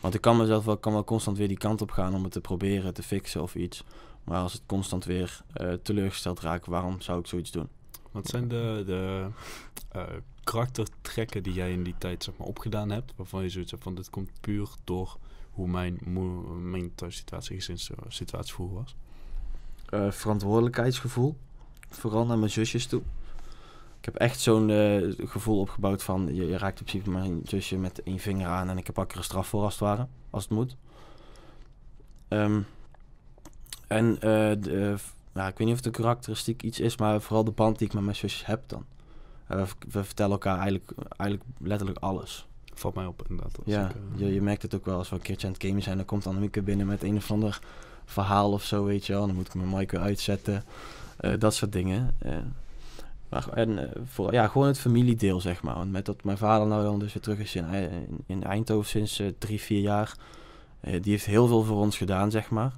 Want 0.00 0.14
ik 0.14 0.20
kan 0.20 0.36
mezelf 0.36 0.64
wel, 0.64 0.76
kan 0.76 0.92
wel 0.92 1.04
constant 1.04 1.38
weer 1.38 1.48
die 1.48 1.58
kant 1.58 1.80
op 1.82 1.90
gaan 1.90 2.14
om 2.14 2.22
het 2.22 2.32
te 2.32 2.40
proberen 2.40 2.94
te 2.94 3.02
fixen 3.02 3.42
of 3.42 3.54
iets. 3.54 3.84
Maar 4.24 4.40
als 4.42 4.52
het 4.52 4.62
constant 4.66 5.04
weer 5.04 5.40
teleurgesteld 5.82 6.40
raakt, 6.40 6.66
waarom 6.66 7.00
zou 7.00 7.18
ik 7.18 7.26
zoiets 7.26 7.50
doen? 7.50 7.68
Wat 8.16 8.26
zijn 8.26 8.48
de, 8.48 8.82
de 8.86 9.26
eh, 9.88 10.02
karaktertrekken 10.44 11.42
die 11.42 11.52
jij 11.52 11.72
in 11.72 11.82
die 11.82 11.94
tijd 11.98 12.24
zeg 12.24 12.36
maar, 12.36 12.46
opgedaan 12.46 12.90
hebt, 12.90 13.12
waarvan 13.16 13.42
je 13.42 13.48
zoiets 13.48 13.70
hebt 13.70 13.82
van 13.82 13.94
dit 13.94 14.10
komt 14.10 14.30
puur 14.40 14.68
door 14.84 15.18
hoe 15.50 15.68
mijn, 15.68 15.98
mijn 16.70 16.94
thuissituatie, 16.94 17.56
gezinssituatie 17.56 18.54
vroeger 18.54 18.76
was? 18.76 18.96
eh, 19.86 20.10
verantwoordelijkheidsgevoel. 20.10 21.36
Vooral 21.88 22.26
naar 22.26 22.38
mijn 22.38 22.50
zusjes 22.50 22.86
toe. 22.86 23.02
Ik 23.98 24.04
heb 24.04 24.14
echt 24.14 24.40
zo'n 24.40 24.70
eh, 24.70 25.28
gevoel 25.28 25.60
opgebouwd 25.60 26.02
van... 26.02 26.34
Je, 26.34 26.58
raakt 26.58 26.78
in 26.78 26.84
principe 26.84 27.10
mijn 27.10 27.40
zusje 27.44 27.76
met 27.76 28.02
één 28.02 28.18
vinger 28.18 28.46
aan... 28.46 28.68
en 28.68 28.78
ik 28.78 28.86
heb 28.86 28.96
er 28.96 29.16
een 29.16 29.24
straf 29.24 29.48
voor 29.48 29.62
als 29.62 29.72
het 29.72 29.82
ware. 29.82 30.06
Als 30.30 30.42
het 30.42 30.52
moet. 30.52 30.76
Ehm, 32.28 32.60
en 33.86 34.14
eh, 34.14 34.52
de, 34.60 34.92
eh, 34.92 34.98
ja, 35.36 35.46
ik 35.48 35.58
weet 35.58 35.66
niet 35.66 35.76
of 35.76 35.84
het 35.84 35.86
een 35.86 36.02
karakteristiek 36.02 36.62
iets 36.62 36.80
is... 36.80 36.96
maar 36.96 37.20
vooral 37.20 37.44
de 37.44 37.50
band 37.50 37.78
die 37.78 37.86
ik 37.86 37.94
met 37.94 38.02
mijn 38.02 38.16
zusjes 38.16 38.46
heb 38.46 38.62
dan. 38.66 38.84
We, 39.46 39.64
we 39.88 40.04
vertellen 40.04 40.32
elkaar 40.32 40.58
eigenlijk, 40.58 40.90
eigenlijk 41.16 41.50
letterlijk 41.58 41.98
alles. 41.98 42.46
Valt 42.74 42.94
mij 42.94 43.06
op 43.06 43.22
inderdaad. 43.28 43.58
Ja, 43.64 43.88
ik, 43.88 43.94
eh, 43.94 44.20
je, 44.20 44.34
je 44.34 44.42
merkt 44.42 44.62
het 44.62 44.74
ook 44.74 44.84
wel 44.84 44.98
als 44.98 45.08
we 45.08 45.14
een 45.16 45.22
keertje 45.22 45.46
aan 45.46 45.52
het 45.52 45.62
gamen 45.62 45.82
zijn. 45.82 45.96
Dan 45.96 46.06
komt 46.06 46.26
Annemieke 46.26 46.62
binnen 46.62 46.86
met 46.86 47.02
een 47.02 47.16
of 47.16 47.30
ander 47.30 47.60
verhaal 48.04 48.52
of 48.52 48.62
zo, 48.62 48.84
weet 48.84 49.06
je 49.06 49.12
wel. 49.12 49.26
Dan 49.26 49.36
moet 49.36 49.46
ik 49.46 49.54
mijn 49.54 49.68
mic 49.70 49.90
weer 49.90 50.00
uitzetten. 50.00 50.64
Eh, 51.16 51.32
dat 51.38 51.54
soort 51.54 51.72
dingen. 51.72 52.14
Eh, 52.18 52.36
maar, 53.28 53.48
en 53.52 53.90
voor, 54.04 54.32
ja, 54.32 54.48
gewoon 54.48 54.66
het 54.66 54.78
familiedeel, 54.78 55.40
zeg 55.40 55.62
maar. 55.62 55.74
Want 55.74 55.92
met 55.92 56.06
dat 56.06 56.24
mijn 56.24 56.38
vader 56.38 56.66
nou 56.66 56.82
dan 56.82 56.98
dus 56.98 57.12
weer 57.12 57.22
terug 57.22 57.38
is 57.38 57.54
in, 57.54 57.64
in, 57.72 58.24
in 58.26 58.44
Eindhoven 58.44 58.88
sinds 58.88 59.22
drie, 59.38 59.60
vier 59.60 59.80
jaar. 59.80 60.16
die 60.80 61.12
heeft 61.12 61.26
heel 61.26 61.46
veel 61.46 61.62
voor 61.62 61.80
ons 61.80 61.96
gedaan, 61.96 62.30
zeg 62.30 62.50
maar. 62.50 62.72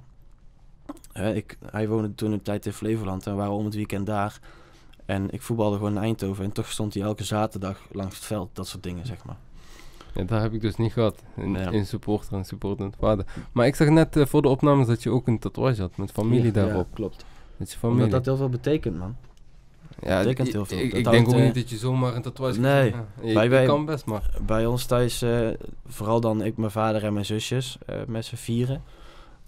Hè, 1.11 1.33
ik, 1.33 1.57
hij 1.65 1.87
woonde 1.87 2.15
toen 2.15 2.31
een 2.31 2.41
tijd 2.41 2.65
in 2.65 2.73
Flevoland 2.73 3.25
en 3.25 3.31
we 3.31 3.37
waren 3.37 3.53
om 3.53 3.65
het 3.65 3.75
weekend 3.75 4.05
daar. 4.05 4.39
En 5.05 5.29
ik 5.31 5.41
voetbalde 5.41 5.77
gewoon 5.77 5.95
in 5.95 6.01
Eindhoven. 6.01 6.43
En 6.43 6.51
toch 6.51 6.71
stond 6.71 6.93
hij 6.93 7.03
elke 7.03 7.23
zaterdag 7.23 7.79
langs 7.91 8.15
het 8.15 8.25
veld. 8.25 8.49
Dat 8.53 8.67
soort 8.67 8.83
dingen, 8.83 9.05
zeg 9.05 9.25
maar. 9.25 9.37
Ja, 10.13 10.23
daar 10.23 10.41
heb 10.41 10.53
ik 10.53 10.61
dus 10.61 10.75
niet 10.75 10.93
gehad. 10.93 11.23
In, 11.35 11.53
Ja. 11.53 11.69
in 11.71 11.85
supporter 11.85 12.33
en 12.33 12.45
supportend 12.45 12.95
vader. 12.99 13.25
Maar 13.51 13.65
ik 13.67 13.75
zag 13.75 13.87
net 13.89 14.15
eh, 14.15 14.25
voor 14.25 14.41
de 14.41 14.47
opnames 14.47 14.87
dat 14.87 15.03
je 15.03 15.09
ook 15.09 15.27
een 15.27 15.39
tatoeage 15.39 15.81
had 15.81 15.97
met 15.97 16.11
familie 16.11 16.45
Ja, 16.45 16.51
daarop. 16.51 16.87
klopt. 16.93 17.25
Met 17.57 17.71
je 17.71 17.77
Omdat 17.81 17.91
familie. 17.91 18.11
dat 18.11 18.25
heel 18.25 18.37
veel 18.37 18.49
betekent, 18.49 18.97
man. 18.97 19.15
ja, 20.01 20.17
betekent 20.17 20.47
ik- 20.47 20.53
heel 20.53 20.65
veel. 20.65 20.77
Ik, 20.77 21.03
Dat 21.03 21.13
denk 21.13 21.27
ook 21.27 21.33
eh, 21.33 21.41
niet 21.41 21.55
dat 21.55 21.69
je 21.69 21.77
zomaar 21.77 22.15
een 22.15 22.21
tatoeage 22.21 22.59
Nee. 22.59 22.91
kan 22.91 23.05
ja, 23.21 23.41
je 23.41 23.49
wij- 23.49 23.65
kan 23.65 23.85
best, 23.85 24.05
maar... 24.05 24.29
Bij 24.45 24.65
ons 24.65 24.85
thuis, 24.85 25.21
eh, 25.21 25.47
vooral 25.87 26.19
dan 26.21 26.43
ik, 26.43 26.57
mijn 26.57 26.71
vader 26.71 27.03
en 27.03 27.13
mijn 27.13 27.25
zusjes, 27.25 27.77
met 28.07 28.25
z'n 28.25 28.35
vieren. 28.35 28.83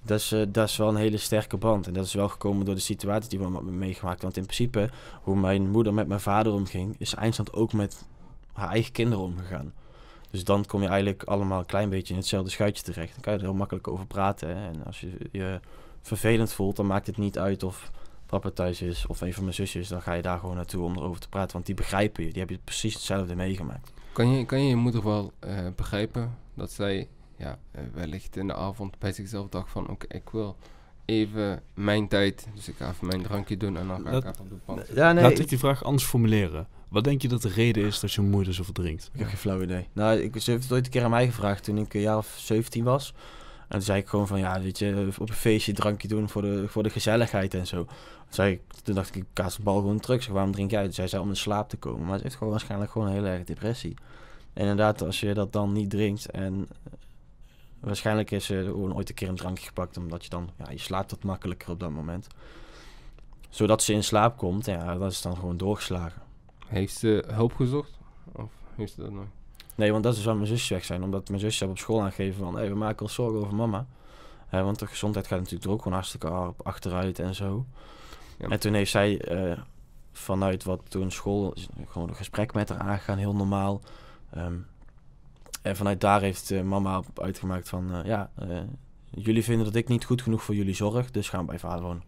Dat 0.04 0.20
is, 0.20 0.32
eh, 0.32 0.42
dat 0.48 0.70
is 0.70 0.78
wel 0.78 0.88
een 0.88 0.96
hele 0.96 1.18
sterke 1.18 1.58
band. 1.58 1.88
En 1.88 1.94
dat 1.94 2.06
is 2.06 2.14
wel 2.14 2.30
gekomen 2.30 2.66
door 2.66 2.76
de 2.76 2.82
situatie 2.82 3.30
die 3.30 3.40
we 3.40 3.54
hebben 3.54 3.78
meegemaakt. 3.78 4.22
Want 4.22 4.38
in 4.38 4.44
principe, 4.44 4.90
hoe 5.22 5.36
mijn 5.36 5.70
moeder 5.70 5.94
met 5.94 6.08
mijn 6.08 6.20
vader 6.20 6.54
omging, 6.54 6.96
is 6.98 7.14
eindstand 7.14 7.54
ook 7.54 7.74
met 7.74 8.06
haar 8.54 8.70
eigen 8.70 8.92
kinderen 8.92 9.24
omgegaan. 9.26 9.74
Dus 10.32 10.44
dan 10.44 10.66
kom 10.66 10.82
je 10.82 10.88
eigenlijk 10.88 11.24
allemaal 11.24 11.60
een 11.60 11.66
klein 11.66 11.90
beetje 11.90 12.14
in 12.14 12.20
hetzelfde 12.20 12.50
schuitje 12.50 12.84
terecht. 12.84 13.12
Dan 13.14 13.22
kan 13.22 13.34
je 13.34 13.40
er 13.40 13.46
heel 13.46 13.54
makkelijk 13.54 13.88
over 13.88 14.06
praten. 14.06 14.56
En 14.56 14.86
als 14.86 15.02
je 15.02 15.18
je 15.32 15.60
vervelend 16.02 16.54
voelt, 16.54 16.76
dan 16.76 16.88
maakt 16.88 17.08
het 17.08 17.18
niet 17.18 17.40
uit 17.40 17.64
of 17.64 17.92
papa 18.26 18.50
thuis 18.50 18.82
is 18.82 19.08
of 19.08 19.22
een 19.22 19.34
van 19.34 19.44
mijn 19.44 19.56
zusjes. 19.56 19.88
Dan 19.88 20.02
ga 20.02 20.14
je 20.14 20.22
daar 20.22 20.40
gewoon 20.40 20.56
naartoe 20.56 20.84
om 20.84 20.98
erover 20.98 21.22
te 21.22 21.30
praten. 21.30 21.54
Want 21.54 21.66
die 21.66 21.76
begrijpen 21.76 22.24
je. 22.24 22.30
Die 22.30 22.40
hebben 22.40 22.60
precies 22.64 22.94
hetzelfde 22.94 23.36
meegemaakt. 23.36 23.92
Kan 24.14 24.32
je, 24.32 24.46
kan 24.46 24.62
je 24.62 24.70
je 24.70 24.76
moeder 24.76 25.04
wel 25.04 25.32
eh, 25.40 25.68
begrijpen 25.76 26.38
dat 26.54 26.72
zij 26.72 27.08
ja, 27.41 27.58
eh, 27.71 27.82
wellicht 27.93 28.38
in 28.38 28.47
de 28.47 28.54
avond 28.56 28.99
bij 28.99 29.12
zichzelf 29.12 29.49
dacht 29.49 29.69
van... 29.69 29.89
Oké, 29.89 30.15
ik 30.15 30.30
wil 30.30 30.56
even 31.06 31.62
mijn 31.73 32.08
tijd, 32.08 32.47
dus 32.56 32.67
ik 32.67 32.75
ga 32.77 32.89
even 32.89 33.08
mijn 33.08 33.21
drankje 33.23 33.58
doen 33.58 33.77
en 33.77 33.88
dan 33.88 34.04
ga 34.04 34.12
Dat- 34.12 34.23
ik 34.23 34.30
even 34.30 34.41
op 34.43 34.49
de 34.49 34.56
bank. 34.65 34.86
Ja, 34.95 35.12
nee, 35.12 35.23
Laat 35.23 35.39
ik 35.39 35.49
die 35.49 35.58
vraag 35.58 35.84
anders 35.84 36.06
formuleren. 36.06 36.67
Wat 36.89 37.04
denk 37.04 37.21
je 37.21 37.27
dat 37.27 37.41
de 37.41 37.49
reden 37.49 37.84
is 37.86 37.99
dat 37.99 38.12
je 38.13 38.21
moeder 38.21 38.54
zoveel 38.54 38.73
drinkt? 38.73 39.10
Ik 39.13 39.19
heb 39.19 39.27
geen 39.27 39.38
flauw 39.38 39.62
idee. 39.62 39.88
Nou, 39.93 40.19
ik, 40.19 40.41
ze 40.41 40.51
heeft 40.51 40.63
het 40.63 40.71
ooit 40.71 40.86
een 40.86 40.91
keer 40.91 41.04
aan 41.04 41.10
mij 41.10 41.25
gevraagd 41.25 41.63
toen 41.63 41.77
ik 41.77 41.93
een 41.93 42.01
jaar 42.01 42.17
of 42.17 42.36
17 42.38 42.84
was. 42.84 43.13
En 43.62 43.77
toen 43.77 43.82
zei 43.82 43.99
ik 43.99 44.08
gewoon 44.08 44.27
van, 44.27 44.39
ja, 44.39 44.62
weet 44.62 44.80
je, 44.80 45.08
op 45.19 45.30
een 45.30 45.36
feestje 45.36 45.73
drankje 45.73 46.08
doen 46.08 46.30
voor 46.30 46.41
de, 46.41 46.67
voor 46.67 46.84
de 46.84 46.89
gezelligheid 46.89 47.54
en 47.54 47.67
zo. 47.67 47.84
Toen, 47.84 47.93
zei 48.30 48.51
ik, 48.54 48.62
toen 48.84 48.95
dacht 48.95 49.08
ik, 49.08 49.15
ik 49.15 49.25
kaas 49.34 49.56
de 49.56 49.63
bal 49.63 49.75
gewoon 49.75 49.99
terug. 49.99 50.23
Zeg, 50.23 50.34
waarom 50.34 50.51
drink 50.51 50.71
jij? 50.71 50.84
Toen 50.84 50.93
zei 50.93 51.08
zij 51.08 51.19
om 51.19 51.30
in 51.30 51.36
slaap 51.36 51.69
te 51.69 51.77
komen. 51.77 52.06
Maar 52.06 52.17
ze 52.17 52.23
heeft 52.23 52.36
gewoon 52.36 52.51
waarschijnlijk 52.51 52.91
gewoon 52.91 53.08
een 53.08 53.13
hele 53.13 53.30
erg 53.30 53.43
depressie. 53.43 53.93
En 54.54 54.62
inderdaad, 54.62 55.01
als 55.01 55.19
je 55.19 55.34
dat 55.34 55.54
dan 55.54 55.71
niet 55.71 55.89
drinkt 55.89 56.30
en... 56.32 56.67
eh, 57.82 57.86
Waarschijnlijk 57.88 58.32
is 58.32 58.50
er 58.50 58.63
gewoon 58.63 58.96
ooit 58.96 59.10
een 59.10 59.15
keer 59.15 59.30
een 59.30 59.36
drankje 59.36 59.65
gepakt, 59.65 59.98
omdat 59.98 60.24
je 60.24 60.30
dan, 60.30 60.50
ja, 60.58 60.72
je 60.72 60.78
slaapt 60.78 61.12
wat 61.12 61.24
makkelijker 61.24 61.70
op 61.70 61.80
dat 61.80 61.91
moment. 61.91 62.28
Zodat 63.50 63.84
ze 63.84 63.94
in 63.94 64.04
slaap 64.04 64.38
komt, 64.38 64.65
ja, 64.65 64.98
dat 64.98 65.12
is 65.12 65.22
dan 65.22 65.36
gewoon 65.36 65.58
doorgeslagen. 65.58 66.22
Heeft 66.67 66.98
ze 66.98 67.24
hulp 67.28 67.56
gezocht? 67.56 68.00
Of 68.32 68.50
heeft 68.76 68.94
ze 68.94 69.02
dat 69.02 69.12
nog? 69.12 69.26
Nee, 69.76 69.91
want 69.91 70.04
dat 70.04 70.15
is 70.15 70.26
waar 70.26 70.36
mijn 70.36 70.48
zusjes 70.48 70.70
weg 70.70 70.86
zijn. 70.86 71.04
Omdat 71.04 71.30
mijn 71.30 71.39
zusjes 71.39 71.70
op 71.70 71.78
school 71.78 72.02
aangegeven 72.02 72.44
van... 72.44 72.56
Hey, 72.56 72.70
we 72.70 72.76
maken 72.76 73.02
ons 73.02 73.13
zorgen 73.13 73.39
over 73.39 73.56
mama. 73.56 73.86
Want 74.50 74.80
de 74.80 74.88
gezondheid 74.88 75.28
gaat 75.28 75.38
natuurlijk 75.38 75.65
er 75.65 75.72
ook 75.72 75.82
gewoon 75.82 75.94
hartstikke 75.94 76.28
hard 76.28 76.63
achteruit 76.63 77.20
en 77.20 77.36
zo. 77.36 77.65
Ja. 78.38 78.48
En 78.48 78.60
toen 78.60 78.74
heeft 78.74 78.91
zij 78.91 79.22
eh, 79.22 79.60
vanuit 80.12 80.63
wat 80.63 80.82
toen 80.88 81.12
school... 81.12 81.54
gewoon 81.88 82.10
een 82.10 82.15
gesprek 82.15 82.54
met 82.54 82.70
haar 82.70 82.80
aangegaan, 82.80 83.17
heel 83.17 83.36
normaal. 83.36 83.82
Ehm, 84.30 84.54
en 85.62 85.76
vanuit 85.76 86.02
daar 86.02 86.21
heeft 86.21 86.52
eh, 86.52 86.62
mama 86.62 86.97
op- 86.97 87.19
uitgemaakt 87.19 87.69
van... 87.69 87.93
eh, 87.93 88.06
ja, 88.06 88.30
eh, 88.36 88.60
jullie 89.10 89.43
vinden 89.43 89.65
dat 89.65 89.76
ik 89.76 89.88
niet 89.88 90.06
goed 90.06 90.21
genoeg 90.21 90.43
voor 90.43 90.56
jullie 90.56 90.74
zorg... 90.74 91.12
dus 91.12 91.30
gaan 91.30 91.45
bij 91.45 91.60
vader 91.60 91.82
wonen. 91.82 92.04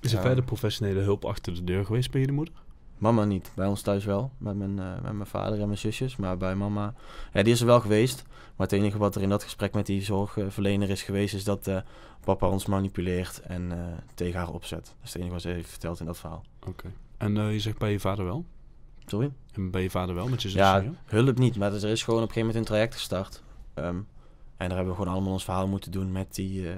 Is 0.00 0.12
er 0.12 0.20
verder 0.20 0.44
professionele 0.44 1.00
hulp 1.00 1.24
achter 1.24 1.54
de 1.54 1.64
deur 1.64 1.84
geweest 1.84 2.10
bij 2.10 2.20
je 2.20 2.32
moeder? 2.32 2.54
Mama 2.98 3.24
niet. 3.24 3.52
Bij 3.54 3.66
ons 3.66 3.82
thuis 3.82 4.04
wel. 4.04 4.30
Met 4.38 4.56
mijn, 4.56 4.74
met 4.74 5.12
mijn 5.12 5.26
vader 5.26 5.60
en 5.60 5.66
mijn 5.66 5.78
zusjes. 5.78 6.16
Maar 6.16 6.36
bij 6.36 6.54
mama... 6.54 6.94
Ja, 7.32 7.42
die 7.42 7.52
is 7.52 7.60
er 7.60 7.66
wel 7.66 7.80
geweest. 7.80 8.24
Maar 8.28 8.66
het 8.66 8.72
enige 8.72 8.98
wat 8.98 9.14
er 9.14 9.22
in 9.22 9.28
dat 9.28 9.42
gesprek 9.42 9.74
met 9.74 9.86
die 9.86 10.02
zorgverlener 10.02 10.90
is 10.90 11.02
geweest... 11.02 11.34
is 11.34 11.44
dat 11.44 11.70
papa 12.24 12.48
ons 12.48 12.66
manipuleert 12.66 13.40
en 13.40 13.72
tegen 14.14 14.38
haar 14.38 14.52
opzet. 14.52 14.84
Dat 14.84 14.94
is 15.04 15.08
het 15.12 15.16
enige 15.16 15.32
wat 15.32 15.42
ze 15.42 15.48
heeft 15.48 15.70
verteld 15.70 16.00
in 16.00 16.06
dat 16.06 16.18
verhaal. 16.18 16.44
Oké. 16.66 16.92
En 17.16 17.34
je 17.34 17.60
zegt 17.60 17.78
bij 17.78 17.92
je 17.92 18.00
vader 18.00 18.24
wel? 18.24 18.44
Sorry? 19.06 19.32
En 19.52 19.70
bij 19.70 19.82
je 19.82 19.90
vader 19.90 20.14
wel 20.14 20.28
met 20.28 20.42
je 20.42 20.48
zus? 20.48 20.58
Ja, 20.58 20.84
hulp 21.04 21.38
niet. 21.38 21.56
Maar 21.56 21.72
er 21.72 21.84
is 21.84 22.02
gewoon 22.02 22.22
op 22.22 22.28
een 22.28 22.34
gegeven 22.34 22.46
moment 22.46 22.56
een 22.56 22.64
traject 22.64 22.94
gestart. 22.94 23.42
Ehm, 23.74 23.96
en 24.56 24.68
daar 24.68 24.76
hebben 24.76 24.88
we 24.88 24.94
gewoon 24.94 25.12
allemaal 25.12 25.32
ons 25.32 25.44
verhaal 25.44 25.68
moeten 25.68 25.90
doen... 25.90 26.12
met 26.12 26.34
die, 26.34 26.68
eh, 26.68 26.76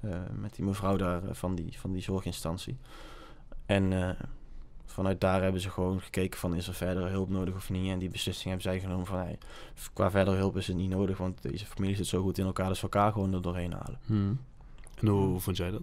eh, 0.00 0.20
met 0.40 0.54
die 0.54 0.64
mevrouw 0.64 0.96
daar 0.96 1.28
eh, 1.28 1.34
van, 1.34 1.54
die, 1.54 1.78
van 1.78 1.92
die 1.92 2.02
zorginstantie. 2.02 2.76
En... 3.66 4.16
Vanuit 4.86 5.20
daar 5.20 5.42
hebben 5.42 5.60
ze 5.60 5.70
gewoon 5.70 6.00
gekeken 6.00 6.38
van 6.38 6.54
is 6.54 6.68
er 6.68 6.74
verder 6.74 7.10
hulp 7.10 7.28
nodig 7.28 7.54
of 7.54 7.70
niet. 7.70 7.90
En 7.90 7.98
die 7.98 8.08
beslissing 8.08 8.48
hebben 8.48 8.62
zij 8.62 8.80
genomen 8.80 9.06
van 9.06 9.18
hey, 9.18 9.38
qua 9.92 10.10
verder 10.10 10.36
hulp 10.36 10.56
is 10.56 10.66
het 10.66 10.76
niet 10.76 10.90
nodig. 10.90 11.18
Want 11.18 11.42
deze 11.42 11.66
familie 11.66 11.96
zit 11.96 12.06
zo 12.06 12.22
goed 12.22 12.38
in 12.38 12.44
elkaar, 12.44 12.68
dus 12.68 12.76
we 12.76 12.82
elkaar 12.82 13.12
gewoon 13.12 13.34
er 13.34 13.42
doorheen 13.42 13.72
halen. 13.72 13.98
Hmm. 14.06 14.40
En 14.94 15.06
hoe, 15.06 15.26
hoe 15.26 15.40
vond 15.40 15.56
jij 15.56 15.70
dat? 15.70 15.82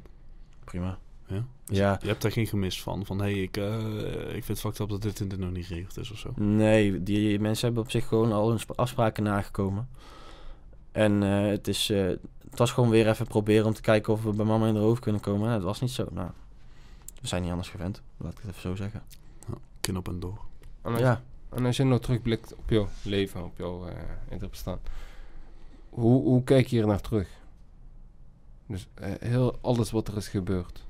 Prima. 0.63 0.97
Ja? 1.32 1.46
Dus 1.65 1.78
Ja. 1.78 1.98
Je 2.02 2.08
hebt 2.08 2.22
daar 2.22 2.32
geen 2.32 2.48
gemis 2.48 2.82
van? 2.82 3.06
Van, 3.06 3.17
hé, 3.22 3.32
hey, 3.32 3.41
ik, 3.41 3.58
eh, 3.58 4.20
ik 4.36 4.44
vind 4.44 4.48
het 4.48 4.60
fucked 4.60 4.80
up 4.80 4.89
dat 4.89 5.02
dit 5.02 5.20
en 5.20 5.28
dit 5.28 5.39
nog 5.39 5.52
niet 5.52 5.65
geregeld 5.65 5.98
is 5.98 6.12
of 6.12 6.17
zo? 6.17 6.32
Nee, 6.36 7.04
die 7.04 7.39
mensen 7.39 7.65
hebben 7.65 7.84
op 7.84 7.91
zich 7.91 8.08
gewoon 8.08 8.32
al 8.32 8.50
hun 8.50 8.60
sp- 8.60 8.72
afspraken 8.76 9.24
nagekomen. 9.24 9.89
En 10.91 11.24
eh, 11.24 11.46
het, 11.48 11.67
is, 11.67 11.89
eh, 11.89 12.06
het 12.50 12.58
was 12.60 12.72
gewoon 12.72 12.89
weer 12.89 13.10
even 13.10 13.28
proberen 13.28 13.65
om 13.65 13.74
te 13.74 13.82
kijken 13.82 14.13
of 14.13 14.24
we 14.24 14.30
bij 14.34 14.46
mama 14.46 14.67
in 14.67 14.74
de 14.74 14.80
hoofd 14.80 15.02
kunnen 15.02 15.22
komen. 15.22 15.50
Dat 15.52 15.63
was 15.63 15.82
niet 15.82 15.91
zo. 15.91 16.08
Nou, 16.12 16.30
we 17.22 17.28
zijn 17.28 17.41
niet 17.41 17.52
anders 17.52 17.70
gewend, 17.70 18.02
laat 18.17 18.32
ik 18.32 18.38
het 18.38 18.50
even 18.50 18.62
zo 18.62 18.76
zeggen. 18.76 19.04
Kin 19.82 19.98
op 19.98 20.08
en 20.08 20.20
door. 20.20 20.39
En 20.82 20.91
als, 20.91 21.02
Ja, 21.02 21.22
en 21.50 21.65
als 21.65 21.78
je 21.78 21.84
nou 21.84 22.00
terugblikt 22.02 22.56
op 22.56 22.70
jouw 22.70 22.88
leven, 23.04 23.44
op 23.44 23.58
jouw 23.58 23.86
eh 23.88 23.96
in 24.30 24.50
bestaan, 24.50 24.80
hoe, 25.89 26.24
hoe 26.24 26.44
kijk 26.44 26.67
je 26.67 26.76
hier 26.76 26.88
naar 26.88 27.02
terug? 27.02 27.28
Dus 28.67 28.88
eh, 28.94 29.12
heel 29.20 29.58
alles 29.62 29.91
wat 29.91 30.08
er 30.08 30.17
is 30.17 30.28
gebeurd. 30.28 30.86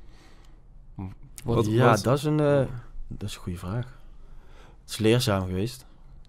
Wat, 1.44 1.56
Wat 1.56 1.66
ja 1.74 1.86
was 1.86 2.04
dat, 2.04 2.18
is 2.18 2.24
een, 2.24 2.40
eh, 2.40 2.66
dat 3.08 3.30
is 3.30 3.36
een 3.36 3.42
goede 3.42 3.58
vraag. 3.58 4.00
Het 4.82 4.90
is 4.90 4.98
leerzaam 4.98 5.46
geweest. 5.46 5.86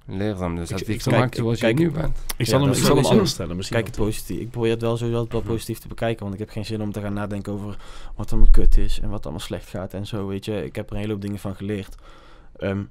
leerzaam, 0.07 0.57
dus 0.57 0.71
Ik- 0.71 0.79
je 0.79 0.85
ik- 0.85 1.03
gemaakt 1.03 1.23
kijk- 1.23 1.35
zoals 1.35 1.59
kijk- 1.59 1.79
je 1.79 1.85
nu 1.85 1.91
bent. 1.91 2.17
Ik 2.19 2.39
Ja, 2.39 2.45
zal 2.45 2.59
hem, 2.59 2.69
dat 2.69 2.77
ik 2.77 2.83
zal 2.83 2.89
hem 2.95 2.97
sowieso. 2.97 3.11
anders 3.11 3.31
stellen. 3.31 3.57
Misschien 3.57 3.77
Kijk 3.77 3.89
het 3.89 3.97
wel. 3.99 4.07
positief. 4.07 4.39
Ik 4.41 4.51
probeer 4.51 4.71
het 4.71 4.81
wel 4.81 4.97
sowieso 4.97 5.15
altijd 5.17 5.33
wel 5.33 5.43
Mhm. 5.43 5.51
positief 5.53 5.79
te 5.79 5.89
bekijken. 5.89 6.21
Want 6.23 6.33
ik 6.35 6.39
heb 6.41 6.49
geen 6.51 6.65
zin 6.65 6.83
om 6.83 6.93
te 6.93 7.01
gaan 7.01 7.13
nadenken 7.13 7.53
over 7.53 7.77
wat 8.17 8.33
allemaal 8.33 8.51
kut 8.51 8.77
is. 8.77 9.01
En 9.01 9.09
wat 9.09 9.23
allemaal 9.23 9.41
slecht 9.41 9.69
gaat 9.69 9.95
en 9.95 10.07
zo, 10.07 10.27
weet 10.27 10.45
je. 10.45 10.65
Ik 10.65 10.75
heb 10.77 10.87
er 10.89 10.95
een 10.95 11.01
hele 11.01 11.13
hoop 11.13 11.21
dingen 11.23 11.39
van 11.39 11.55
geleerd. 11.55 11.95
Ehm, 12.57 12.83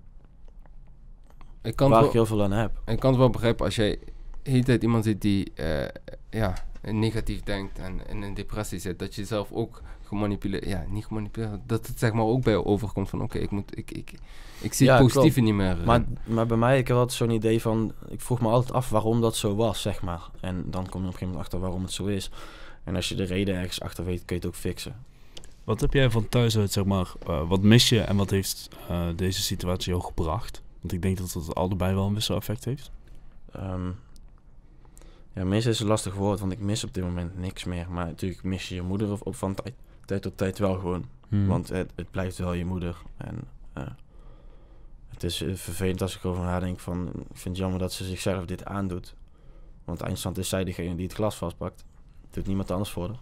Ik 1.61 1.75
kan, 1.75 1.89
waar 1.89 1.97
het 1.99 2.07
ik 2.07 2.13
wel, 2.13 2.25
heel 2.25 2.35
veel 2.35 2.43
aan 2.43 2.51
heb. 2.51 2.71
ik 2.85 2.99
kan 2.99 3.09
het 3.09 3.19
wel 3.19 3.29
begrijpen 3.29 3.65
als 3.65 3.75
jij 3.75 3.99
de 4.43 4.51
hele 4.51 4.63
tijd 4.63 4.83
iemand 4.83 5.03
ziet 5.03 5.21
die 5.21 5.51
eh, 5.53 5.87
ja, 6.29 6.53
negatief 6.81 7.41
denkt 7.43 7.79
en 7.79 8.07
in 8.07 8.21
een 8.21 8.33
depressie 8.33 8.79
zit, 8.79 8.99
dat 8.99 9.15
je 9.15 9.25
zelf 9.25 9.51
ook 9.51 9.81
gemanipuleerd, 10.17 10.65
ja, 10.65 10.85
niet 10.89 11.05
gemanipuleerd, 11.05 11.59
dat 11.65 11.87
het 11.87 11.99
zeg 11.99 12.13
maar 12.13 12.23
ook 12.23 12.43
bij 12.43 12.53
je 12.53 12.65
overkomt 12.65 13.09
van 13.09 13.21
oké, 13.21 13.37
ik 13.37 13.51
moet, 13.51 13.77
ik, 13.77 13.91
ik, 13.91 14.13
ik 14.61 14.73
zie 14.73 14.85
Ja, 14.85 14.93
het 14.93 15.03
positieve 15.03 15.41
niet 15.41 15.53
meer. 15.53 15.79
eh. 15.79 15.85
Maar, 15.85 16.03
maar 16.23 16.45
bij 16.45 16.57
mij, 16.57 16.77
ik 16.77 16.87
heb 16.87 16.97
altijd 16.97 17.17
zo'n 17.17 17.29
idee 17.29 17.61
van... 17.61 17.93
Ik 18.09 18.21
vroeg 18.21 18.41
me 18.41 18.47
altijd 18.47 18.73
af 18.73 18.89
waarom 18.89 19.21
dat 19.21 19.35
zo 19.35 19.55
was, 19.55 19.81
zeg 19.81 20.01
maar. 20.01 20.21
En 20.39 20.63
dan 20.65 20.71
kom 20.71 20.81
je 20.81 20.87
op 20.89 20.95
een 20.95 21.01
gegeven 21.03 21.25
moment 21.27 21.43
achter 21.43 21.59
waarom 21.59 21.81
het 21.81 21.91
zo 21.91 22.05
is. 22.05 22.29
En 22.83 22.95
als 22.95 23.09
je 23.09 23.15
de 23.15 23.23
reden 23.23 23.55
ergens 23.55 23.81
achter 23.81 24.05
weet, 24.05 24.25
kun 24.25 24.35
je 24.35 24.41
het 24.41 24.45
ook 24.51 24.55
fixen. 24.59 24.95
Wat 25.63 25.81
heb 25.81 25.93
jij 25.93 26.09
van 26.09 26.29
thuis 26.29 26.57
uit, 26.57 26.71
zeg 26.71 26.85
maar, 26.85 27.13
eh, 27.27 27.47
wat 27.49 27.61
mis 27.61 27.89
je 27.89 28.01
en 28.01 28.15
wat 28.15 28.29
heeft 28.29 28.69
eh, 28.89 29.07
deze 29.15 29.41
situatie 29.41 29.91
jou 29.91 30.03
gebracht? 30.03 30.61
Want 30.81 30.93
ik 30.93 31.01
denk 31.01 31.17
dat 31.17 31.33
het 31.33 31.55
allebei 31.55 31.93
wel 31.93 32.05
een 32.05 32.13
wisseleffect 32.13 32.65
heeft. 32.65 32.91
Ehm, 33.51 33.89
ja, 35.33 35.43
missen 35.43 35.71
is 35.71 35.79
een 35.79 35.87
lastig 35.87 36.13
woord, 36.15 36.39
want 36.39 36.51
ik 36.51 36.59
mis 36.59 36.83
op 36.83 36.93
dit 36.93 37.03
moment 37.03 37.37
niks 37.39 37.63
meer. 37.63 37.85
Maar 37.89 38.05
natuurlijk 38.05 38.43
mis 38.43 38.69
je 38.69 38.75
je 38.75 38.81
moeder 38.81 39.11
op, 39.11 39.25
op 39.27 39.35
van 39.35 39.53
tijd, 39.55 39.73
tijd 40.11 40.21
tot 40.21 40.37
tijd 40.37 40.57
wel 40.57 40.79
gewoon. 40.79 41.05
Hmm. 41.29 41.47
Want 41.47 41.69
het, 41.69 41.91
het 41.95 42.11
blijft 42.11 42.37
wel 42.37 42.53
je 42.53 42.65
moeder. 42.65 42.97
En 43.17 43.39
eh, 43.73 43.87
het 45.09 45.23
is 45.23 45.41
eh, 45.41 45.55
vervelend 45.55 46.01
als 46.01 46.15
ik 46.15 46.23
erover 46.23 46.43
nadenk 46.43 46.79
van... 46.79 47.07
Ik 47.07 47.13
vind 47.13 47.43
het 47.43 47.57
jammer 47.57 47.79
dat 47.79 47.93
ze 47.93 48.03
zichzelf 48.03 48.45
dit 48.45 48.65
aandoet. 48.65 49.15
Want 49.83 50.01
eindstand 50.01 50.37
is 50.37 50.49
zij 50.49 50.63
degene 50.63 50.95
die 50.95 51.05
het 51.05 51.15
glas 51.15 51.35
vastpakt. 51.35 51.85
Doet 52.29 52.47
niemand 52.47 52.71
anders 52.71 52.89
voor 52.89 53.07
haar. 53.07 53.19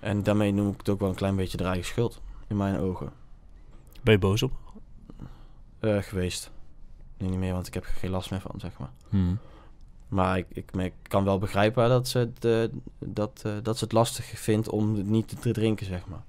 En 0.00 0.22
daarmee 0.22 0.52
noem 0.52 0.70
ik 0.70 0.78
het 0.78 0.88
ook 0.88 1.00
wel 1.00 1.08
een 1.08 1.14
klein 1.14 1.36
beetje 1.36 1.56
de 1.56 1.64
eigen 1.64 1.84
schuld. 1.84 2.20
In 2.46 2.56
mijn 2.56 2.78
ogen. 2.78 3.12
Ben 4.02 4.14
je 4.14 4.20
boos 4.20 4.42
op? 4.42 4.52
Eh, 5.80 5.98
geweest. 5.98 6.50
Nu 7.16 7.28
niet 7.28 7.38
meer, 7.38 7.52
want 7.52 7.66
ik 7.66 7.74
heb 7.74 7.84
er 7.84 7.90
geen 7.90 8.10
last 8.10 8.30
meer 8.30 8.40
van, 8.40 8.60
zeg 8.60 8.78
maar. 8.78 8.90
Hmm. 9.08 9.38
Maar 10.08 10.38
ik, 10.38 10.46
ik, 10.48 10.70
ik 10.76 10.92
kan 11.02 11.24
wel 11.24 11.38
begrijpen 11.38 11.88
dat 11.88 12.08
ze, 12.08 12.18
het, 12.18 12.44
eh, 12.44 12.78
dat, 12.98 13.42
eh, 13.44 13.52
dat 13.62 13.78
ze 13.78 13.84
het 13.84 13.92
lastig 13.92 14.24
vindt 14.24 14.68
om 14.68 14.96
het 14.96 15.06
niet 15.06 15.40
te 15.40 15.50
drinken, 15.50 15.86
zeg 15.86 16.06
maar. 16.06 16.22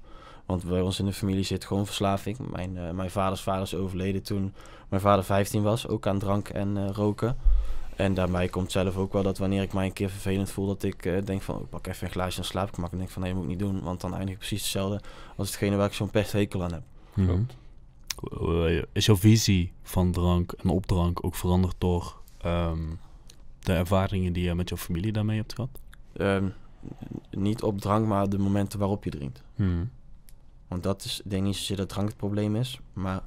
Want 0.48 0.63
bij 0.63 0.82
ons 0.82 1.00
in 1.00 1.06
de 1.06 1.13
familie 1.13 1.44
zit 1.44 1.66
gewoon 1.66 1.86
verslaving. 1.86 2.38
Mijn, 2.52 2.78
eh, 2.78 2.92
mijn 2.92 3.12
vaders 3.12 3.42
vader 3.42 3.62
is 3.62 3.76
overleden 3.76 4.24
toen 4.24 4.54
mijn 4.90 5.02
vader 5.02 5.24
15 5.24 5.62
was, 5.62 5.88
ook 5.88 6.08
aan 6.08 6.20
drank 6.20 6.50
en 6.50 6.78
eh, 6.78 6.90
roken. 6.90 7.38
En 7.96 8.13
daarbij 8.13 8.48
komt 8.48 8.72
zelf 8.72 8.98
ook 8.98 9.13
wel 9.13 9.24
dat 9.24 9.38
wanneer 9.38 9.62
ik 9.62 9.74
mij 9.74 9.86
een 9.86 9.94
keer 9.94 10.10
vervelend 10.10 10.50
voel, 10.52 10.68
dat 10.68 10.84
ik 10.84 11.06
eh, 11.06 11.26
denk 11.26 11.42
van, 11.42 11.56
oh, 11.56 11.62
ik 11.62 11.70
pak 11.70 11.88
even 11.88 12.06
een 12.06 12.12
glaasje 12.13 12.40
en 12.40 12.46
slaap 12.46 12.68
ik 12.68 12.78
makkelijk. 12.78 12.94
En 12.94 12.98
denk 12.98 13.12
van, 13.12 13.22
nee, 13.22 13.32
dat 13.32 13.42
moet 13.42 13.52
ik 13.52 13.58
niet 13.58 13.68
doen, 13.70 13.84
want 13.84 14.02
dan 14.02 14.13
eindig 14.13 14.34
ik 14.34 14.38
precies 14.38 14.62
hetzelfde 14.62 15.02
als 15.36 15.48
hetgene 15.48 15.76
waar 15.76 15.88
ik 15.88 15.94
zo'n 15.94 16.10
pesthekel 16.10 16.63
aan 16.63 16.74
heb. 16.74 16.84
Hmm. 17.13 17.48
Is 18.92 19.06
jouw 19.06 19.18
visie 19.18 19.74
van 19.84 20.12
drank 20.12 20.52
en 20.52 20.70
op 20.70 20.86
drank 20.86 21.26
ook 21.26 21.36
veranderd 21.36 21.76
door 21.78 22.22
ehm, 22.38 22.84
de 23.67 23.73
ervaringen 23.73 24.34
die 24.34 24.43
je 24.43 24.56
met 24.56 24.69
jouw 24.69 24.77
familie 24.77 25.12
daarmee 25.12 25.38
hebt 25.38 25.53
gehad? 25.53 25.80
Ehm, 26.13 26.49
niet 27.32 27.63
op 27.63 27.82
drank, 27.82 28.08
maar 28.08 28.30
de 28.30 28.38
momenten 28.38 28.80
waarop 28.80 29.03
je 29.03 29.10
drinkt. 29.10 29.43
Hmm. 29.56 29.89
Want 30.67 30.84
dat 30.84 31.03
is, 31.03 31.21
ik 31.23 31.30
denk 31.30 31.43
niet 31.43 31.56
zozeer 31.56 31.77
dat 31.77 31.89
drank 31.89 32.08
het 32.08 32.17
probleem 32.17 32.56
is. 32.56 32.80
Maar 32.93 33.21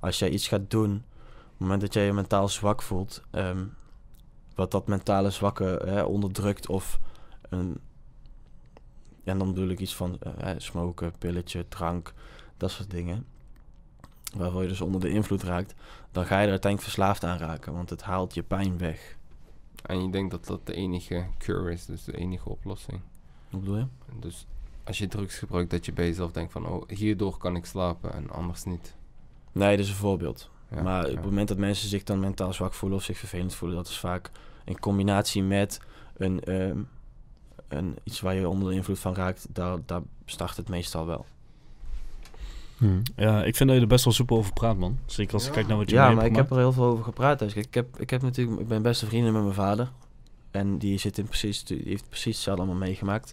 als 0.00 0.18
jij 0.18 0.30
iets 0.30 0.48
gaat 0.48 0.70
doen, 0.70 0.94
op 0.94 1.52
het 1.52 1.58
moment 1.58 1.80
dat 1.80 1.94
jij 1.94 2.04
je 2.04 2.12
mentaal 2.12 2.48
zwak 2.48 2.82
voelt, 2.82 3.22
ehm, 3.30 3.64
wat 4.54 4.70
dat 4.70 4.86
mentale 4.86 5.30
zwakke 5.30 5.82
hè, 5.84 6.02
onderdrukt 6.02 6.68
of 6.68 6.98
een. 7.48 7.80
En 9.24 9.38
dan 9.38 9.52
bedoel 9.52 9.68
ik 9.68 9.80
iets 9.80 9.94
van 9.94 10.18
eh, 10.18 10.50
smoken, 10.56 11.12
pilletje, 11.18 11.68
drank, 11.68 12.14
dat 12.56 12.70
soort 12.70 12.90
dingen. 12.90 13.26
Waarvoor 14.36 14.62
je 14.62 14.68
dus 14.68 14.80
onder 14.80 15.00
de 15.00 15.10
invloed 15.10 15.42
raakt, 15.42 15.74
dan 16.12 16.24
ga 16.24 16.38
je 16.38 16.44
er 16.44 16.50
uiteindelijk 16.50 16.82
verslaafd 16.82 17.24
aan 17.24 17.38
raken, 17.38 17.72
want 17.72 17.90
het 17.90 18.02
haalt 18.02 18.34
je 18.34 18.42
pijn 18.42 18.78
weg. 18.78 19.16
En 19.86 20.02
je 20.02 20.10
denkt 20.10 20.30
dat 20.30 20.46
dat 20.46 20.66
de 20.66 20.74
enige 20.74 21.26
cure 21.38 21.72
is, 21.72 21.86
dus 21.86 22.04
de 22.04 22.16
enige 22.16 22.48
oplossing. 22.48 23.00
Wat 23.50 23.60
bedoel 23.60 23.76
je? 23.76 23.86
Dus 24.20 24.46
als 24.84 24.98
je 24.98 25.08
drugs 25.08 25.38
gebruikt, 25.38 25.70
dat 25.70 25.84
je 25.84 25.92
bij 25.92 26.06
jezelf 26.06 26.32
denkt 26.32 26.52
van, 26.52 26.66
oh, 26.66 26.88
hierdoor 26.88 27.38
kan 27.38 27.56
ik 27.56 27.64
slapen 27.64 28.12
en 28.12 28.30
anders 28.30 28.64
niet. 28.64 28.94
Nee, 29.52 29.76
dat 29.76 29.84
is 29.84 29.90
een 29.90 29.96
voorbeeld. 29.96 30.50
Ja, 30.70 30.82
maar 30.82 31.04
op 31.04 31.14
het 31.14 31.24
moment 31.24 31.48
dat 31.48 31.58
mensen 31.58 31.88
zich 31.88 32.02
dan 32.02 32.20
mentaal 32.20 32.52
zwak 32.52 32.74
voelen 32.74 32.98
of 32.98 33.04
zich 33.04 33.18
vervelend 33.18 33.54
voelen, 33.54 33.76
dat 33.76 33.88
is 33.88 33.98
vaak 33.98 34.30
in 34.64 34.78
combinatie 34.78 35.42
met 35.42 35.80
een, 36.16 36.40
ehm, 36.40 36.82
een 37.68 37.96
iets 38.04 38.20
waar 38.20 38.34
je 38.34 38.48
onder 38.48 38.68
de 38.68 38.74
invloed 38.74 38.98
van 38.98 39.14
raakt, 39.14 39.46
daar, 39.50 39.78
daar 39.86 40.02
start 40.24 40.56
het 40.56 40.68
meestal 40.68 41.06
wel. 41.06 41.26
Hmm. 42.76 43.02
Ja, 43.16 43.44
ik 43.44 43.56
vind 43.56 43.68
dat 43.68 43.78
je 43.78 43.84
er 43.84 43.88
best 43.88 44.04
wel 44.04 44.12
super 44.14 44.36
over 44.36 44.52
praat, 44.52 44.76
man. 44.76 44.98
Zeker 45.06 45.34
als 45.34 45.42
ik 45.42 45.48
Ja. 45.48 45.54
kijk 45.54 45.66
naar 45.66 45.76
wat 45.76 45.90
je 45.90 45.96
Ja, 45.96 46.06
mee 46.06 46.16
maar 46.16 46.26
ik 46.26 46.36
heb 46.36 46.50
er 46.50 46.56
heel 46.56 46.72
veel 46.72 46.84
over 46.84 47.04
gepraat. 47.04 47.38
Dus 47.38 47.54
ik 47.54 47.74
heb, 47.74 48.00
ik 48.00 48.10
heb 48.10 48.22
natuurlijk, 48.22 48.60
ik 48.60 48.68
ben 48.68 48.82
beste 48.82 49.06
vrienden 49.06 49.32
met 49.32 49.42
mijn 49.42 49.54
vader. 49.54 49.90
En 50.50 50.78
die 50.78 50.98
zit 50.98 51.18
in 51.18 51.24
precies, 51.26 51.64
die 51.64 51.82
heeft 51.84 52.08
precies 52.08 52.34
hetzelfde 52.34 52.62
allemaal 52.62 52.80
meegemaakt. 52.80 53.32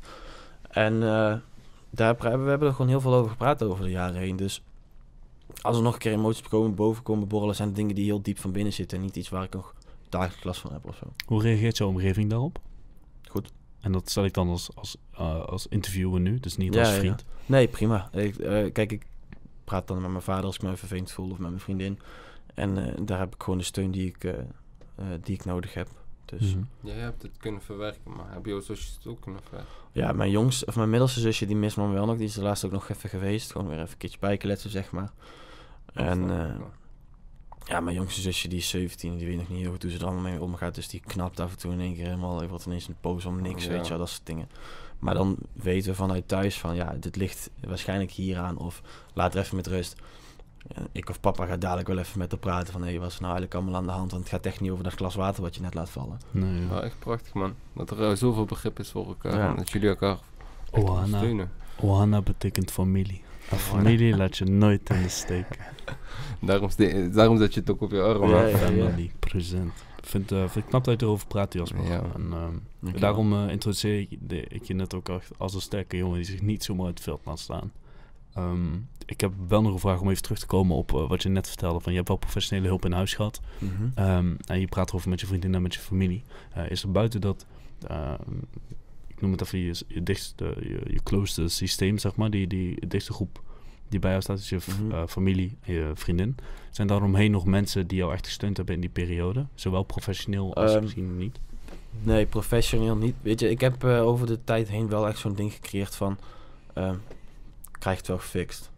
En 0.70 0.94
eh, 0.94 1.36
daar 1.90 2.16
hebben 2.20 2.44
we 2.44 2.50
hebben 2.50 2.68
er 2.68 2.74
gewoon 2.74 2.88
heel 2.92 3.02
veel 3.02 3.14
over 3.14 3.32
gepraat 3.32 3.64
over 3.64 3.84
de 3.86 3.92
jaren 3.92 4.16
heen. 4.22 4.36
Dus 4.36 4.64
als 5.62 5.78
er 5.78 5.84
nog 5.84 5.94
een 5.94 6.00
keer 6.00 6.12
emoties 6.12 6.48
komen, 6.48 6.76
boven 6.76 7.04
komen 7.04 7.28
borrelen, 7.28 7.56
zijn 7.56 7.68
het 7.68 7.78
dingen 7.78 7.96
die 7.96 8.06
heel 8.06 8.22
diep 8.22 8.40
van 8.40 8.52
binnen 8.52 8.74
zitten. 8.74 8.98
En 8.98 9.04
niet 9.04 9.16
iets 9.16 9.30
waar 9.30 9.44
ik 9.44 9.54
nog 9.54 9.74
dagelijks 10.10 10.44
last 10.44 10.62
van 10.62 10.74
heb 10.74 10.86
of 10.88 10.96
zo. 10.96 11.06
Hoe 11.26 11.42
reageert 11.42 11.78
jouw 11.78 11.88
omgeving 11.88 12.30
daarop? 12.30 12.60
Goed. 13.30 13.52
En 13.82 13.92
dat 13.92 14.10
stel 14.10 14.26
ik 14.26 14.34
dan 14.34 14.50
als, 14.50 14.70
als, 14.76 14.98
eh, 15.14 15.46
als 15.46 15.68
interviewer 15.68 16.20
nu, 16.20 16.40
dus 16.40 16.58
niet 16.58 16.74
Ja, 16.74 16.80
als 16.80 16.90
ja, 16.90 16.96
vriend. 17.00 17.26
Nee, 17.46 17.68
prima. 17.68 18.10
Ik, 18.12 18.36
eh, 18.38 18.72
kijk, 18.72 18.92
ik 18.92 19.06
praat 19.74 19.88
dan 19.88 20.02
met 20.02 20.12
mijn 20.12 20.24
vader 20.24 20.46
als 20.46 20.56
ik 20.56 20.62
me 20.62 20.76
vervelend 20.78 21.12
voel 21.12 21.32
of 21.32 21.38
met 21.38 21.50
mijn 21.50 21.62
vriendin. 21.62 22.00
En 22.54 22.78
eh, 22.88 22.94
daar 23.06 23.20
heb 23.20 23.36
ik 23.36 23.44
gewoon 23.44 23.58
de 23.60 23.66
steun 23.66 23.92
die 23.92 24.08
ik, 24.08 24.24
eh, 24.24 24.32
eh, 24.96 25.06
die 25.24 25.36
ik 25.36 25.46
nodig 25.46 25.74
heb. 25.74 25.88
Dus 26.26 26.56
Mhm. 26.56 26.64
Jij 26.82 26.96
hebt 26.96 27.22
het 27.22 27.32
kunnen 27.38 27.62
verwerken, 27.62 28.12
maar 28.16 28.34
heb 28.34 28.46
jouw 28.46 28.60
zusjes 28.60 28.96
het 28.96 29.08
ook 29.08 29.22
kunnen 29.22 29.42
verwerken? 29.42 29.74
ja, 29.92 30.12
mijn 30.12 30.32
jongs, 30.32 30.66
of 30.66 30.76
mijn 30.76 30.90
middelste 30.90 31.20
zusje, 31.20 31.46
die 31.46 31.56
mist 31.56 31.78
me 31.78 31.88
wel 31.88 32.06
nog. 32.06 32.18
Die 32.18 32.26
is 32.26 32.34
de 32.34 32.42
laatste 32.42 32.66
ook 32.66 32.72
nog 32.72 32.90
even 32.90 33.10
geweest. 33.10 33.52
Gewoon 33.52 33.68
weer 33.68 33.78
even 33.80 33.92
een 33.92 33.98
keertje 33.98 34.20
bijkletsen, 34.20 34.70
zeg 34.70 34.92
maar. 34.92 35.12
En 35.94 36.28
ja, 37.66 37.80
mijn 37.80 37.96
jongste 37.96 38.22
zusje, 38.22 38.48
die 38.48 38.58
is 38.58 38.70
17. 38.70 39.18
Die 39.18 39.28
weet 39.28 39.38
nog 39.38 39.50
niet 39.50 39.60
heel 39.60 39.72
goed 39.72 39.82
hoe 39.82 39.92
ze 39.92 39.98
er 39.98 40.04
allemaal 40.06 40.24
mee 40.32 40.42
omgaat. 40.42 40.76
Dus 40.76 40.88
die 40.88 41.00
knapt 41.06 41.40
af 41.40 41.52
en 41.52 41.58
toe 41.58 41.72
in 41.72 41.80
één 41.80 41.94
keer 41.96 42.06
helemaal. 42.06 42.42
Ik 42.44 42.50
wordt 42.50 42.66
ineens 42.66 42.88
een 42.88 42.96
poos 43.02 43.26
om 43.26 43.42
niks, 43.42 43.64
Ja. 43.64 43.70
weet 43.70 43.84
je 43.84 43.90
wel, 43.90 43.98
dat 43.98 44.10
soort 44.10 44.26
dingen. 44.26 44.48
Maar 45.04 45.14
dan 45.14 45.36
weten 45.54 45.90
we 45.90 45.96
vanuit 45.96 46.28
thuis 46.28 46.60
van, 46.60 46.76
ja, 46.76 46.96
dit 47.00 47.16
ligt 47.16 47.50
waarschijnlijk 47.68 48.12
hieraan. 48.12 48.58
Of 48.58 48.82
laat 49.14 49.34
er 49.34 49.40
even 49.42 49.56
met 49.56 49.68
rust. 49.68 49.96
Ja, 50.68 50.82
Ik 50.92 51.10
of 51.10 51.20
papa 51.20 51.46
gaat 51.46 51.62
dadelijk 51.62 51.88
wel 51.88 51.98
even 51.98 52.20
met 52.20 52.32
haar 52.32 52.40
praten 52.40 52.74
van... 52.74 52.82
hé, 52.82 52.90
hey, 52.90 53.00
wat 53.00 53.10
is 53.12 53.20
nou 53.20 53.34
eigenlijk 53.34 53.54
allemaal 53.56 53.76
aan 53.76 53.86
de 53.86 53.92
hand? 53.92 54.12
Want 54.12 54.24
het 54.24 54.32
gaat 54.32 54.46
echt 54.46 54.60
niet 54.60 54.72
over 54.72 54.84
dat 54.84 54.94
glas 54.94 55.16
water 55.16 55.42
wat 55.42 55.56
je 55.56 55.62
net 55.62 55.74
laat 55.74 55.90
vallen. 55.90 56.20
Nee, 56.32 56.62
ja. 56.62 56.76
ja, 56.76 56.82
echt 56.82 57.00
prachtig 57.00 57.34
man. 57.34 57.56
Dat 57.74 57.90
er 57.90 58.10
eh, 58.10 58.16
zoveel 58.16 58.46
begrip 58.46 58.80
is 58.80 58.90
voor 58.90 59.08
elkaar. 59.08 59.38
Ja. 59.38 59.50
en 59.50 59.56
Dat 59.56 59.70
jullie 59.70 59.90
elkaar 59.90 60.18
Ohana. 60.72 61.04
ondersteunen. 61.04 61.52
Ohana 61.80 62.22
betekent 62.22 62.72
familie. 62.72 63.22
Een 63.52 63.58
familie 63.58 64.18
laat 64.18 64.38
je 64.38 64.46
nooit 64.46 64.90
in 64.90 65.02
de 65.02 65.10
steek. 65.10 65.48
Daarom, 66.40 66.70
daarom 67.12 67.38
zet 67.38 67.54
je 67.54 67.60
het 67.60 67.70
ook 67.70 67.82
op 67.82 67.92
je 67.92 68.02
arm. 68.02 68.30
Ja, 68.30 68.46
ja. 68.46 68.58
Family, 68.58 69.12
present. 69.20 69.74
Ik 70.04 70.10
vind, 70.10 70.32
eh, 70.32 70.40
vind 70.40 70.56
ik 70.56 70.66
knap 70.70 70.84
dat 70.84 71.00
je 71.00 71.06
erover 71.06 71.28
praat, 71.28 71.54
Jasper. 71.54 71.84
Ja. 71.84 72.02
En, 72.16 72.28
ehm, 72.34 73.00
daarom 73.00 73.34
eh, 73.34 73.50
introduceer 73.52 74.00
ik, 74.00 74.18
de- 74.22 74.46
ik 74.48 74.64
je 74.64 74.74
net 74.74 74.94
ook 74.94 75.10
echt 75.10 75.32
als 75.38 75.54
een 75.54 75.62
sterke 75.62 75.98
jongen 75.98 76.16
die 76.16 76.26
zich 76.26 76.42
niet 76.42 76.64
zomaar 76.64 76.86
uit 76.86 76.94
het 76.96 77.04
veld 77.04 77.22
laat 77.26 77.40
staan. 77.40 77.72
Ehm, 78.34 78.74
ik 79.06 79.22
heb 79.22 79.32
wel 79.48 79.62
nog 79.62 79.74
een 79.74 79.80
vraag 79.80 80.02
om 80.02 80.10
even 80.10 80.22
terug 80.24 80.40
te 80.40 80.46
komen 80.46 80.76
op 80.78 80.94
eh, 80.94 81.08
wat 81.08 81.24
je 81.24 81.30
net 81.30 81.48
vertelde. 81.48 81.80
Van 81.80 81.92
je 81.92 81.98
hebt 81.98 82.10
wel 82.10 82.18
professionele 82.18 82.68
hulp 82.68 82.86
in 82.86 82.92
huis 82.92 83.14
gehad. 83.14 83.42
Mhm. 83.60 83.72
Ehm, 83.96 84.36
en 84.46 84.60
je 84.60 84.68
praat 84.68 84.90
erover 84.90 85.10
met 85.10 85.20
je 85.22 85.28
vriendin 85.28 85.56
en 85.56 85.62
met 85.62 85.74
je 85.74 85.80
familie. 85.80 86.24
Eh, 86.54 86.70
is 86.70 86.84
er 86.84 86.92
buiten 86.92 87.22
dat, 87.22 87.46
ehm, 87.88 88.22
ik 89.08 89.22
noem 89.22 89.32
het 89.32 89.42
even 89.42 89.60
je, 89.60 89.84
je 89.88 90.04
dichtste, 90.04 90.56
je, 90.60 90.82
je 90.94 91.04
closeste 91.04 91.48
systeem, 91.48 91.98
zeg 91.98 92.16
maar, 92.16 92.30
die, 92.30 92.48
die 92.48 92.88
dichtste 92.88 93.14
groep 93.14 93.42
die 93.94 94.02
bij 94.02 94.10
jou 94.12 94.22
staat, 94.24 94.38
is 94.40 94.50
je 94.50 94.58
Mhm. 94.82 94.92
eh, 94.92 95.04
familie 95.08 95.58
je 95.64 95.92
vriendin. 95.94 96.36
Zijn 96.72 96.88
daaromheen 96.88 97.32
nog 97.32 97.46
mensen 97.46 97.88
die 97.88 97.98
jou 97.98 98.14
echt 98.14 98.26
gesteund 98.26 98.58
hebben 98.58 98.76
in 98.76 98.82
die 98.82 98.90
periode? 98.90 99.46
Zowel 99.56 99.84
professioneel 99.84 100.56
als 100.56 100.74
Ehm, 100.74 100.82
misschien 100.82 101.18
niet? 101.18 101.40
Nee, 102.02 102.26
professioneel 102.26 102.96
niet. 102.96 103.16
Weet 103.22 103.40
je, 103.40 103.50
ik 103.50 103.62
heb 103.62 103.84
eh, 103.84 104.02
over 104.08 104.28
de 104.28 104.44
tijd 104.44 104.68
heen 104.70 104.90
wel 104.90 105.08
echt 105.08 105.18
zo'n 105.20 105.36
ding 105.36 105.54
gecreëerd 105.54 105.96
van... 105.96 106.18
ehm, 106.74 106.96
krijg 107.80 107.98
het 107.98 108.08
wel 108.08 108.18
gefixt. 108.18 108.72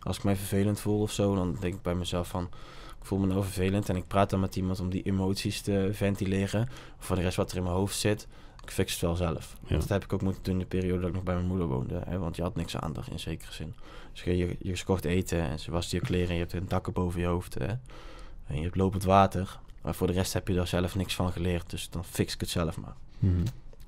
Als 0.00 0.16
ik 0.16 0.24
mij 0.24 0.36
vervelend 0.36 0.80
voel 0.80 1.00
of 1.00 1.12
zo, 1.12 1.34
dan 1.34 1.56
denk 1.60 1.74
ik 1.74 1.82
bij 1.82 1.94
mezelf 1.94 2.28
van... 2.28 2.42
Ik 3.00 3.08
voel 3.08 3.18
me 3.18 3.26
nou 3.26 3.42
vervelend 3.42 3.88
en 3.88 3.96
ik 3.96 4.06
praat 4.06 4.30
dan 4.30 4.40
met 4.40 4.56
iemand 4.56 4.80
om 4.80 4.90
die 4.90 5.02
emoties 5.02 5.60
te 5.60 5.88
ventileren. 5.92 6.68
Voor 6.98 7.16
de 7.16 7.22
rest 7.22 7.36
wat 7.36 7.50
er 7.50 7.56
in 7.56 7.62
mijn 7.62 7.74
hoofd 7.74 7.98
zit, 7.98 8.26
ik 8.62 8.70
fix 8.70 8.92
het 8.92 9.00
wel 9.00 9.16
zelf. 9.16 9.56
Ja. 9.66 9.76
Dat 9.78 9.88
heb 9.88 10.04
ik 10.04 10.12
ook 10.12 10.22
moeten 10.22 10.42
doen 10.42 10.52
in 10.52 10.58
de 10.58 10.66
periode 10.66 11.00
dat 11.00 11.08
ik 11.08 11.14
nog 11.14 11.24
bij 11.24 11.34
mijn 11.34 11.46
moeder 11.46 11.66
woonde. 11.66 12.02
Hè, 12.04 12.18
want 12.18 12.36
je 12.36 12.42
had 12.42 12.56
niks 12.56 12.76
aan 12.76 12.94
in 13.10 13.18
zekere 13.18 13.52
zin. 13.52 13.74
Dus 14.12 14.22
je, 14.22 14.36
je, 14.36 14.56
je 14.58 14.84
kocht 14.84 15.04
eten 15.04 15.40
en 15.40 15.58
ze 15.58 15.70
waste 15.70 15.96
je 15.96 16.02
kleren 16.02 16.28
en 16.28 16.34
je 16.34 16.40
hebt 16.40 16.52
een 16.52 16.68
dak 16.68 16.92
boven 16.92 17.20
je 17.20 17.26
hoofd. 17.26 17.54
Hè, 17.54 17.66
en 18.46 18.56
je 18.56 18.62
hebt 18.62 18.76
lopend 18.76 19.04
water. 19.04 19.60
Maar 19.82 19.94
voor 19.94 20.06
de 20.06 20.12
rest 20.12 20.32
heb 20.32 20.48
je 20.48 20.54
daar 20.54 20.66
zelf 20.66 20.94
niks 20.94 21.14
van 21.14 21.32
geleerd. 21.32 21.70
Dus 21.70 21.90
dan 21.90 22.04
fix 22.04 22.34
ik 22.34 22.40
het 22.40 22.48
zelf 22.48 22.76
maar. 22.76 22.94
Mhm. 23.18 23.42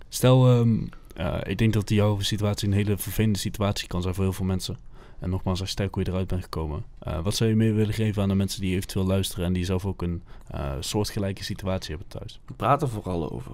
Stel, 0.09 0.49
ehm, 0.49 0.87
eh, 1.17 1.41
ik 1.43 1.59
denk 1.59 1.73
dat 1.73 1.89
jouw 1.89 2.21
situatie 2.21 2.69
een 2.69 2.75
hele 2.75 2.97
vervelende 2.97 3.39
situatie 3.39 3.89
kan 3.89 4.03
zijn 4.03 4.15
voor 4.15 4.25
heel 4.25 4.33
veel 4.33 4.45
mensen. 4.45 4.77
En 5.19 5.31
nogmaals, 5.31 5.61
als 5.61 5.71
sterk 5.71 5.95
hoe 5.95 6.05
je 6.05 6.11
eruit 6.11 6.27
bent 6.27 6.43
gekomen. 6.43 6.85
Eh, 6.99 7.21
wat 7.23 7.35
zou 7.35 7.51
je 7.51 7.57
mee 7.57 7.73
willen 7.73 7.95
geven 7.95 8.23
aan 8.23 8.29
de 8.29 8.35
mensen 8.35 8.61
die 8.61 8.75
eventueel 8.75 9.05
luisteren 9.05 9.45
en 9.45 9.53
die 9.53 9.65
zelf 9.65 9.87
ook 9.87 10.03
een 10.03 10.23
eh, 10.47 10.73
soortgelijke 10.81 11.45
situatie 11.45 11.91
hebben 11.91 12.09
thuis? 12.09 12.41
Praat 12.57 12.83
er 12.83 12.89
vooral 12.89 13.31
over. 13.31 13.53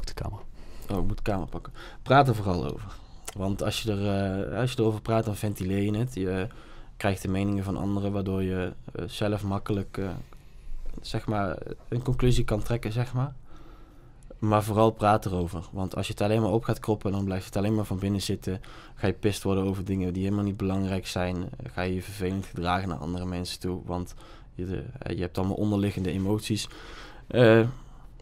Pak 0.00 0.16
de 0.16 0.22
camera. 0.22 0.42
Oh, 0.90 0.98
ik 0.98 1.06
moet 1.06 1.16
de 1.16 1.22
kamer 1.22 1.46
pakken. 1.48 1.72
Praat 2.02 2.28
er 2.28 2.34
vooral 2.34 2.64
over. 2.70 2.92
Want 3.36 3.62
als 3.62 3.82
je, 3.82 3.92
er, 3.92 4.50
eh, 4.52 4.58
als 4.60 4.72
je 4.72 4.78
erover 4.80 5.00
praat, 5.00 5.24
dan 5.24 5.36
ventileer 5.36 5.82
je 5.82 5.96
het. 5.98 6.14
Je 6.14 6.46
krijgt 6.96 7.22
de 7.22 7.28
meningen 7.28 7.64
van 7.64 7.76
anderen, 7.76 8.12
waardoor 8.12 8.42
je 8.42 8.72
eh, 8.92 9.04
zelf 9.08 9.44
makkelijk 9.44 9.98
eh, 9.98 10.08
zeg 11.00 11.26
maar, 11.26 11.58
een 11.88 12.02
conclusie 12.02 12.44
kan 12.44 12.62
trekken, 12.62 12.92
zeg 12.92 13.12
maar. 13.12 13.34
Maar 14.38 14.62
vooral 14.62 14.90
praat 14.90 15.26
erover. 15.26 15.64
Want 15.72 15.96
als 15.96 16.06
je 16.06 16.12
het 16.12 16.22
alleen 16.22 16.40
maar 16.42 16.50
op 16.50 16.64
gaat 16.64 16.78
kroppen, 16.78 17.12
dan 17.12 17.24
blijft 17.24 17.44
het 17.44 17.56
alleen 17.56 17.74
maar 17.74 17.84
van 17.84 17.98
binnen 17.98 18.22
zitten. 18.22 18.60
Ga 18.94 19.06
je 19.06 19.12
pist 19.12 19.42
worden 19.42 19.64
over 19.64 19.84
dingen 19.84 20.12
die 20.12 20.22
helemaal 20.24 20.44
niet 20.44 20.56
belangrijk 20.56 21.06
zijn. 21.06 21.36
Eh, 21.36 21.72
Ga 21.72 21.82
je 21.82 21.94
je 21.94 22.02
vervelend 22.02 22.46
gedragen 22.46 22.88
naar 22.88 22.98
andere 22.98 23.24
mensen 23.26 23.60
toe. 23.60 23.80
Want 23.84 24.14
je, 24.54 24.84
eh, 24.98 25.16
je 25.16 25.22
hebt 25.22 25.38
allemaal 25.38 25.56
onderliggende 25.56 26.10
emoties. 26.10 26.68
eh, 27.26 27.66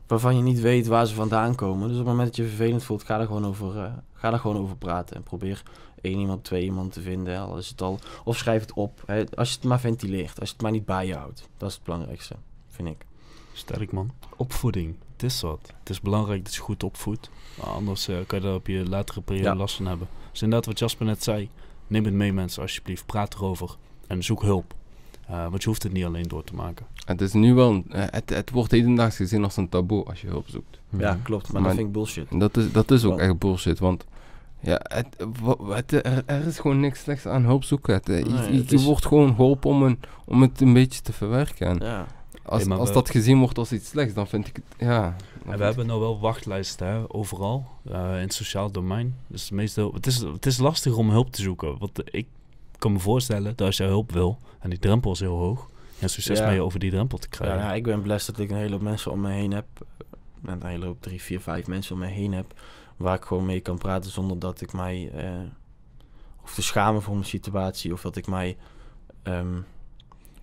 waarvan 0.09 0.37
je 0.37 0.43
niet 0.43 0.61
weet 0.61 0.87
waar 0.87 1.07
ze 1.07 1.15
vandaan 1.15 1.55
komen. 1.55 1.89
Dus 1.89 1.99
op 1.99 2.03
het 2.03 2.07
moment 2.07 2.27
dat 2.27 2.37
je 2.37 2.47
vervelend 2.47 2.85
voelt, 2.85 3.03
ga 3.05 3.21
er 3.21 3.27
gewoon 3.27 3.47
over, 3.47 3.79
eh, 3.85 3.93
ga 4.15 4.33
er 4.33 4.39
gewoon 4.39 4.59
over 4.63 4.77
praten. 4.77 5.17
En 5.17 5.23
probeer 5.23 5.63
één 6.01 6.19
iemand, 6.19 6.45
twee 6.45 6.63
iemand 6.63 6.93
te 6.93 7.01
vinden. 7.01 7.39
Al 7.41 7.57
is 7.59 7.69
het 7.69 7.83
al, 7.83 7.99
of 8.25 8.37
schrijf 8.37 8.61
het 8.61 8.73
op. 8.73 9.03
Hè, 9.07 9.25
als 9.35 9.49
je 9.49 9.55
het 9.55 9.65
maar 9.65 9.81
ventileert. 9.81 10.41
Als 10.41 10.49
je 10.49 10.55
het 10.55 10.63
maar 10.63 10.73
niet 10.73 10.85
bij 10.85 11.07
je 11.07 11.15
houdt. 11.15 11.49
Dat 11.57 11.69
is 11.69 11.75
het 11.75 11.85
belangrijkste, 11.85 12.35
vind 12.69 12.89
ik. 12.89 13.07
Sterk 13.53 13.93
man. 13.93 14.11
Opvoeding. 14.37 14.97
Het 15.13 15.23
is 15.23 15.41
wat. 15.41 15.73
Het 15.79 15.91
is 15.91 16.01
belangrijk 16.01 16.45
dat 16.45 16.55
je 16.55 16.61
goed 16.61 16.83
opvoedt. 16.83 17.31
Anders 17.61 18.09
eh, 18.09 18.17
kan 18.27 18.39
je 18.39 18.45
daar 18.45 18.55
op 18.55 18.67
je 18.67 18.89
latere 18.89 19.21
periode 19.21 19.49
Ja. 19.49 19.55
last 19.57 19.77
van 19.77 19.87
hebben. 19.87 20.09
Dus 20.31 20.43
inderdaad 20.43 20.67
wat 20.67 20.79
Jasper 20.79 21.07
net 21.07 21.23
zei. 21.23 21.51
Neem 21.87 22.05
het 22.05 22.15
mee 22.15 22.33
mensen 22.33 22.63
alsjeblieft. 22.63 23.07
Praat 23.07 23.35
erover. 23.35 23.77
En 24.07 24.23
zoek 24.23 24.43
hulp. 24.43 24.75
Eh, 25.29 25.47
want 25.49 25.63
je 25.63 25.69
hoeft 25.69 25.83
het 25.83 25.93
niet 25.93 26.05
alleen 26.05 26.23
door 26.29 26.45
te 26.45 26.55
maken. 26.55 26.87
Het 27.05 27.21
is 27.21 27.33
nu 27.33 27.55
wel, 27.55 27.83
eh, 27.89 28.03
het, 28.07 28.31
het 28.31 28.51
wordt 28.51 28.71
hedendaags 28.71 29.17
gezien 29.17 29.45
als 29.45 29.57
een 29.57 29.69
taboe 29.69 30.05
als 30.05 30.21
je 30.21 30.27
hulp 30.27 30.49
zoekt. 30.49 30.81
Ja, 30.99 31.19
klopt. 31.23 31.53
Maar, 31.53 31.53
Maar- 31.53 31.63
dat 31.71 31.73
vind 31.75 31.87
ik 31.87 31.93
bullshit. 31.95 32.27
Dat 32.41 32.57
is, 32.57 32.73
dat 32.73 32.91
is 32.91 33.05
ook 33.05 33.19
echt 33.19 33.39
bullshit, 33.39 33.79
want 33.79 34.05
ja, 34.61 34.81
het, 34.83 35.07
het, 35.69 35.93
er, 35.93 36.23
er 36.27 36.47
is 36.47 36.59
gewoon 36.59 36.81
niks 36.81 37.01
slechts 37.01 37.27
aan 37.27 37.43
hulp 37.45 37.65
zoeken. 37.65 37.95
Het, 37.95 38.09
eh, 38.09 38.19
je- 38.19 38.25
Nee, 38.25 38.53
je, 38.53 38.59
het 38.59 38.71
je 38.71 38.77
is- 38.77 38.85
wordt 38.85 39.07
gewoon 39.07 39.35
geholpen 39.35 39.71
om, 39.71 39.83
een, 39.83 40.01
om 40.25 40.43
het 40.43 40.61
een 40.61 40.73
beetje 40.73 41.01
te 41.01 41.13
verwerken. 41.13 41.67
En 41.67 41.87
Ja. 41.87 42.07
als, 42.45 42.65
Hey, 42.65 42.77
als 42.77 42.89
we- 42.89 42.95
dat 42.95 43.11
gezien 43.11 43.39
wordt 43.39 43.59
als 43.59 43.73
iets 43.73 43.89
slechts, 43.89 44.15
dan 44.15 44.27
vind 44.27 44.47
ik 44.49 44.57
het, 44.57 44.65
ja... 44.89 45.05
En 45.05 45.15
vind 45.45 45.57
we 45.59 45.65
hebben 45.65 45.87
nou 45.87 46.01
wel 46.01 46.21
wachtlijsten 46.21 46.87
hè, 46.87 47.01
overal 47.15 47.67
eh, 47.85 47.93
in 48.15 48.21
het 48.21 48.35
sociaal 48.35 48.71
domein. 48.71 49.17
Dus 49.27 49.51
meestal, 49.51 49.93
het, 49.93 50.07
is, 50.07 50.19
het 50.19 50.47
is 50.47 50.59
lastig 50.59 50.97
om 50.97 51.11
hulp 51.11 51.31
te 51.33 51.43
zoeken. 51.43 51.79
Want 51.79 52.01
ik 52.05 52.27
kan 52.79 52.93
me 52.93 52.99
voorstellen 52.99 53.57
dat 53.57 53.67
als 53.67 53.77
je 53.77 53.85
hulp 53.85 54.13
wil 54.13 54.39
en 54.59 54.71
die 54.71 54.79
drempel 54.79 55.13
is 55.13 55.21
heel 55.21 55.37
hoog, 55.37 55.69
ja, 55.99 56.09
succes 56.09 56.39
Ja. 56.39 56.47
mee 56.47 56.63
over 56.63 56.79
die 56.79 56.91
drempel 56.91 57.19
te 57.19 57.27
Ja, 57.31 57.37
krijgen. 57.37 57.59
nou, 57.59 57.75
ik 57.77 57.83
ben 57.83 58.03
blessed 58.03 58.35
dat 58.35 58.45
ik 58.45 58.51
een 58.51 58.57
hele 58.57 58.73
hoop 58.73 58.81
mensen 58.83 59.13
om 59.13 59.21
me 59.21 59.31
heen 59.33 59.53
heb. 59.53 59.67
Met 60.41 60.63
een 60.63 60.69
hele 60.69 60.85
hoop, 60.87 61.03
drie, 61.03 61.23
vier, 61.23 61.41
vijf 61.41 61.67
mensen 61.67 61.95
om 61.95 62.01
me 62.01 62.07
heen 62.07 62.33
heb. 62.33 62.55
Waar 62.97 63.17
ik 63.17 63.25
gewoon 63.25 63.47
mee 63.47 63.61
kan 63.61 63.79
praten 63.79 64.11
zonder 64.11 64.39
dat 64.39 64.61
ik 64.61 64.73
mij 64.73 65.11
eh 65.15 65.31
hoef 66.37 66.55
te 66.55 66.63
schamen 66.63 67.03
voor 67.03 67.15
mijn 67.15 67.27
situatie. 67.27 67.93
Of 67.93 68.01
dat 68.01 68.17
ik 68.17 68.27
mij. 68.27 68.57
ehm, 69.23 69.53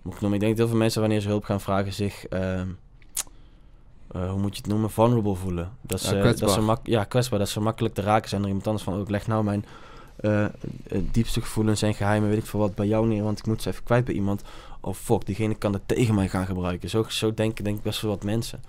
moet 0.02 0.14
ik, 0.14 0.20
noemen? 0.20 0.32
ik 0.38 0.40
denk 0.40 0.50
dat 0.50 0.56
heel 0.56 0.68
veel 0.68 0.76
mensen 0.76 1.00
wanneer 1.00 1.20
ze 1.20 1.28
hulp 1.28 1.44
gaan 1.44 1.60
vragen 1.60 1.92
zich. 1.92 2.26
ehm, 2.26 2.68
eh, 4.10 4.30
hoe 4.30 4.40
moet 4.40 4.56
je 4.56 4.62
het 4.62 4.70
noemen? 4.70 4.90
Vulnerable 4.90 5.34
voelen. 5.34 5.72
Dat 5.80 6.00
Ja, 6.00 6.06
ze, 6.06 6.12
dat 6.12 6.22
kwetsbaar. 6.22 6.48
ze 6.50 6.60
mak 6.60 6.86
ja, 6.86 7.04
kwetsbaar. 7.04 7.38
Dat 7.38 7.48
ze 7.48 7.60
makkelijk 7.60 7.94
te 7.94 8.02
raken 8.02 8.28
zijn 8.28 8.40
door 8.40 8.48
iemand 8.50 8.66
anders 8.66 8.84
van. 8.84 8.94
Oh, 8.94 9.00
ik 9.00 9.10
leg 9.10 9.26
nou 9.26 9.44
mijn 9.44 9.64
eh, 10.16 10.46
diepste 11.10 11.40
gevoelens 11.40 11.82
en 11.82 11.94
geheimen, 11.94 12.28
weet 12.28 12.38
ik 12.38 12.46
veel 12.46 12.60
wat, 12.60 12.74
bij 12.74 12.86
jou 12.86 13.06
neer. 13.06 13.22
Want 13.22 13.38
ik 13.38 13.46
moet 13.46 13.62
ze 13.62 13.68
even 13.68 13.84
kwijt 13.84 14.04
bij 14.04 14.14
iemand. 14.14 14.42
Oh 14.80 14.94
fuck, 14.94 15.26
diegene 15.26 15.54
kan 15.54 15.72
het 15.72 15.88
tegen 15.88 16.14
mij 16.14 16.28
gaan 16.28 16.46
gebruiken. 16.46 16.90
Zo, 16.90 17.04
zo 17.08 17.34
denken 17.34 17.64
denk 17.64 17.76
ik 17.76 17.82
best 17.82 18.00
wel 18.00 18.10
wat 18.10 18.24
mensen. 18.24 18.62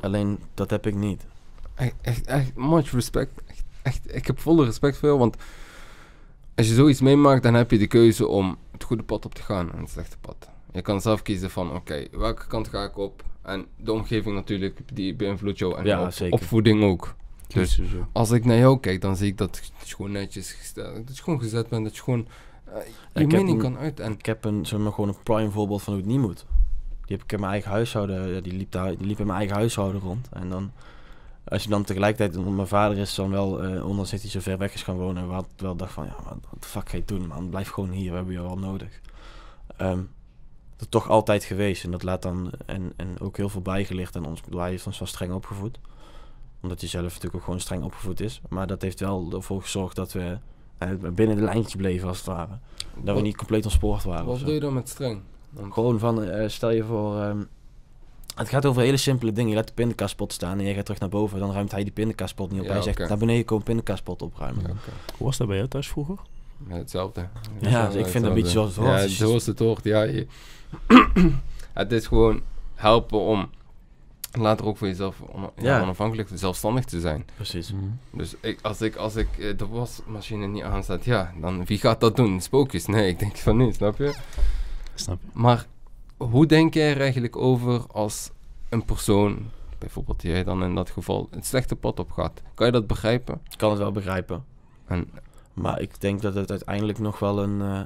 Alleen 0.00 0.38
dat 0.54 0.70
heb 0.70 0.86
ik 0.86 0.94
niet. 0.94 1.26
echt, 1.74 1.94
echt, 2.00 2.26
echt 2.26 2.56
much 2.56 2.90
respect. 2.90 3.30
Echt, 3.46 3.62
echt, 3.82 4.14
ik 4.14 4.26
heb 4.26 4.40
volle 4.40 4.64
respect 4.64 4.96
voor 4.96 5.08
jou, 5.08 5.20
want 5.20 5.36
als 6.54 6.68
je 6.68 6.74
zoiets 6.74 7.00
meemaakt, 7.00 7.42
dan 7.42 7.54
heb 7.54 7.70
je 7.70 7.78
de 7.78 7.86
keuze 7.86 8.26
om 8.26 8.56
het 8.72 8.84
goede 8.84 9.02
pad 9.02 9.24
op 9.24 9.34
te 9.34 9.42
gaan 9.42 9.72
en 9.72 9.80
het 9.80 9.90
slechte 9.90 10.16
pad. 10.20 10.48
Je 10.72 10.82
kan 10.82 11.00
zelf 11.00 11.22
kiezen 11.22 11.50
van, 11.50 11.74
oké, 11.74 12.06
welke 12.12 12.46
kant 12.46 12.68
ga 12.68 12.84
ik 12.84 12.96
op? 12.98 13.22
En 13.42 13.66
de 13.76 13.92
omgeving 13.92 14.34
natuurlijk, 14.34 14.78
die 14.94 15.14
beïnvloedt 15.14 15.58
jou. 15.58 15.76
En 15.78 15.84
Ja, 15.84 16.02
op- 16.04 16.12
zeker. 16.12 16.34
opvoeding 16.38 16.82
ook. 16.82 17.14
Dus 17.48 17.80
als 18.12 18.30
ik 18.30 18.44
naar 18.44 18.56
jou 18.56 18.80
kijk, 18.80 19.00
dan 19.00 19.16
zie 19.16 19.26
ik 19.26 19.36
dat 19.38 19.70
je 19.84 19.94
gewoon 19.94 20.12
netjes 20.12 20.52
gesteld, 20.52 21.06
dat 21.06 21.16
je 21.16 21.22
gewoon 21.22 21.40
gezet 21.40 21.68
bent, 21.68 21.84
dat 21.84 21.96
je 21.96 22.02
gewoon 22.02 22.28
eh, 22.64 22.74
je 22.74 22.90
Ik 23.12 23.30
heb 23.30 23.30
mening 23.30 23.48
een- 23.50 23.72
kan 23.72 23.78
uit. 23.78 24.00
En 24.00 24.12
Ik 24.12 24.26
heb 24.26 24.44
een, 24.44 24.66
zeg 24.66 24.78
maar, 24.78 24.92
gewoon 24.92 25.08
een 25.08 25.22
prime 25.22 25.50
voorbeeld 25.50 25.82
van 25.82 25.92
hoe 25.92 26.02
het 26.02 26.10
niet 26.12 26.20
moet. 26.20 26.46
Die 27.04 27.16
heb 27.16 27.22
ik 27.24 27.32
in 27.32 27.40
mijn 27.40 27.52
eigen 27.52 27.70
huishouden, 27.70 28.28
ja, 28.34 28.40
die 28.40 28.52
liep, 28.52 28.72
daar, 28.72 28.96
die 28.96 29.06
liep 29.06 29.18
in 29.18 29.26
mijn 29.26 29.38
eigen 29.38 29.56
huishouden 29.56 30.00
rond. 30.00 30.28
En 30.32 30.48
dan, 30.50 30.70
als 31.44 31.62
je 31.62 31.68
dan 31.68 31.84
tegelijkertijd, 31.84 32.44
want 32.44 32.56
mijn 32.56 32.68
vader 32.68 32.98
is 32.98 33.14
dan 33.14 33.30
wel, 33.30 33.62
eh 33.64 33.86
ondanks 33.88 34.10
dat 34.10 34.20
hij 34.20 34.30
zo 34.30 34.40
ver 34.40 34.58
weg 34.58 34.74
is 34.74 34.82
gaan 34.82 34.96
wonen, 34.96 35.26
we 35.28 35.32
hadden 35.34 35.50
wel 35.56 35.76
dacht 35.76 35.92
van, 35.92 36.04
ja, 36.04 36.16
wat 36.24 36.62
de 36.62 36.68
fuck 36.68 36.88
ga 36.88 36.96
je 36.96 37.04
doen 37.04 37.26
man, 37.26 37.48
blijf 37.48 37.68
gewoon 37.68 37.90
hier, 37.90 38.10
we 38.10 38.16
hebben 38.16 38.34
je 38.34 38.42
wel 38.42 38.58
nodig. 38.58 39.00
Ehm, 39.76 39.96
dat 40.76 40.80
is 40.80 40.86
toch 40.88 41.08
altijd 41.08 41.44
geweest 41.44 41.84
en 41.84 41.90
dat 41.90 42.02
laat 42.02 42.22
dan, 42.22 42.50
en, 42.66 42.92
en 42.96 43.20
ook 43.20 43.36
heel 43.36 43.48
veel 43.48 43.60
bijgelicht 43.62 44.16
aan 44.16 44.26
ons. 44.26 44.40
Hij 44.50 44.70
heeft 44.70 44.86
ons 44.86 44.98
wel 44.98 45.08
streng 45.08 45.32
opgevoed. 45.32 45.78
Omdat 46.62 46.80
hij 46.80 46.88
zelf 46.88 47.04
natuurlijk 47.04 47.34
ook 47.34 47.44
gewoon 47.44 47.60
streng 47.60 47.82
opgevoed 47.84 48.20
is. 48.20 48.40
Maar 48.48 48.66
dat 48.66 48.82
heeft 48.82 49.00
wel 49.00 49.32
ervoor 49.32 49.62
gezorgd 49.62 49.96
dat 49.96 50.12
we 50.12 50.38
eh, 50.78 50.88
binnen 51.14 51.36
de 51.36 51.42
lijntje 51.42 51.78
bleven 51.78 52.08
als 52.08 52.16
het 52.16 52.26
ware. 52.26 52.58
Dat 53.02 53.16
we 53.16 53.22
niet 53.22 53.36
compleet 53.36 53.64
ontspoord 53.64 54.02
waren. 54.04 54.26
wat 54.26 54.38
doe 54.38 54.54
je 54.54 54.60
dan 54.60 54.74
met 54.74 54.88
streng? 54.88 55.20
Want- 55.50 55.72
Gewoon 55.72 55.98
van, 55.98 56.24
eh, 56.24 56.48
stel 56.48 56.70
je 56.70 56.84
voor, 56.84 57.20
ehm, 57.20 57.38
het 58.34 58.48
gaat 58.48 58.66
over 58.66 58.82
hele 58.82 58.96
simpele 58.96 59.32
dingen. 59.32 59.50
Je 59.50 59.56
laat 59.56 59.66
de 59.66 59.72
pindakaaspot 59.72 60.32
staan 60.32 60.58
en 60.58 60.64
jij 60.64 60.74
gaat 60.74 60.84
terug 60.84 61.00
naar 61.00 61.08
boven. 61.08 61.38
Dan 61.38 61.52
ruimt 61.52 61.70
hij 61.70 61.82
die 61.82 61.92
pindakaaspot 61.92 62.50
niet 62.50 62.60
op. 62.60 62.66
Ja, 62.66 62.72
hij 62.72 62.82
zegt, 62.82 62.98
oké. 62.98 63.08
naar 63.08 63.18
beneden 63.18 63.44
komen 63.44 63.64
pindakaaspot 63.64 64.22
opruimen. 64.22 64.62
Ja, 64.62 64.70
oké. 64.70 64.90
Hoe 65.16 65.26
was 65.26 65.36
dat 65.36 65.46
bij 65.46 65.56
jou 65.56 65.68
thuis 65.68 65.88
vroeger? 65.88 66.16
Ja, 66.68 66.74
hetzelfde. 66.76 67.28
Ja, 67.60 67.86
dus 67.86 67.94
ik 67.94 68.06
vind 68.06 68.24
dat 68.24 68.32
een 68.32 68.38
beetje 68.42 68.50
zoals 68.50 68.68
het 68.76 68.84
hoort. 68.84 68.96
Ja, 68.96 69.02
je- 69.02 69.08
zoals 69.08 69.46
het 69.46 69.58
hoort. 69.58 69.84
Ja, 69.84 70.02
je- 70.02 70.26
het 71.72 71.92
is 71.92 72.06
gewoon 72.06 72.42
helpen 72.74 73.20
om 73.20 73.50
later 74.30 74.66
ook 74.66 74.76
voor 74.76 74.86
jezelf 74.86 75.20
on- 75.20 75.42
ja, 75.42 75.76
Ja. 75.76 75.82
onafhankelijk, 75.82 76.28
zelfstandig 76.34 76.84
te 76.84 77.00
zijn. 77.00 77.24
Precies. 77.34 77.72
Dus 78.10 78.34
ik, 78.40 78.58
als 78.62 78.80
ik, 78.80 78.96
als 78.96 79.16
ik 79.16 79.28
eh, 79.38 79.56
de 79.56 79.66
wasmachine 79.66 80.46
niet 80.46 80.62
aanzet, 80.62 81.04
ja, 81.04 81.32
dan 81.40 81.64
wie 81.64 81.78
gaat 81.78 82.00
dat 82.00 82.16
doen? 82.16 82.40
Spookjes? 82.40 82.86
Nee, 82.86 83.08
ik 83.08 83.18
denk 83.18 83.36
van 83.36 83.56
niet, 83.56 83.74
snap 83.74 83.96
je? 83.98 84.14
Snap 84.94 85.18
je? 85.22 85.28
Maar 85.32 85.66
hoe 86.16 86.46
denk 86.46 86.74
jij 86.74 86.90
er 86.94 87.00
eigenlijk 87.00 87.36
over 87.36 87.86
als 87.86 88.30
een 88.68 88.84
persoon, 88.84 89.50
bijvoorbeeld 89.78 90.22
jij 90.22 90.44
dan 90.44 90.62
in 90.64 90.74
dat 90.74 90.90
geval, 90.90 91.28
het 91.30 91.46
slechte 91.46 91.76
pad 91.76 91.98
op 91.98 92.10
gaat? 92.12 92.42
Kan 92.54 92.66
je 92.66 92.72
dat 92.72 92.86
begrijpen? 92.86 93.40
Ik 93.50 93.58
kan 93.58 93.70
het 93.70 93.78
wel 93.78 93.92
begrijpen. 93.92 94.44
En 94.86 95.08
Maar 95.54 95.80
ik 95.80 96.00
denk 96.00 96.22
dat 96.22 96.34
het 96.34 96.50
uiteindelijk 96.50 96.98
nog 96.98 97.18
wel 97.18 97.42
een... 97.42 97.60
eh, 97.62 97.80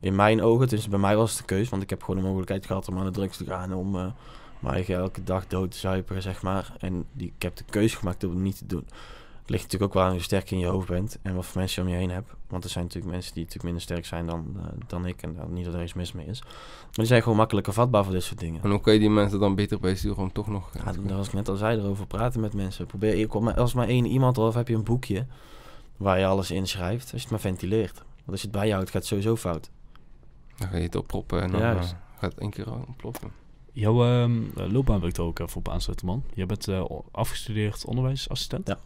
in 0.00 0.14
mijn 0.16 0.42
ogen, 0.42 0.68
dus 0.68 0.88
bij 0.88 0.98
mij 0.98 1.16
was 1.16 1.30
het 1.30 1.38
de 1.38 1.44
keus. 1.54 1.68
Want 1.68 1.82
ik 1.82 1.90
heb 1.90 2.00
gewoon 2.02 2.20
de 2.20 2.26
mogelijkheid 2.26 2.66
gehad 2.66 2.88
om 2.88 2.98
aan 2.98 3.04
de 3.04 3.10
drugs 3.10 3.36
te 3.36 3.44
gaan. 3.44 3.74
Om 3.74 3.96
eh 3.96 4.06
mijn 4.60 4.74
eigen 4.74 4.94
elke 4.94 5.24
dag 5.24 5.46
dood 5.46 5.74
zuipen, 5.74 6.22
zeg 6.22 6.42
maar. 6.42 6.72
En 6.78 7.04
die, 7.12 7.32
ik 7.36 7.42
heb 7.42 7.56
de 7.56 7.64
keuze 7.70 7.96
gemaakt 7.96 8.24
om 8.24 8.30
het 8.30 8.40
niet 8.40 8.58
te 8.58 8.66
doen. 8.66 8.84
Het 9.40 9.50
ligt 9.58 9.62
natuurlijk 9.62 9.92
ook 9.92 9.98
wel 9.98 10.08
aan 10.08 10.16
hoe 10.16 10.22
sterk 10.22 10.48
je 10.48 10.54
in 10.54 10.60
je 10.60 10.66
hoofd 10.66 10.88
bent. 10.88 11.18
En 11.22 11.34
wat 11.34 11.46
voor 11.46 11.60
mensen 11.60 11.82
je 11.82 11.88
om 11.88 11.94
je 11.94 12.00
heen 12.00 12.10
hebt. 12.10 12.32
Want 12.48 12.64
er 12.64 12.70
zijn 12.70 12.84
natuurlijk 12.84 13.12
mensen 13.12 13.34
die 13.34 13.44
natuurlijk 13.44 13.72
minder 13.72 13.82
sterk 13.82 14.06
zijn 14.06 14.26
dan, 14.26 14.56
eh, 14.56 14.64
dan 14.86 15.06
ik. 15.06 15.22
En 15.22 15.34
dan 15.34 15.52
niet 15.52 15.64
dat 15.64 15.74
er 15.74 15.82
iets 15.82 15.94
mis 15.94 16.12
mee 16.12 16.26
is. 16.26 16.40
Maar 16.40 16.90
die 16.92 17.04
zijn 17.04 17.22
gewoon 17.22 17.38
makkelijker 17.38 17.72
vatbaar 17.72 18.04
voor 18.04 18.12
dit 18.12 18.22
soort 18.22 18.38
dingen. 18.38 18.62
En 18.62 18.70
hoe 18.70 18.80
kan 18.80 18.92
je 18.92 18.98
die 18.98 19.10
mensen 19.10 19.40
dan 19.40 19.54
beter 19.54 19.80
bijsturen 19.80 20.18
om 20.18 20.32
toch 20.32 20.46
nog... 20.46 20.70
Ja, 20.74 20.92
daar 20.92 21.16
was 21.16 21.26
ik 21.26 21.32
net 21.32 21.48
al 21.48 21.56
zei, 21.56 21.78
erover 21.78 22.06
praten 22.06 22.40
met 22.40 22.54
mensen. 22.54 22.86
Probeer, 22.86 23.16
je 23.16 23.26
komt 23.26 23.44
maar, 23.44 23.54
als 23.54 23.74
maar 23.74 23.88
één 23.88 24.06
iemand 24.06 24.38
of 24.38 24.54
heb 24.54 24.68
je 24.68 24.74
een 24.74 24.84
boekje 24.84 25.26
waar 25.96 26.18
je 26.18 26.26
alles 26.26 26.50
inschrijft. 26.50 27.02
Als 27.02 27.10
je 27.10 27.18
het 27.20 27.30
maar 27.30 27.40
ventileert. 27.40 27.96
Want 27.96 28.30
als 28.30 28.40
je 28.40 28.46
het 28.46 28.56
bijhoudt, 28.56 28.90
gaat 28.90 28.94
het 28.94 29.06
sowieso 29.06 29.36
fout. 29.36 29.70
Dan 30.56 30.68
ga 30.68 30.76
je 30.76 30.82
het 30.82 30.96
opproppen 30.96 31.42
en 31.42 31.50
dan 31.50 31.60
eh, 31.60 31.82
gaat 32.18 32.30
het 32.30 32.38
één 32.38 32.50
keer 32.50 32.72
ontploffen. 32.72 33.30
Jouw 33.72 34.04
ehm, 34.04 34.42
loopbaan 34.72 35.00
wil 35.00 35.08
ik 35.08 35.16
er 35.16 35.22
ook 35.22 35.38
even 35.38 35.56
op 35.56 35.68
aansluiten, 35.68 36.06
man. 36.06 36.24
Jij 36.34 36.46
bent 36.46 36.68
eh, 36.68 36.84
afgestudeerd 37.10 37.84
onderwijsassistent. 37.84 38.66
Ja. 38.66 38.78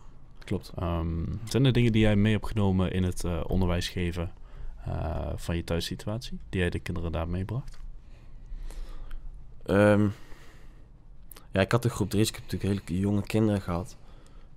Klopt. 0.44 0.72
Ehm, 0.76 1.24
zijn 1.44 1.64
er 1.64 1.72
dingen 1.72 1.92
die 1.92 2.00
jij 2.00 2.16
mee 2.16 2.32
hebt 2.32 2.46
genomen 2.46 2.92
in 2.92 3.02
het 3.02 3.24
eh, 3.24 3.40
onderwijs 3.46 3.88
geven 3.88 4.32
eh, 4.84 5.32
van 5.36 5.56
je 5.56 5.64
thuissituatie? 5.64 6.38
Die 6.48 6.60
jij 6.60 6.70
de 6.70 6.78
kinderen 6.78 7.12
daar 7.12 7.28
meebracht? 7.28 7.78
Ehm, 9.66 10.08
ja, 11.50 11.60
ik 11.60 11.72
had 11.72 11.82
de 11.82 11.88
groep 11.88 12.10
3, 12.10 12.20
dus 12.20 12.28
ik 12.28 12.34
heb 12.34 12.44
natuurlijk 12.52 12.88
hele 12.88 13.00
jonge 13.00 13.22
kinderen 13.22 13.60
gehad. 13.60 13.96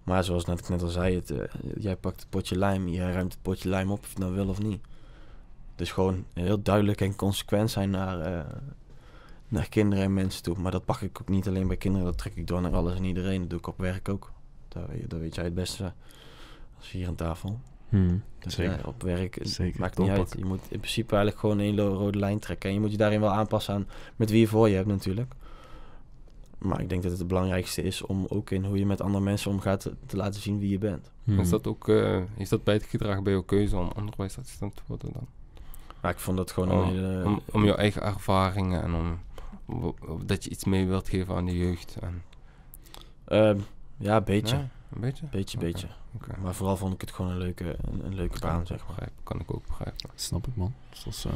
Maar 0.03 0.23
zoals 0.23 0.45
net, 0.45 0.59
ik 0.59 0.69
net 0.69 0.82
al 0.82 0.88
zei, 0.88 1.15
het, 1.15 1.32
eh, 1.32 1.43
jij 1.78 1.95
pakt 1.95 2.19
het 2.19 2.30
potje 2.30 2.57
lijm, 2.57 2.88
jij 2.88 3.11
ruimt 3.11 3.34
het 3.34 3.41
potje 3.41 3.69
lijm 3.69 3.91
op 3.91 3.99
of 3.99 4.13
je 4.13 4.19
nou 4.19 4.34
wil 4.34 4.47
of 4.47 4.61
niet. 4.61 4.82
Dus 5.75 5.91
gewoon 5.91 6.25
heel 6.34 6.61
duidelijk 6.61 7.01
en 7.01 7.15
consequent 7.15 7.71
zijn 7.71 7.89
naar, 7.89 8.19
eh, 8.19 8.45
naar 9.47 9.69
kinderen 9.69 10.03
en 10.03 10.13
mensen 10.13 10.43
toe. 10.43 10.55
Maar 10.59 10.71
dat 10.71 10.85
pak 10.85 11.01
ik 11.01 11.21
ook 11.21 11.29
niet 11.29 11.47
alleen 11.47 11.67
bij 11.67 11.77
kinderen, 11.77 12.05
dat 12.07 12.17
trek 12.17 12.35
ik 12.35 12.47
door 12.47 12.61
naar 12.61 12.73
alles 12.75 12.95
en 12.95 13.03
iedereen. 13.03 13.39
Dat 13.41 13.49
doe 13.49 13.59
ik 13.59 13.67
op 13.67 13.77
werk 13.77 14.09
ook. 14.09 14.31
Dat, 14.67 14.83
weet- 14.87 15.09
dat 15.09 15.19
weet 15.19 15.35
jij 15.35 15.43
het 15.43 15.53
beste 15.55 15.93
als 16.77 16.91
hier 16.91 17.07
aan 17.07 17.15
tafel. 17.15 17.59
Dus 18.39 18.53
Zeker. 18.55 18.77
ja, 18.77 18.79
op 18.85 19.01
werk 19.03 19.35
het 19.35 19.49
Zeker, 19.49 19.79
maakt 19.79 19.97
niet 19.97 20.09
uit. 20.09 20.35
Je 20.37 20.45
moet 20.45 20.61
in 20.69 20.79
principe 20.79 21.09
eigenlijk 21.15 21.39
gewoon 21.39 21.59
één 21.59 21.75
lo- 21.75 21.93
rode 21.97 22.19
lijn 22.19 22.39
trekken. 22.39 22.69
En 22.69 22.75
je 22.75 22.81
moet 22.81 22.91
je 22.91 22.97
daarin 22.97 23.19
wel 23.19 23.31
aanpassen 23.31 23.73
aan 23.73 23.87
met 24.15 24.29
wie 24.29 24.39
je 24.39 24.47
voor 24.47 24.69
je 24.69 24.75
hebt 24.75 24.87
natuurlijk. 24.87 25.33
Maar 26.57 26.81
ik 26.81 26.89
denk 26.89 27.01
dat 27.01 27.11
het 27.11 27.19
het 27.19 27.27
belangrijkste 27.29 27.81
is 27.83 28.01
om 28.01 28.25
ook 28.29 28.49
in 28.49 28.65
hoe 28.65 28.79
je 28.79 28.85
met 28.85 29.01
andere 29.01 29.23
mensen 29.23 29.51
omgaat 29.51 29.79
te, 29.79 29.93
te 30.05 30.17
laten 30.17 30.41
zien 30.41 30.59
wie 30.59 30.69
je 30.69 30.77
bent. 30.77 31.11
Hmm. 31.23 31.39
Is 31.39 31.49
dat 31.49 31.67
ook 31.67 31.89
eh, 31.89 32.21
is 32.35 32.49
dat 32.49 32.63
bijgedragen 32.63 33.23
bij 33.23 33.33
jouw 33.33 33.41
keuze 33.43 33.77
om 33.77 33.91
onderwijsassistent 33.95 34.75
te 34.75 34.81
worden 34.87 35.13
dan? 35.13 35.27
Maar 36.01 36.11
ik 36.11 36.19
vond 36.19 36.37
dat 36.37 36.51
gewoon 36.51 36.71
Oh, 36.71 36.87
een 36.87 36.93
hele... 36.93 37.23
om, 37.25 37.41
om 37.51 37.65
jouw 37.65 37.75
eigen 37.75 38.01
ervaringen 38.01 38.81
en 38.83 38.93
om, 38.93 39.19
om- 39.68 40.26
dat 40.26 40.43
je 40.43 40.49
iets 40.49 40.63
mee 40.63 40.86
wilt 40.88 41.09
geven 41.09 41.36
aan 41.36 41.45
de 41.45 41.57
jeugd. 41.57 41.97
En, 42.01 42.24
Ehm, 43.26 43.59
ja, 43.97 44.15
een 44.18 44.24
beetje. 44.24 44.55
Ja, 44.55 44.70
een 44.93 45.01
beetje? 45.01 45.26
Beetje, 45.32 45.57
beetje. 45.57 45.88
oké. 46.15 46.38
Maar 46.41 46.55
vooral 46.55 46.78
vond 46.78 46.93
ik 46.93 47.01
het 47.01 47.11
gewoon 47.11 47.32
een 47.32 47.38
leuke, 47.38 47.76
een, 47.82 48.05
een 48.05 48.15
leuke 48.15 48.39
baan, 48.39 48.65
zeg 48.68 48.78
maar. 48.78 48.88
begrijpen, 48.88 49.24
Kan 49.24 49.39
ik 49.39 49.53
ook 49.53 49.68
begrijpen. 49.68 50.09
Snap 50.15 50.47
ik, 50.47 50.55
man. 50.55 50.74
Zoals, 50.91 51.26
eh, 51.26 51.32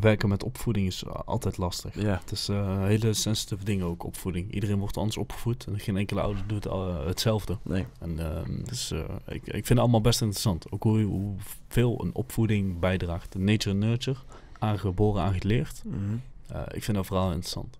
werken 0.00 0.28
met 0.28 0.42
opvoeding 0.44 0.86
is 0.86 1.06
altijd 1.06 1.56
lastig. 1.56 1.94
Ja, 2.00 2.18
Het 2.20 2.30
is 2.30 2.48
eh, 2.48 2.82
hele 2.84 3.12
sensitieve 3.14 3.64
dingen 3.64 3.86
ook, 3.86 4.04
opvoeding. 4.04 4.52
Iedereen 4.52 4.78
wordt 4.78 4.96
anders 4.96 5.16
opgevoed 5.16 5.66
en 5.66 5.78
geen 5.80 5.96
enkele 5.96 6.20
ouder 6.20 6.46
doet 6.46 6.66
eh, 6.66 7.04
hetzelfde. 7.06 7.58
nee. 7.62 7.86
En 8.00 8.18
ehm, 8.18 8.62
dus, 8.64 8.90
eh, 8.90 8.98
ik, 9.26 9.42
ik 9.46 9.52
vind 9.52 9.68
het 9.68 9.78
allemaal 9.78 10.00
best 10.00 10.20
interessant. 10.20 10.72
Ook 10.72 10.82
hoe, 10.82 11.02
hoeveel 11.02 12.04
een 12.04 12.14
opvoeding 12.14 12.78
bijdraagt. 12.78 13.34
Nature 13.38 13.74
and 13.74 13.84
nurture, 13.84 14.18
aangeboren, 14.58 15.22
aangeleerd. 15.22 15.82
Mhm. 15.84 16.16
Eh, 16.48 16.62
ik 16.70 16.84
vind 16.84 16.96
dat 16.96 17.06
vooral 17.06 17.26
interessant. 17.26 17.78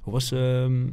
Hoe 0.00 0.12
was... 0.12 0.30
ehm, 0.32 0.86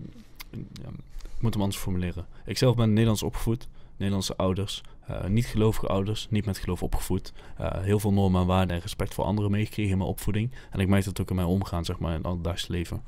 ja, 0.52 0.90
ik 1.36 1.42
moet 1.48 1.54
hem 1.54 1.62
anders 1.62 1.82
formuleren. 1.82 2.26
Ik 2.46 2.58
zelf 2.58 2.76
ben 2.76 2.90
Nederlands 2.90 3.24
opgevoed. 3.24 3.68
Nederlandse 3.98 4.36
ouders. 4.36 4.82
eh, 5.08 5.24
niet 5.26 5.46
gelovige 5.46 5.88
ouders. 5.88 6.28
Niet 6.30 6.46
met 6.46 6.58
geloof 6.58 6.84
opgevoed. 6.84 7.34
Eh, 7.58 7.82
heel 7.82 8.00
veel 8.00 8.14
normen 8.14 8.42
en 8.42 8.48
waarden 8.48 8.76
en 8.76 8.82
respect 8.82 9.14
voor 9.14 9.24
anderen 9.26 9.52
meegekregen 9.52 9.92
in 9.92 9.98
mijn 9.98 10.10
opvoeding. 10.10 10.52
En 10.72 10.80
ik 10.80 10.88
merk 10.88 11.04
dat 11.04 11.22
ook 11.22 11.30
in 11.30 11.36
mijn 11.36 11.48
omgaan, 11.48 11.86
zeg 11.86 12.00
maar, 12.00 12.12
in 12.12 12.18
het 12.18 12.26
alledaagse 12.26 12.72
leven. 12.72 13.04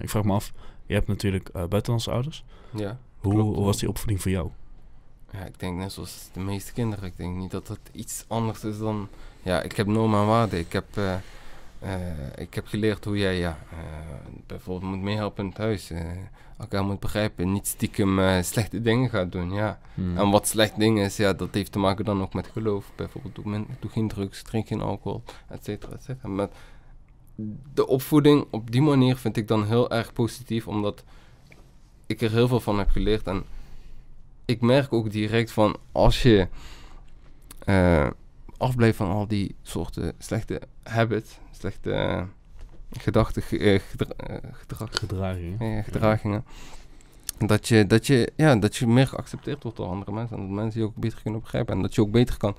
Ik 0.00 0.08
vraag 0.10 0.24
me 0.24 0.32
af, 0.32 0.52
je 0.86 0.94
hebt 0.94 1.06
natuurlijk 1.08 1.52
buitenlandse 1.52 2.10
ouders. 2.10 2.44
Ja, 2.74 2.98
Hoe, 3.18 3.32
Klopt, 3.32 3.56
hoe 3.56 3.64
was 3.64 3.78
die 3.78 3.88
opvoeding 3.88 4.22
voor 4.22 4.30
jou? 4.30 4.50
ja, 5.32 5.44
ik 5.44 5.58
denk 5.60 5.76
net 5.78 5.92
zoals 5.92 6.28
de 6.32 6.40
meeste 6.40 6.72
kinderen. 6.72 7.04
Ik 7.04 7.16
denk 7.16 7.36
niet 7.36 7.50
dat 7.50 7.66
dat 7.66 7.78
iets 7.92 8.24
anders 8.28 8.64
is 8.64 8.78
dan... 8.78 9.08
Ja, 9.42 9.62
ik 9.62 9.72
heb 9.76 9.86
normen 9.86 10.20
en 10.20 10.26
waarden. 10.26 10.58
Ik 10.58 10.72
heb, 10.72 10.86
eh, 11.80 11.96
ik 12.36 12.54
heb 12.54 12.66
geleerd 12.66 13.04
hoe 13.04 13.18
jij 13.18 13.38
ja, 13.38 13.58
eh, 13.70 13.78
bijvoorbeeld 14.46 14.92
moet 14.92 15.02
meehelpen 15.02 15.44
in 15.44 15.50
het 15.50 15.58
huis. 15.58 15.90
eh, 15.90 16.00
elkaar 16.58 16.84
moet 16.84 17.00
begrijpen. 17.00 17.52
Niet 17.52 17.66
stiekem 17.66 18.42
slechte 18.42 18.80
dingen 18.80 19.10
gaat 19.10 19.32
doen, 19.32 19.52
ja. 19.52 19.78
Hmm. 19.94 20.16
En 20.16 20.30
wat 20.30 20.48
slecht 20.48 20.78
ding 20.78 21.00
is, 21.00 21.16
ja, 21.16 21.32
dat 21.32 21.54
heeft 21.54 21.72
te 21.72 21.78
maken 21.78 22.04
dan 22.04 22.22
ook 22.22 22.34
met 22.34 22.46
geloof. 22.46 22.92
Bijvoorbeeld, 22.96 23.34
doe, 23.34 23.48
men, 23.48 23.66
doe 23.80 23.90
geen 23.90 24.08
drugs, 24.08 24.42
drink 24.42 24.66
geen 24.66 24.80
alcohol, 24.80 25.22
et 25.48 25.64
cetera, 25.64 25.92
et 25.92 26.02
cetera. 26.02 26.28
Maar 26.28 26.48
de 27.74 27.86
opvoeding 27.86 28.46
op 28.50 28.70
die 28.70 28.82
manier 28.82 29.16
vind 29.16 29.36
ik 29.36 29.48
dan 29.48 29.66
heel 29.66 29.90
erg 29.90 30.12
positief, 30.12 30.68
omdat 30.68 31.04
ik 32.06 32.20
er 32.20 32.30
heel 32.30 32.48
veel 32.48 32.60
van 32.60 32.78
heb 32.78 32.90
geleerd. 32.90 33.26
En 33.26 33.44
ik 34.44 34.60
merk 34.60 34.92
ook 34.92 35.10
direct 35.10 35.50
van, 35.50 35.76
als 35.92 36.22
je 36.22 36.48
afblijft 38.56 38.96
van 38.96 39.10
al 39.10 39.26
die 39.26 39.54
soorten 39.62 40.12
slechte 40.18 40.60
habits, 40.82 41.38
slechte 41.58 41.92
eh, 41.92 42.22
gedachten, 42.90 43.42
ge- 43.42 43.58
eh, 43.58 43.80
gedra- 43.90 44.14
eh, 44.16 44.36
gedrag, 44.52 44.88
Gedragingen. 44.92 45.70
ja, 45.76 45.82
gedragingen. 45.82 46.44
Dat 47.46 47.68
je, 47.68 47.86
dat, 47.86 48.06
je, 48.06 48.32
ja, 48.36 48.56
dat 48.56 48.76
je 48.76 48.86
meer 48.86 49.06
geaccepteerd 49.06 49.62
wordt 49.62 49.76
door 49.78 49.86
andere 49.86 50.12
mensen. 50.12 50.36
En 50.36 50.42
dat 50.42 50.50
mensen 50.54 50.80
je 50.80 50.86
ook 50.86 50.96
beter 50.96 51.22
kunnen 51.22 51.40
begrijpen. 51.40 51.74
En 51.74 51.82
dat 51.82 51.94
je 51.94 52.00
ook 52.00 52.10
beter 52.10 52.36
kan 52.36 52.56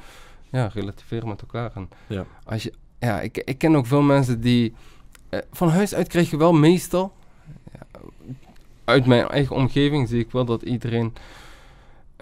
ja, 0.51 0.69
relativeren 0.73 1.27
met 1.27 1.41
elkaar. 1.41 1.71
En 1.75 1.89
Ja. 2.07 2.25
als 2.45 2.63
je, 2.63 2.73
ja, 2.99 3.21
ik, 3.21 3.37
ik 3.37 3.57
ken 3.57 3.75
ook 3.75 3.85
veel 3.85 4.01
mensen 4.01 4.41
die... 4.41 4.73
eh, 5.29 5.39
van 5.51 5.69
huis 5.69 5.93
uit 5.95 6.07
krijg 6.07 6.29
je 6.29 6.37
wel 6.37 6.53
meestal... 6.53 7.13
Ja, 7.73 7.99
uit 8.85 9.05
mijn 9.05 9.27
eigen 9.27 9.55
omgeving 9.55 10.07
zie 10.09 10.19
ik 10.19 10.31
wel 10.31 10.45
dat 10.45 10.61
iedereen... 10.61 11.13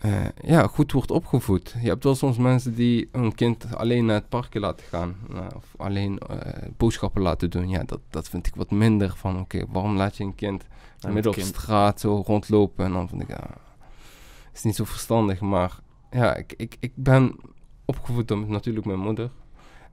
eh, 0.01 0.25
ja, 0.41 0.67
goed 0.67 0.91
wordt 0.91 1.11
opgevoed. 1.11 1.75
Je 1.81 1.87
hebt 1.87 2.03
wel 2.03 2.15
soms 2.15 2.37
mensen 2.37 2.75
die 2.75 3.09
hun 3.11 3.35
kind 3.35 3.75
alleen 3.75 4.05
naar 4.05 4.15
het 4.15 4.29
parkje 4.29 4.59
laten 4.59 4.85
gaan. 4.85 5.15
nou, 5.27 5.55
of 5.55 5.73
alleen 5.77 6.17
eh, 6.17 6.69
boodschappen 6.77 7.21
laten 7.21 7.49
doen. 7.49 7.69
Ja, 7.69 7.83
dat, 7.83 7.99
dat 8.09 8.29
vind 8.29 8.47
ik 8.47 8.55
wat 8.55 8.71
minder 8.71 9.13
van... 9.15 9.39
Oké, 9.39 9.65
waarom 9.69 9.95
laat 9.95 10.17
je 10.17 10.23
een 10.23 10.35
kind 10.35 10.63
midden 11.09 11.31
op 11.31 11.39
straat 11.39 11.99
zo 11.99 12.23
rondlopen. 12.25 12.85
En 12.85 12.91
dan 12.91 13.09
vind 13.09 13.21
ik, 13.21 13.27
ja, 13.27 13.49
is 14.53 14.63
niet 14.63 14.75
zo 14.75 14.83
verstandig. 14.83 15.39
Maar 15.39 15.79
ja, 16.11 16.35
ik, 16.35 16.53
ik, 16.57 16.77
ik 16.79 16.91
ben 16.95 17.35
opgevoed 17.85 18.27
door 18.27 18.47
natuurlijk 18.47 18.85
mijn 18.85 18.99
moeder. 18.99 19.31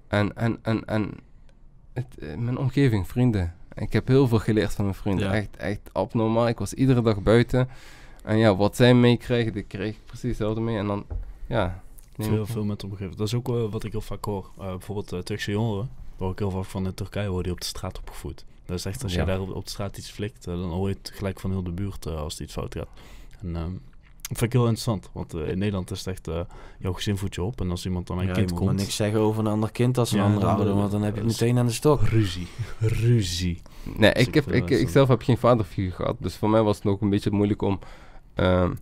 En, 0.09 0.37
en, 0.37 0.59
en, 0.63 0.85
en 0.85 1.11
het, 1.93 2.19
eh, 2.19 2.37
mijn 2.37 2.59
omgeving, 2.59 3.09
vrienden. 3.09 3.55
Ik 3.75 3.93
heb 3.93 4.09
heel 4.09 4.29
veel 4.29 4.39
geleerd 4.39 4.75
van 4.75 4.85
mijn 4.85 4.97
vrienden. 4.97 5.27
Ja. 5.27 5.35
Echt, 5.35 5.57
echt 5.57 5.91
abnormaal. 5.93 6.49
Ik 6.49 6.59
was 6.59 6.75
iedere 6.75 7.03
dag 7.03 7.23
buiten. 7.23 7.69
En 8.25 8.37
ja, 8.37 8.57
wat 8.57 8.77
zij 8.77 8.95
meekregen, 8.95 9.53
dat 9.55 9.67
kreeg 9.67 9.95
ik 9.95 10.01
precies 10.07 10.29
hetzelfde 10.29 10.61
mee. 10.61 10.77
En 10.79 10.87
dan, 10.87 11.05
ja... 11.47 11.83
neem 12.17 12.47
Veel, 12.47 12.65
met 12.65 12.85
omgeven. 12.85 13.17
Dat 13.17 13.27
is 13.27 13.35
ook 13.35 13.49
eh, 13.49 13.71
wat 13.71 13.85
ik 13.85 13.93
heel 13.93 14.01
vaak 14.01 14.25
hoor. 14.25 14.51
Eh, 14.59 14.67
bijvoorbeeld 14.69 15.13
uh, 15.13 15.19
Turkse 15.19 15.51
jongeren, 15.51 15.91
waar 16.17 16.31
ik 16.31 16.39
heel 16.39 16.51
vaak 16.51 16.65
van 16.65 16.87
in 16.87 16.95
Turkije 16.95 17.29
hoor, 17.29 17.43
die 17.43 17.53
op 17.53 17.61
de 17.61 17.67
straat 17.67 17.99
opgevoed. 17.99 18.45
Dat 18.67 18.79
is 18.79 18.85
echt, 18.85 19.03
als 19.03 19.13
Ja. 19.13 19.21
je 19.21 19.27
daar 19.27 19.41
op, 19.41 19.55
op 19.55 19.65
de 19.65 19.71
straat 19.71 19.97
iets 19.99 20.11
flikt, 20.11 20.45
dan 20.45 20.63
hoor 20.71 20.89
je 20.89 20.95
het 21.03 21.13
gelijk 21.15 21.41
van 21.41 21.51
heel 21.51 21.63
de 21.63 21.71
buurt 21.73 22.07
als 22.07 22.33
het 22.33 22.43
iets 22.43 22.53
fout 22.53 22.75
gaat. 22.75 22.89
En 23.41 23.57
ehm, 23.57 23.73
dat 24.29 24.39
vind 24.39 24.43
ik 24.43 24.53
heel 24.53 24.69
interessant, 24.69 25.11
want 25.13 25.35
eh, 25.35 25.49
in 25.49 25.59
Nederland 25.59 25.91
is 25.91 25.99
het 25.99 26.07
echt, 26.07 26.29
eh, 26.29 26.41
jouw 26.79 26.93
gezin 26.93 27.17
voedt 27.17 27.35
je 27.35 27.43
op. 27.43 27.61
En 27.61 27.71
als 27.71 27.85
iemand 27.85 28.07
dan 28.07 28.17
mijn 28.17 28.29
Ja, 28.29 28.35
kind 28.35 28.49
je 28.49 28.55
moet 28.55 28.65
komt... 28.65 28.79
niks 28.79 28.97
zeggen 28.97 29.21
over 29.21 29.41
een 29.41 29.51
ander 29.53 29.71
kind 29.71 29.99
als 29.99 30.13
een 30.13 30.19
Ja, 30.19 30.25
andere 30.25 30.47
ouder, 30.47 30.75
want 30.75 30.91
dan 30.91 31.03
heb 31.03 31.15
je 31.15 31.21
het 31.21 31.31
meteen 31.31 31.59
aan 31.59 31.67
de 31.67 31.73
stok. 31.73 32.03
Ruzie. 32.03 32.47
Ruzie. 33.05 33.63
Nee, 33.97 34.13
ik, 34.13 34.35
heb, 34.35 34.53
ik, 34.53 34.71
ik 34.71 34.89
zelf 34.89 35.09
heb 35.09 35.23
geen 35.23 35.39
vaderfiguur 35.39 35.93
gehad. 35.93 36.17
Dus 36.19 36.37
voor 36.37 36.51
mij 36.51 36.63
was 36.63 36.77
het 36.77 36.87
ook 36.87 37.01
een 37.01 37.11
beetje 37.11 37.31
moeilijk 37.31 37.63
om, 37.63 37.79
ehm, 38.35 38.73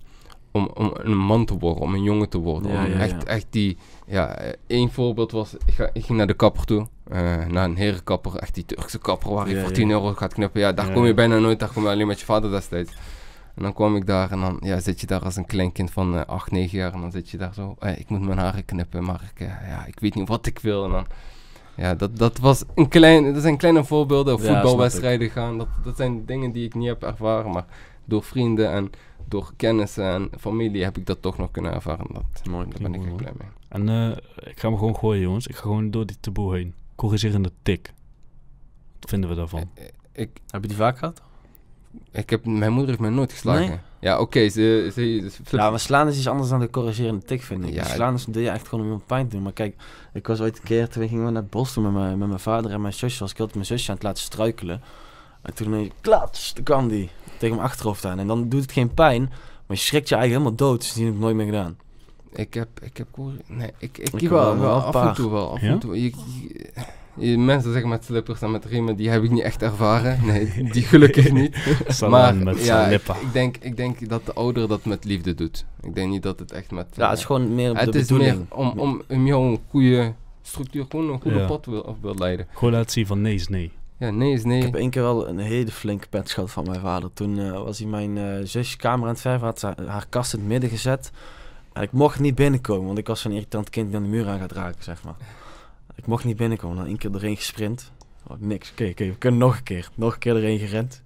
om, 0.50 0.70
om 0.74 0.90
een 0.94 1.16
man 1.16 1.44
te 1.44 1.58
worden, 1.58 1.82
om 1.82 1.94
een 1.94 2.02
jongen 2.02 2.28
te 2.28 2.38
worden. 2.38 2.72
Ja, 2.72 2.84
om 2.84 2.90
ja, 2.90 2.98
echt, 2.98 3.10
ja. 3.22 3.24
echt 3.28 3.46
die... 3.50 3.76
Ja, 4.06 4.34
eh, 4.34 4.52
één 4.66 4.90
voorbeeld 4.92 5.32
was... 5.32 5.54
Ik, 5.66 5.74
ga, 5.74 5.90
ik 5.92 6.04
ging 6.04 6.18
naar 6.18 6.26
de 6.26 6.34
kapper 6.34 6.64
toe. 6.64 6.86
eh, 7.08 7.46
naar 7.46 7.64
een 7.64 7.76
herenkapper. 7.76 8.34
Echt 8.36 8.54
die 8.54 8.64
Turkse 8.64 8.98
kapper 8.98 9.32
waar 9.32 9.48
je 9.48 9.54
Ja, 9.54 9.60
voor 9.60 9.68
ja. 9.68 9.74
10 9.76 9.90
euro 9.90 10.12
gaat 10.12 10.34
knippen. 10.34 10.60
Ja, 10.60 10.72
daar 10.72 10.92
kom 10.92 11.06
je 11.06 11.14
bijna 11.14 11.38
nooit. 11.38 11.58
Daar 11.60 11.72
kom 11.72 11.82
je 11.82 11.88
alleen 11.88 12.06
met 12.06 12.18
je 12.20 12.24
vader 12.24 12.50
destijds. 12.50 12.92
En 13.54 13.62
dan 13.62 13.72
kwam 13.72 13.96
ik 13.96 14.06
daar 14.06 14.30
en 14.30 14.40
dan 14.40 14.56
ja, 14.60 14.80
zit 14.80 15.00
je 15.00 15.06
daar 15.06 15.22
als 15.24 15.36
een 15.36 15.46
kleinkind 15.46 15.90
van 15.90 16.16
eh 16.18 16.26
8, 16.26 16.50
9 16.50 16.78
jaar. 16.78 16.92
En 16.92 17.00
dan 17.00 17.10
zit 17.10 17.30
je 17.30 17.36
daar 17.36 17.54
zo... 17.54 17.76
eh, 17.78 17.98
ik 17.98 18.08
moet 18.08 18.20
mijn 18.22 18.38
haren 18.38 18.64
knippen, 18.64 19.04
maar 19.04 19.30
ik, 19.34 19.40
eh, 19.40 19.68
ja, 19.68 19.84
ik 19.86 20.00
weet 20.00 20.14
niet 20.14 20.28
wat 20.28 20.46
ik 20.46 20.58
wil. 20.58 20.84
En 20.84 20.90
dan... 20.90 21.06
Ja, 21.76 21.94
dat, 21.94 22.16
dat 22.18 22.38
was 22.38 22.62
een 22.74 22.88
klein... 22.88 23.32
Dat 23.34 23.42
zijn 23.42 23.56
kleine 23.56 23.84
voorbeelden. 23.84 24.34
Ik. 24.34 24.40
voetbalwedstrijden 24.44 25.30
gaan. 25.30 25.58
Dat, 25.58 25.68
dat 25.84 25.96
zijn 25.96 26.24
dingen 26.26 26.52
die 26.52 26.64
ik 26.64 26.74
niet 26.74 26.88
heb 26.88 27.02
ervaren. 27.02 27.50
Maar 27.50 27.64
door 28.04 28.22
vrienden 28.22 28.70
en 28.72 28.90
door 29.32 29.52
kennissen 29.56 30.04
en 30.04 30.30
familie 30.40 30.84
heb 30.84 30.96
ik 30.98 31.06
dat 31.06 31.22
toch 31.22 31.38
nog 31.38 31.50
kunnen 31.50 31.72
ervaren. 31.72 32.06
Dat, 32.12 32.22
Mooi. 32.50 32.66
daar 32.68 32.78
ben 32.82 32.94
ik 32.94 33.00
mooi, 33.00 33.10
echt 33.12 33.16
blij 33.16 33.32
mee. 33.38 33.48
En 33.68 33.88
eh, 33.88 34.50
ik 34.50 34.60
ga 34.60 34.70
me 34.70 34.76
gewoon 34.78 34.96
gooien, 34.96 35.22
jongens. 35.22 35.46
Ik 35.46 35.54
ga 35.54 35.60
gewoon 35.62 35.90
door 35.90 36.06
die 36.06 36.16
taboe 36.20 36.54
heen. 36.54 36.74
Corrigerende 36.94 37.50
tik. 37.62 37.92
Wat 39.00 39.10
vinden 39.10 39.28
we 39.30 39.36
daarvan? 39.36 39.60
Eh, 39.74 39.84
Ik, 40.12 40.30
Heb 40.50 40.62
je 40.62 40.68
die 40.68 40.76
vaak 40.76 40.98
gehad? 40.98 41.22
ik 42.10 42.30
heb, 42.30 42.44
mijn 42.44 42.70
moeder 42.72 42.88
heeft 42.88 43.00
mij 43.00 43.10
nooit 43.10 43.32
geslagen. 43.32 43.68
Nee? 43.68 43.78
Ja, 44.00 44.20
oké. 44.20 44.48
ze, 44.48 44.90
ze, 44.94 45.30
ze- 45.46 45.56
Ja, 45.56 45.70
maar 45.70 45.80
slaan 45.80 46.08
is 46.08 46.16
iets 46.16 46.28
anders 46.28 46.48
dan 46.48 46.60
de 46.60 46.70
corrigerende 46.70 47.24
tik, 47.24 47.42
vind 47.42 47.64
ik. 47.64 47.72
Ja, 47.72 47.84
slaan 47.84 48.14
is, 48.14 48.24
doe 48.24 48.42
je 48.42 48.50
echt 48.50 48.68
gewoon 48.68 48.80
om 48.84 48.86
iemand 48.90 49.06
pijn 49.06 49.28
te 49.28 49.34
doen. 49.34 49.42
Maar 49.42 49.52
kijk, 49.52 49.76
ik 50.12 50.26
was 50.26 50.40
ooit 50.40 50.56
een 50.58 50.64
keer, 50.64 50.88
toen 50.88 51.08
gingen 51.08 51.24
we 51.24 51.30
naar 51.30 51.42
het 51.42 51.50
bos 51.50 51.72
toe 51.72 51.82
met 51.82 51.92
mijn, 51.92 52.18
met 52.18 52.28
mijn 52.28 52.40
vader 52.40 52.70
en 52.70 52.80
mijn 52.80 52.92
zusje. 52.94 53.18
Was 53.20 53.30
ik 53.30 53.36
altijd 53.38 53.54
mijn 53.56 53.66
zusje 53.66 53.88
aan 53.88 53.94
het 53.94 54.04
laten 54.04 54.22
struikelen. 54.22 54.80
En 55.42 55.54
toen 55.54 55.66
ineens, 55.66 55.92
klats, 56.00 56.52
toen 56.52 56.64
kwam 56.64 56.88
die 56.88 57.10
tegen 57.42 57.56
mijn 57.56 57.68
achterhoofd 57.68 58.04
aan. 58.04 58.18
En 58.18 58.26
dan 58.26 58.48
doet 58.48 58.62
het 58.62 58.72
geen 58.72 58.94
pijn, 58.94 59.22
maar 59.66 59.76
je 59.76 59.82
schrikt 59.82 60.08
je 60.08 60.14
eigenlijk 60.14 60.44
helemaal 60.44 60.68
dood. 60.70 60.80
Dus 60.80 60.92
die 60.92 61.04
heb 61.04 61.14
ik 61.14 61.20
nooit 61.20 61.36
meer 61.36 61.44
gedaan. 61.46 61.76
Ik 62.34 62.54
heb, 62.54 62.68
ik 62.82 62.96
heb, 62.96 63.06
nee, 63.46 63.70
ik, 63.78 63.98
ik, 63.98 64.12
Ik 64.22 64.28
wel, 64.28 64.58
wel, 64.58 64.80
af 64.82 65.06
en 65.08 65.14
toe 65.14 65.30
wel, 65.30 65.50
af 65.52 65.60
Ja? 65.60 65.68
en 65.68 65.78
toe. 65.78 66.02
Je- 66.02 66.12
je- 66.38 66.70
Je- 67.16 67.38
Mensen 67.38 67.72
zeggen 67.72 67.90
met 67.90 68.04
slippers 68.04 68.40
en 68.42 68.50
met 68.50 68.64
riemen, 68.64 68.96
die 68.96 69.08
heb 69.08 69.22
ik 69.22 69.30
niet 69.30 69.42
echt 69.42 69.62
ervaren. 69.62 70.18
Nee, 70.26 70.68
die 70.72 70.82
gelukkig 70.82 71.32
niet. 71.40 71.56
Salam 71.88 72.42
met 72.42 72.64
ja, 72.64 72.86
ik, 72.86 73.02
denk, 73.32 73.56
ik 73.60 73.76
denk 73.76 74.08
dat 74.08 74.26
de 74.26 74.32
ouder 74.32 74.68
dat 74.68 74.84
met 74.84 75.04
liefde 75.04 75.34
doet. 75.34 75.64
Ik 75.80 75.94
denk 75.94 76.10
niet 76.10 76.22
dat 76.22 76.38
het 76.38 76.52
echt 76.52 76.70
met... 76.70 76.86
Ja, 76.94 77.08
het 77.08 77.18
is 77.18 77.24
gewoon 77.24 77.54
meer 77.54 77.76
het 77.76 77.92
de 77.92 77.98
is 77.98 78.10
meer 78.10 78.38
om, 78.48 78.68
om, 78.76 79.02
om 79.08 79.26
jou 79.26 79.44
een 79.46 79.58
goede 79.68 80.12
structuur, 80.42 80.84
gewoon 80.88 81.08
een 81.12 81.20
goede 81.20 81.38
Ja. 81.38 81.46
pad 81.46 81.66
wil, 81.66 81.86
af 81.86 81.96
wil 82.00 82.14
leiden. 82.14 82.46
Gewoon 82.52 82.72
laten 82.74 82.90
zien 82.90 83.06
van 83.06 83.20
nee 83.20 83.34
is 83.34 83.48
nee. 83.48 83.72
Ja, 84.02 84.10
nee 84.10 84.32
is 84.32 84.44
nee. 84.44 84.58
Ik 84.58 84.64
heb 84.64 84.74
één 84.74 84.90
keer 84.90 85.02
wel 85.02 85.28
een 85.28 85.38
hele 85.38 85.70
flinke 85.70 86.08
pet 86.08 86.30
gehad 86.30 86.50
van 86.50 86.64
mijn 86.64 86.80
vader. 86.80 87.12
Toen 87.12 87.38
eh, 87.38 87.50
was 87.50 87.78
hij 87.78 87.88
mijn 87.88 88.18
eh 88.18 88.44
zusje 88.44 88.76
kamer 88.76 89.06
aan 89.06 89.12
het 89.12 89.20
verven, 89.20 89.46
had 89.46 89.60
haar 89.86 90.06
kast 90.08 90.32
in 90.32 90.38
het 90.38 90.48
midden 90.48 90.70
gezet. 90.70 91.10
En 91.72 91.82
ik 91.82 91.92
mocht 91.92 92.20
niet 92.20 92.34
binnenkomen, 92.34 92.86
want 92.86 92.98
ik 92.98 93.06
was 93.06 93.20
zo'n 93.20 93.32
irritant 93.32 93.70
kind 93.70 93.86
die 93.86 93.96
aan 93.96 94.02
de 94.02 94.08
muur 94.08 94.28
aan 94.28 94.38
gaat 94.38 94.52
raken, 94.52 94.84
zeg 94.84 95.04
maar. 95.04 95.14
Ik 95.94 96.06
mocht 96.06 96.24
niet 96.24 96.36
binnenkomen, 96.36 96.76
dan 96.76 96.86
één 96.86 96.98
keer 96.98 97.14
erheen 97.14 97.36
gesprint. 97.36 97.92
Oh, 98.26 98.36
niks, 98.38 98.70
oké, 98.70 98.88
oké, 98.90 99.04
we 99.04 99.16
kunnen 99.16 99.40
nog 99.40 99.56
een 99.56 99.62
keer. 99.62 99.88
Nog 99.94 100.12
een 100.12 100.18
keer 100.18 100.36
erheen 100.36 100.58
gerend. 100.58 101.02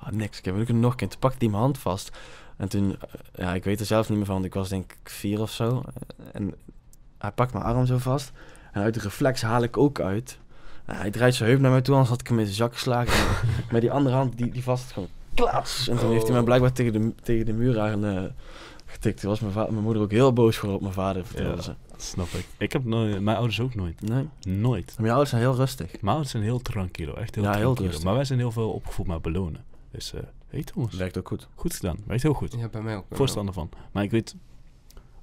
Oh, 0.00 0.10
niks, 0.10 0.38
oké, 0.38 0.52
we 0.52 0.64
kunnen 0.64 0.82
nog 0.82 0.90
een 0.90 0.98
keer. 0.98 1.08
Toen 1.08 1.18
pakte 1.18 1.38
hij 1.38 1.48
mijn 1.48 1.62
hand 1.62 1.78
vast. 1.78 2.16
En 2.56 2.68
toen, 2.68 2.96
eh, 3.00 3.44
ja, 3.44 3.54
ik 3.54 3.64
weet 3.64 3.80
er 3.80 3.86
zelf 3.86 4.08
niet 4.08 4.16
meer 4.16 4.26
van, 4.26 4.34
want 4.34 4.46
ik 4.46 4.54
was 4.54 4.68
denk 4.68 4.92
ik 4.92 5.10
vier 5.10 5.40
of 5.40 5.50
zo. 5.50 5.82
En 6.32 6.54
hij 7.18 7.32
pakt 7.32 7.52
mijn 7.52 7.64
arm 7.64 7.86
zo 7.86 7.98
vast. 7.98 8.32
En 8.72 8.82
uit 8.82 8.94
de 8.94 9.00
reflex 9.00 9.42
haal 9.42 9.62
ik 9.62 9.76
ook 9.76 10.00
uit. 10.00 10.38
En 10.88 10.96
hij 10.96 11.10
draait 11.10 11.34
zijn 11.34 11.50
heup 11.50 11.60
naar 11.60 11.70
mij 11.70 11.80
toe, 11.80 11.92
anders 11.94 12.10
had 12.10 12.20
ik 12.20 12.26
hem 12.26 12.38
in 12.38 12.44
zijn 12.44 12.56
zak 12.56 12.72
geslagen. 12.72 13.12
En 13.12 13.44
met 13.72 13.80
die 13.80 13.90
andere 13.92 14.16
hand, 14.16 14.36
die, 14.36 14.50
die 14.50 14.62
vast 14.62 14.82
het 14.84 14.92
gewoon 14.92 15.08
klats. 15.34 15.88
En 15.88 15.98
toen 15.98 16.10
heeft 16.10 16.22
hij 16.22 16.30
mij 16.30 16.38
Oh. 16.40 16.44
blijkbaar 16.46 16.72
tegen 16.72 16.92
de, 16.92 17.12
tegen 17.22 17.46
de 17.46 17.52
muur 17.52 17.80
aan 17.80 18.04
eh, 18.04 18.22
getikt. 18.86 19.20
Toen 19.20 19.30
was 19.30 19.40
mijn, 19.40 19.54
mijn 19.54 19.82
moeder 19.82 20.02
ook 20.02 20.10
heel 20.10 20.32
boos 20.32 20.54
geworden 20.54 20.76
op 20.76 20.82
mijn 20.82 20.94
vader, 21.06 21.26
vertelde 21.26 21.56
Ja. 21.56 21.62
ze. 21.62 21.74
Dat 21.90 22.02
snap 22.02 22.26
ik. 22.26 22.46
Ik 22.58 22.72
heb 22.72 22.84
nooit, 22.84 23.20
mijn 23.20 23.36
ouders 23.36 23.60
ook 23.60 23.74
nooit. 23.74 24.00
Nee, 24.00 24.28
Nooit. 24.42 24.86
maar 24.86 24.94
mijn 24.96 25.08
ouders 25.10 25.30
zijn 25.30 25.42
heel 25.42 25.54
rustig. 25.54 25.90
Mijn 25.92 26.06
ouders 26.08 26.30
zijn 26.30 26.42
heel 26.42 26.58
tranquilo, 26.62 27.14
echt 27.14 27.34
heel 27.34 27.44
Ja, 27.44 27.56
heel 27.56 27.76
rustig. 27.76 28.04
Maar 28.04 28.14
wij 28.14 28.24
zijn 28.24 28.38
heel 28.38 28.52
veel 28.52 28.70
opgevoed 28.70 29.06
met 29.06 29.22
belonen. 29.22 29.64
Dus, 29.90 30.12
eh 30.14 30.20
hey 30.48 30.62
Thomas, 30.62 30.94
Werkt 30.94 31.18
ook 31.18 31.28
goed. 31.28 31.48
goed 31.54 31.74
gedaan. 31.74 31.96
Werkt 32.06 32.22
heel 32.22 32.32
goed. 32.32 32.52
Ja, 32.58 32.68
bij 32.68 32.82
mij 32.82 32.94
ook. 32.96 33.00
bij 33.00 33.06
mij 33.08 33.18
Voorstander 33.18 33.54
van. 33.54 33.68
Maar 33.92 34.02
ik 34.02 34.10
weet, 34.10 34.34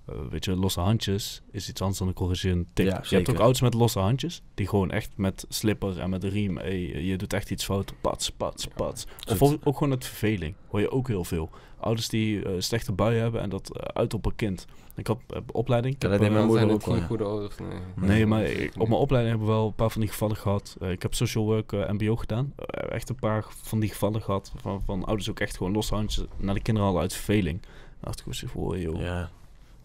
eh, 0.07 0.15
weet 0.29 0.45
je, 0.45 0.55
losse 0.55 0.79
handjes 0.79 1.41
is 1.51 1.69
iets 1.69 1.81
anders 1.81 1.99
dan 1.99 2.07
een 2.07 2.13
corrigerende 2.13 2.65
tik. 2.73 2.85
Ja, 2.85 3.01
je 3.09 3.15
hebt 3.15 3.29
ook 3.29 3.37
ouders 3.39 3.61
met 3.61 3.73
losse 3.73 3.99
handjes, 3.99 4.41
die 4.53 4.67
gewoon 4.67 4.91
echt 4.91 5.09
met 5.15 5.45
slipper 5.49 5.99
en 5.99 6.09
met 6.09 6.21
de 6.21 6.27
riem, 6.29 6.57
hey, 6.57 6.79
je 7.03 7.17
doet 7.17 7.33
echt 7.33 7.51
iets 7.51 7.65
fout, 7.65 7.93
pats, 8.01 8.29
pats, 8.29 8.67
pats. 8.67 9.05
Of 9.31 9.41
ook, 9.41 9.59
ook 9.63 9.77
gewoon 9.77 9.93
uit 9.93 10.05
verveling, 10.05 10.55
hoor 10.67 10.79
je 10.79 10.91
ook 10.91 11.07
heel 11.07 11.23
veel. 11.23 11.49
Ouders 11.79 12.09
die 12.09 12.43
eh, 12.45 12.51
slechte 12.57 12.91
buien 12.91 13.21
hebben 13.21 13.41
en 13.41 13.49
dat 13.49 13.77
eh, 13.77 13.83
uit 13.93 14.13
op 14.13 14.25
een 14.25 14.35
kind. 14.35 14.65
Ik 14.95 15.07
had 15.07 15.19
eh, 15.29 15.39
opleiding. 15.51 15.95
ik 15.95 16.01
Ja, 16.03 16.09
heb, 16.09 16.19
dat 16.19 16.27
deed 16.27 16.37
eh, 16.37 16.43
mijn 16.45 16.47
moeder 16.59 16.75
ook 16.75 16.85
het 16.85 16.99
wel, 16.99 17.07
goede 17.07 17.23
ouders, 17.23 17.55
nee. 17.95 18.07
Nee, 18.09 18.25
maar 18.25 18.43
ik- 18.43 18.73
op 18.77 18.87
mijn 18.87 18.99
opleiding 18.99 19.35
hebben 19.35 19.53
we 19.53 19.59
wel 19.59 19.67
een 19.69 19.75
paar 19.75 19.89
van 19.91 20.01
die 20.01 20.09
gevallen 20.09 20.35
gehad. 20.35 20.77
Eh, 20.81 20.91
ik 20.91 21.01
heb 21.01 21.13
social 21.13 21.43
work 21.45 21.71
eh, 21.71 21.89
MBO 21.89 22.15
gedaan. 22.15 22.53
Eh, 22.55 22.91
echt 22.95 23.09
een 23.09 23.15
paar 23.15 23.45
van 23.63 23.79
die 23.79 23.89
gevallen 23.89 24.21
gehad. 24.21 24.51
Van, 24.55 24.81
van 24.85 25.03
ouders 25.05 25.29
ook 25.29 25.39
echt 25.39 25.57
gewoon 25.57 25.73
losse 25.73 25.93
handjes 25.95 26.25
naar 26.37 26.53
de 26.53 26.61
kinderen 26.61 26.89
al 26.89 26.99
uit 26.99 27.13
verveling. 27.13 27.61
Dan 27.61 27.69
dacht 28.01 28.19
ik, 28.19 28.33
joh. 28.81 29.01
Ja. 29.01 29.29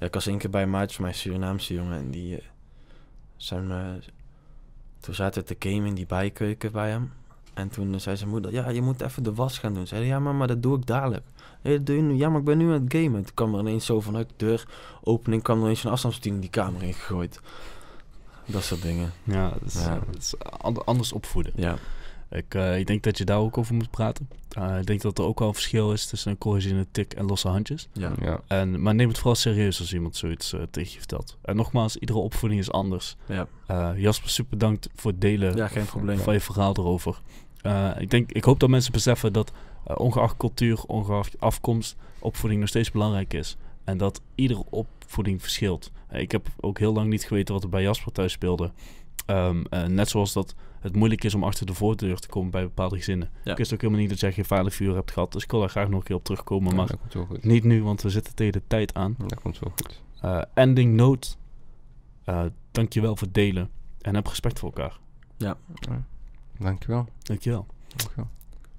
Ja, 0.01 0.07
ik 0.07 0.15
was 0.15 0.27
één 0.27 0.39
keer 0.39 0.51
bij 0.51 0.63
een 0.63 0.71
maatje 0.71 0.95
van 0.95 1.05
mijn 1.05 1.17
Surinaamse 1.17 1.75
jongen 1.75 1.99
en 1.99 2.11
die 2.11 2.37
eh, 2.37 2.43
zijn... 3.37 3.69
toen 5.01 5.15
zaten 5.15 5.43
we 5.45 5.57
te 5.57 5.69
gamen 5.69 5.87
in 5.89 5.95
die 5.95 6.07
bijkeuken 6.07 6.73
bij 6.73 6.91
hem. 6.91 7.13
En 7.55 7.69
toen 7.69 7.95
eh, 7.95 8.01
zei 8.01 8.17
zijn 8.17 8.31
moeder, 8.31 8.53
ja, 8.53 8.69
je 8.69 8.83
moet 8.83 9.01
even 9.01 9.23
de 9.23 9.35
was 9.35 9.59
gaan 9.59 9.75
doen. 9.75 9.87
Zei 9.87 10.05
ja, 10.05 10.19
mama, 10.19 10.47
dat 10.47 10.63
doe 10.63 10.77
ik 10.79 10.87
dadelijk. 10.87 11.25
"Nee, 11.63 11.77
dat 11.77 11.87
doe 11.87 11.97
je 11.97 12.03
nu. 12.03 12.15
Ja, 12.15 12.29
maar 12.29 12.39
ik 12.39 12.45
ben 12.45 12.59
nu 12.59 12.67
aan 12.73 12.83
het 12.85 12.93
gamen. 12.95 13.25
Toen 13.25 13.35
kwam 13.35 13.55
er 13.55 13.61
ineens 13.61 13.87
zo 13.87 14.01
vanuit 14.01 14.29
de 14.29 14.35
deur 14.37 14.65
opening, 15.03 15.43
kwam 15.43 15.57
er 15.59 15.63
ineens 15.65 15.85
een 15.85 15.91
afstandsbediening 15.91 16.43
die 16.43 16.51
kamer 16.53 16.83
in 16.83 16.95
gegooid. 16.95 17.41
Dat 18.47 18.63
soort 18.63 18.83
dingen. 18.83 19.11
Ja, 19.23 19.49
dat 19.51 19.63
is, 19.65 19.75
Ja. 19.85 19.99
dat 20.07 20.17
is 20.17 20.35
an- 20.39 20.85
anders 20.85 21.13
opvoeden. 21.13 21.53
Ja, 21.57 21.77
Ik, 22.31 22.55
eh, 22.55 22.79
ik 22.79 22.87
denk 22.87 23.03
dat 23.03 23.19
je 23.19 23.25
daar 23.25 23.39
ook 23.39 23.59
over 23.59 23.75
moet 23.75 23.91
praten. 23.91 24.29
Eh, 24.51 24.79
ik 24.79 24.87
denk 24.87 25.01
dat 25.01 25.19
er 25.19 25.25
ook 25.25 25.39
wel 25.39 25.49
een 25.49 25.55
verschil 25.55 25.93
is 25.93 26.07
tussen 26.07 26.31
een 26.31 26.39
corrigerende 26.39 26.87
tik 26.93 27.13
en 27.13 27.25
losse 27.27 27.49
handjes. 27.49 27.89
ja. 27.93 28.13
Ja. 28.21 28.41
En, 28.47 28.83
maar 28.83 28.95
neem 28.95 29.09
het 29.09 29.17
vooral 29.17 29.35
serieus 29.35 29.81
als 29.81 29.93
iemand 29.93 30.17
zoiets 30.17 30.53
eh, 30.53 30.61
tegen 30.71 30.93
je 30.93 30.99
vertelt. 30.99 31.39
En 31.43 31.57
nogmaals, 31.57 31.97
iedere 31.97 32.19
opvoeding 32.19 32.61
is 32.61 32.71
anders. 32.71 33.17
Ja, 33.27 33.47
Eh, 33.67 33.91
Jasper, 33.97 34.31
super 34.31 34.51
bedankt 34.59 34.89
voor 34.95 35.11
het 35.11 35.21
delen 35.21 35.57
ja 35.57 35.69
geen 35.69 35.85
probleem. 35.85 36.19
van 36.19 36.33
je 36.35 36.41
verhaal 36.41 36.75
erover. 36.77 37.21
Eh, 37.63 37.91
ik, 37.99 38.11
denk, 38.11 38.33
ik 38.33 38.45
hoop 38.45 38.61
dat 38.61 38.69
mensen 38.69 38.93
beseffen 38.93 39.33
dat 39.33 39.53
ongeacht 39.85 40.37
cultuur, 40.37 40.83
ongeacht 40.87 41.41
afkomst, 41.41 41.97
opvoeding 42.19 42.61
nog 42.61 42.69
steeds 42.69 42.91
belangrijk 42.91 43.33
is. 43.35 43.57
En 43.85 43.99
dat 43.99 44.21
iedere 44.35 44.65
opvoeding 44.71 45.41
verschilt. 45.41 45.91
Ik 46.11 46.33
heb 46.33 46.49
ook 46.61 46.79
heel 46.79 46.93
lang 46.93 47.09
niet 47.11 47.25
geweten 47.25 47.55
wat 47.55 47.63
er 47.63 47.69
bij 47.69 47.83
Jasper 47.83 48.13
thuis 48.13 48.33
speelde. 48.33 48.71
Ehm, 49.27 49.63
eh, 49.71 49.85
net 49.85 50.09
zoals 50.09 50.33
dat 50.33 50.55
het 50.81 50.97
moeilijk 50.97 51.25
is 51.25 51.35
om 51.35 51.45
achter 51.45 51.67
de 51.67 51.75
voordeur 51.75 52.19
te 52.19 52.29
komen 52.29 52.51
bij 52.51 52.63
bepaalde 52.63 52.97
gezinnen. 52.97 53.31
Ja. 53.45 53.51
Ik 53.51 53.59
wist 53.59 53.73
ook 53.73 53.81
helemaal 53.81 54.01
niet 54.01 54.11
dat 54.11 54.21
jij 54.21 54.33
geen 54.33 54.45
veilig 54.45 54.75
vuur 54.75 54.95
hebt 54.95 55.11
gehad. 55.11 55.33
Dus 55.33 55.43
ik 55.43 55.51
wil 55.51 55.61
daar 55.61 55.71
graag 55.71 55.89
nog 55.89 55.99
een 55.99 56.07
keer 56.07 56.17
op 56.17 56.25
terugkomen. 56.25 56.71
Ja, 56.71 56.77
maar 56.77 56.87
dat 56.87 56.99
komt 56.99 57.13
wel 57.13 57.25
goed. 57.25 57.45
niet 57.45 57.65
nu, 57.65 57.83
want 57.83 58.03
we 58.03 58.11
zitten 58.11 58.35
tegen 58.35 58.53
de 58.53 58.63
tijd 58.67 58.95
aan. 58.95 59.15
Dat 59.19 59.41
komt 59.41 59.59
wel 59.59 59.71
goed. 59.71 60.03
Eh, 60.21 60.43
ending 60.55 60.95
note. 60.95 61.29
Eh 62.25 62.45
dankjewel 62.71 63.17
voor 63.17 63.27
het 63.27 63.35
delen. 63.35 63.71
En 64.01 64.15
heb 64.15 64.27
respect 64.27 64.59
voor 64.59 64.69
elkaar. 64.69 64.99
Dankjewel. 66.59 67.07
Dankjewel. 67.23 67.67
Dankjewel. 67.97 68.29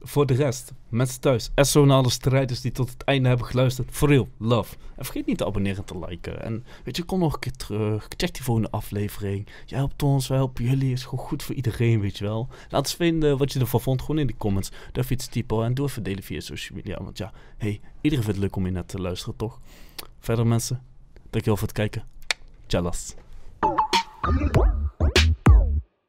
Voor 0.03 0.25
de 0.25 0.33
rest, 0.33 0.73
mensen 0.89 1.21
thuis, 1.21 1.51
en 1.55 1.89
alle 1.89 2.09
strijders 2.09 2.61
die 2.61 2.71
tot 2.71 2.89
het 2.89 3.03
einde 3.03 3.27
hebben 3.27 3.45
geluisterd. 3.45 3.91
For 3.91 4.09
real, 4.09 4.27
love. 4.37 4.75
En 4.95 5.05
vergeet 5.05 5.25
niet 5.25 5.37
te 5.37 5.45
abonneren 5.45 5.77
en 5.77 5.85
te 5.85 6.05
liken. 6.07 6.41
En 6.41 6.65
weet 6.83 6.97
je, 6.97 7.03
kom 7.03 7.19
nog 7.19 7.33
een 7.33 7.39
keer 7.39 7.51
terug. 7.51 8.07
Check 8.17 8.33
die 8.33 8.43
volgende 8.43 8.71
aflevering. 8.71 9.47
Jij 9.65 9.77
helpt 9.77 10.03
ons, 10.03 10.27
wij 10.27 10.37
helpen 10.37 10.63
jullie. 10.63 10.91
is 10.91 11.03
gewoon 11.03 11.25
goed 11.25 11.43
voor 11.43 11.55
iedereen, 11.55 11.99
weet 11.99 12.17
je 12.17 12.23
wel. 12.23 12.47
Laat 12.69 12.85
eens 12.85 12.95
vinden 12.95 13.37
wat 13.37 13.53
je 13.53 13.59
ervan 13.59 13.81
vond, 13.81 14.01
gewoon 14.01 14.19
in 14.19 14.27
de 14.27 14.37
comments. 14.37 14.71
Durf 14.91 15.11
iets 15.11 15.27
typen 15.27 15.63
en 15.63 15.73
doe 15.73 15.87
even 15.87 16.03
delen 16.03 16.23
via 16.23 16.39
social 16.39 16.77
media. 16.77 17.03
Want 17.03 17.17
ja, 17.17 17.31
hey, 17.57 17.81
iedereen 18.01 18.25
vindt 18.25 18.39
het 18.39 18.47
leuk 18.47 18.55
om 18.55 18.65
je 18.65 18.71
net 18.71 18.87
te 18.87 19.01
luisteren, 19.01 19.35
toch? 19.35 19.59
Verder 20.19 20.47
mensen, 20.47 20.83
dankjewel 21.29 21.57
voor 21.57 21.67
het 21.67 21.77
kijken. 21.77 22.03
Tjallas. 22.65 23.15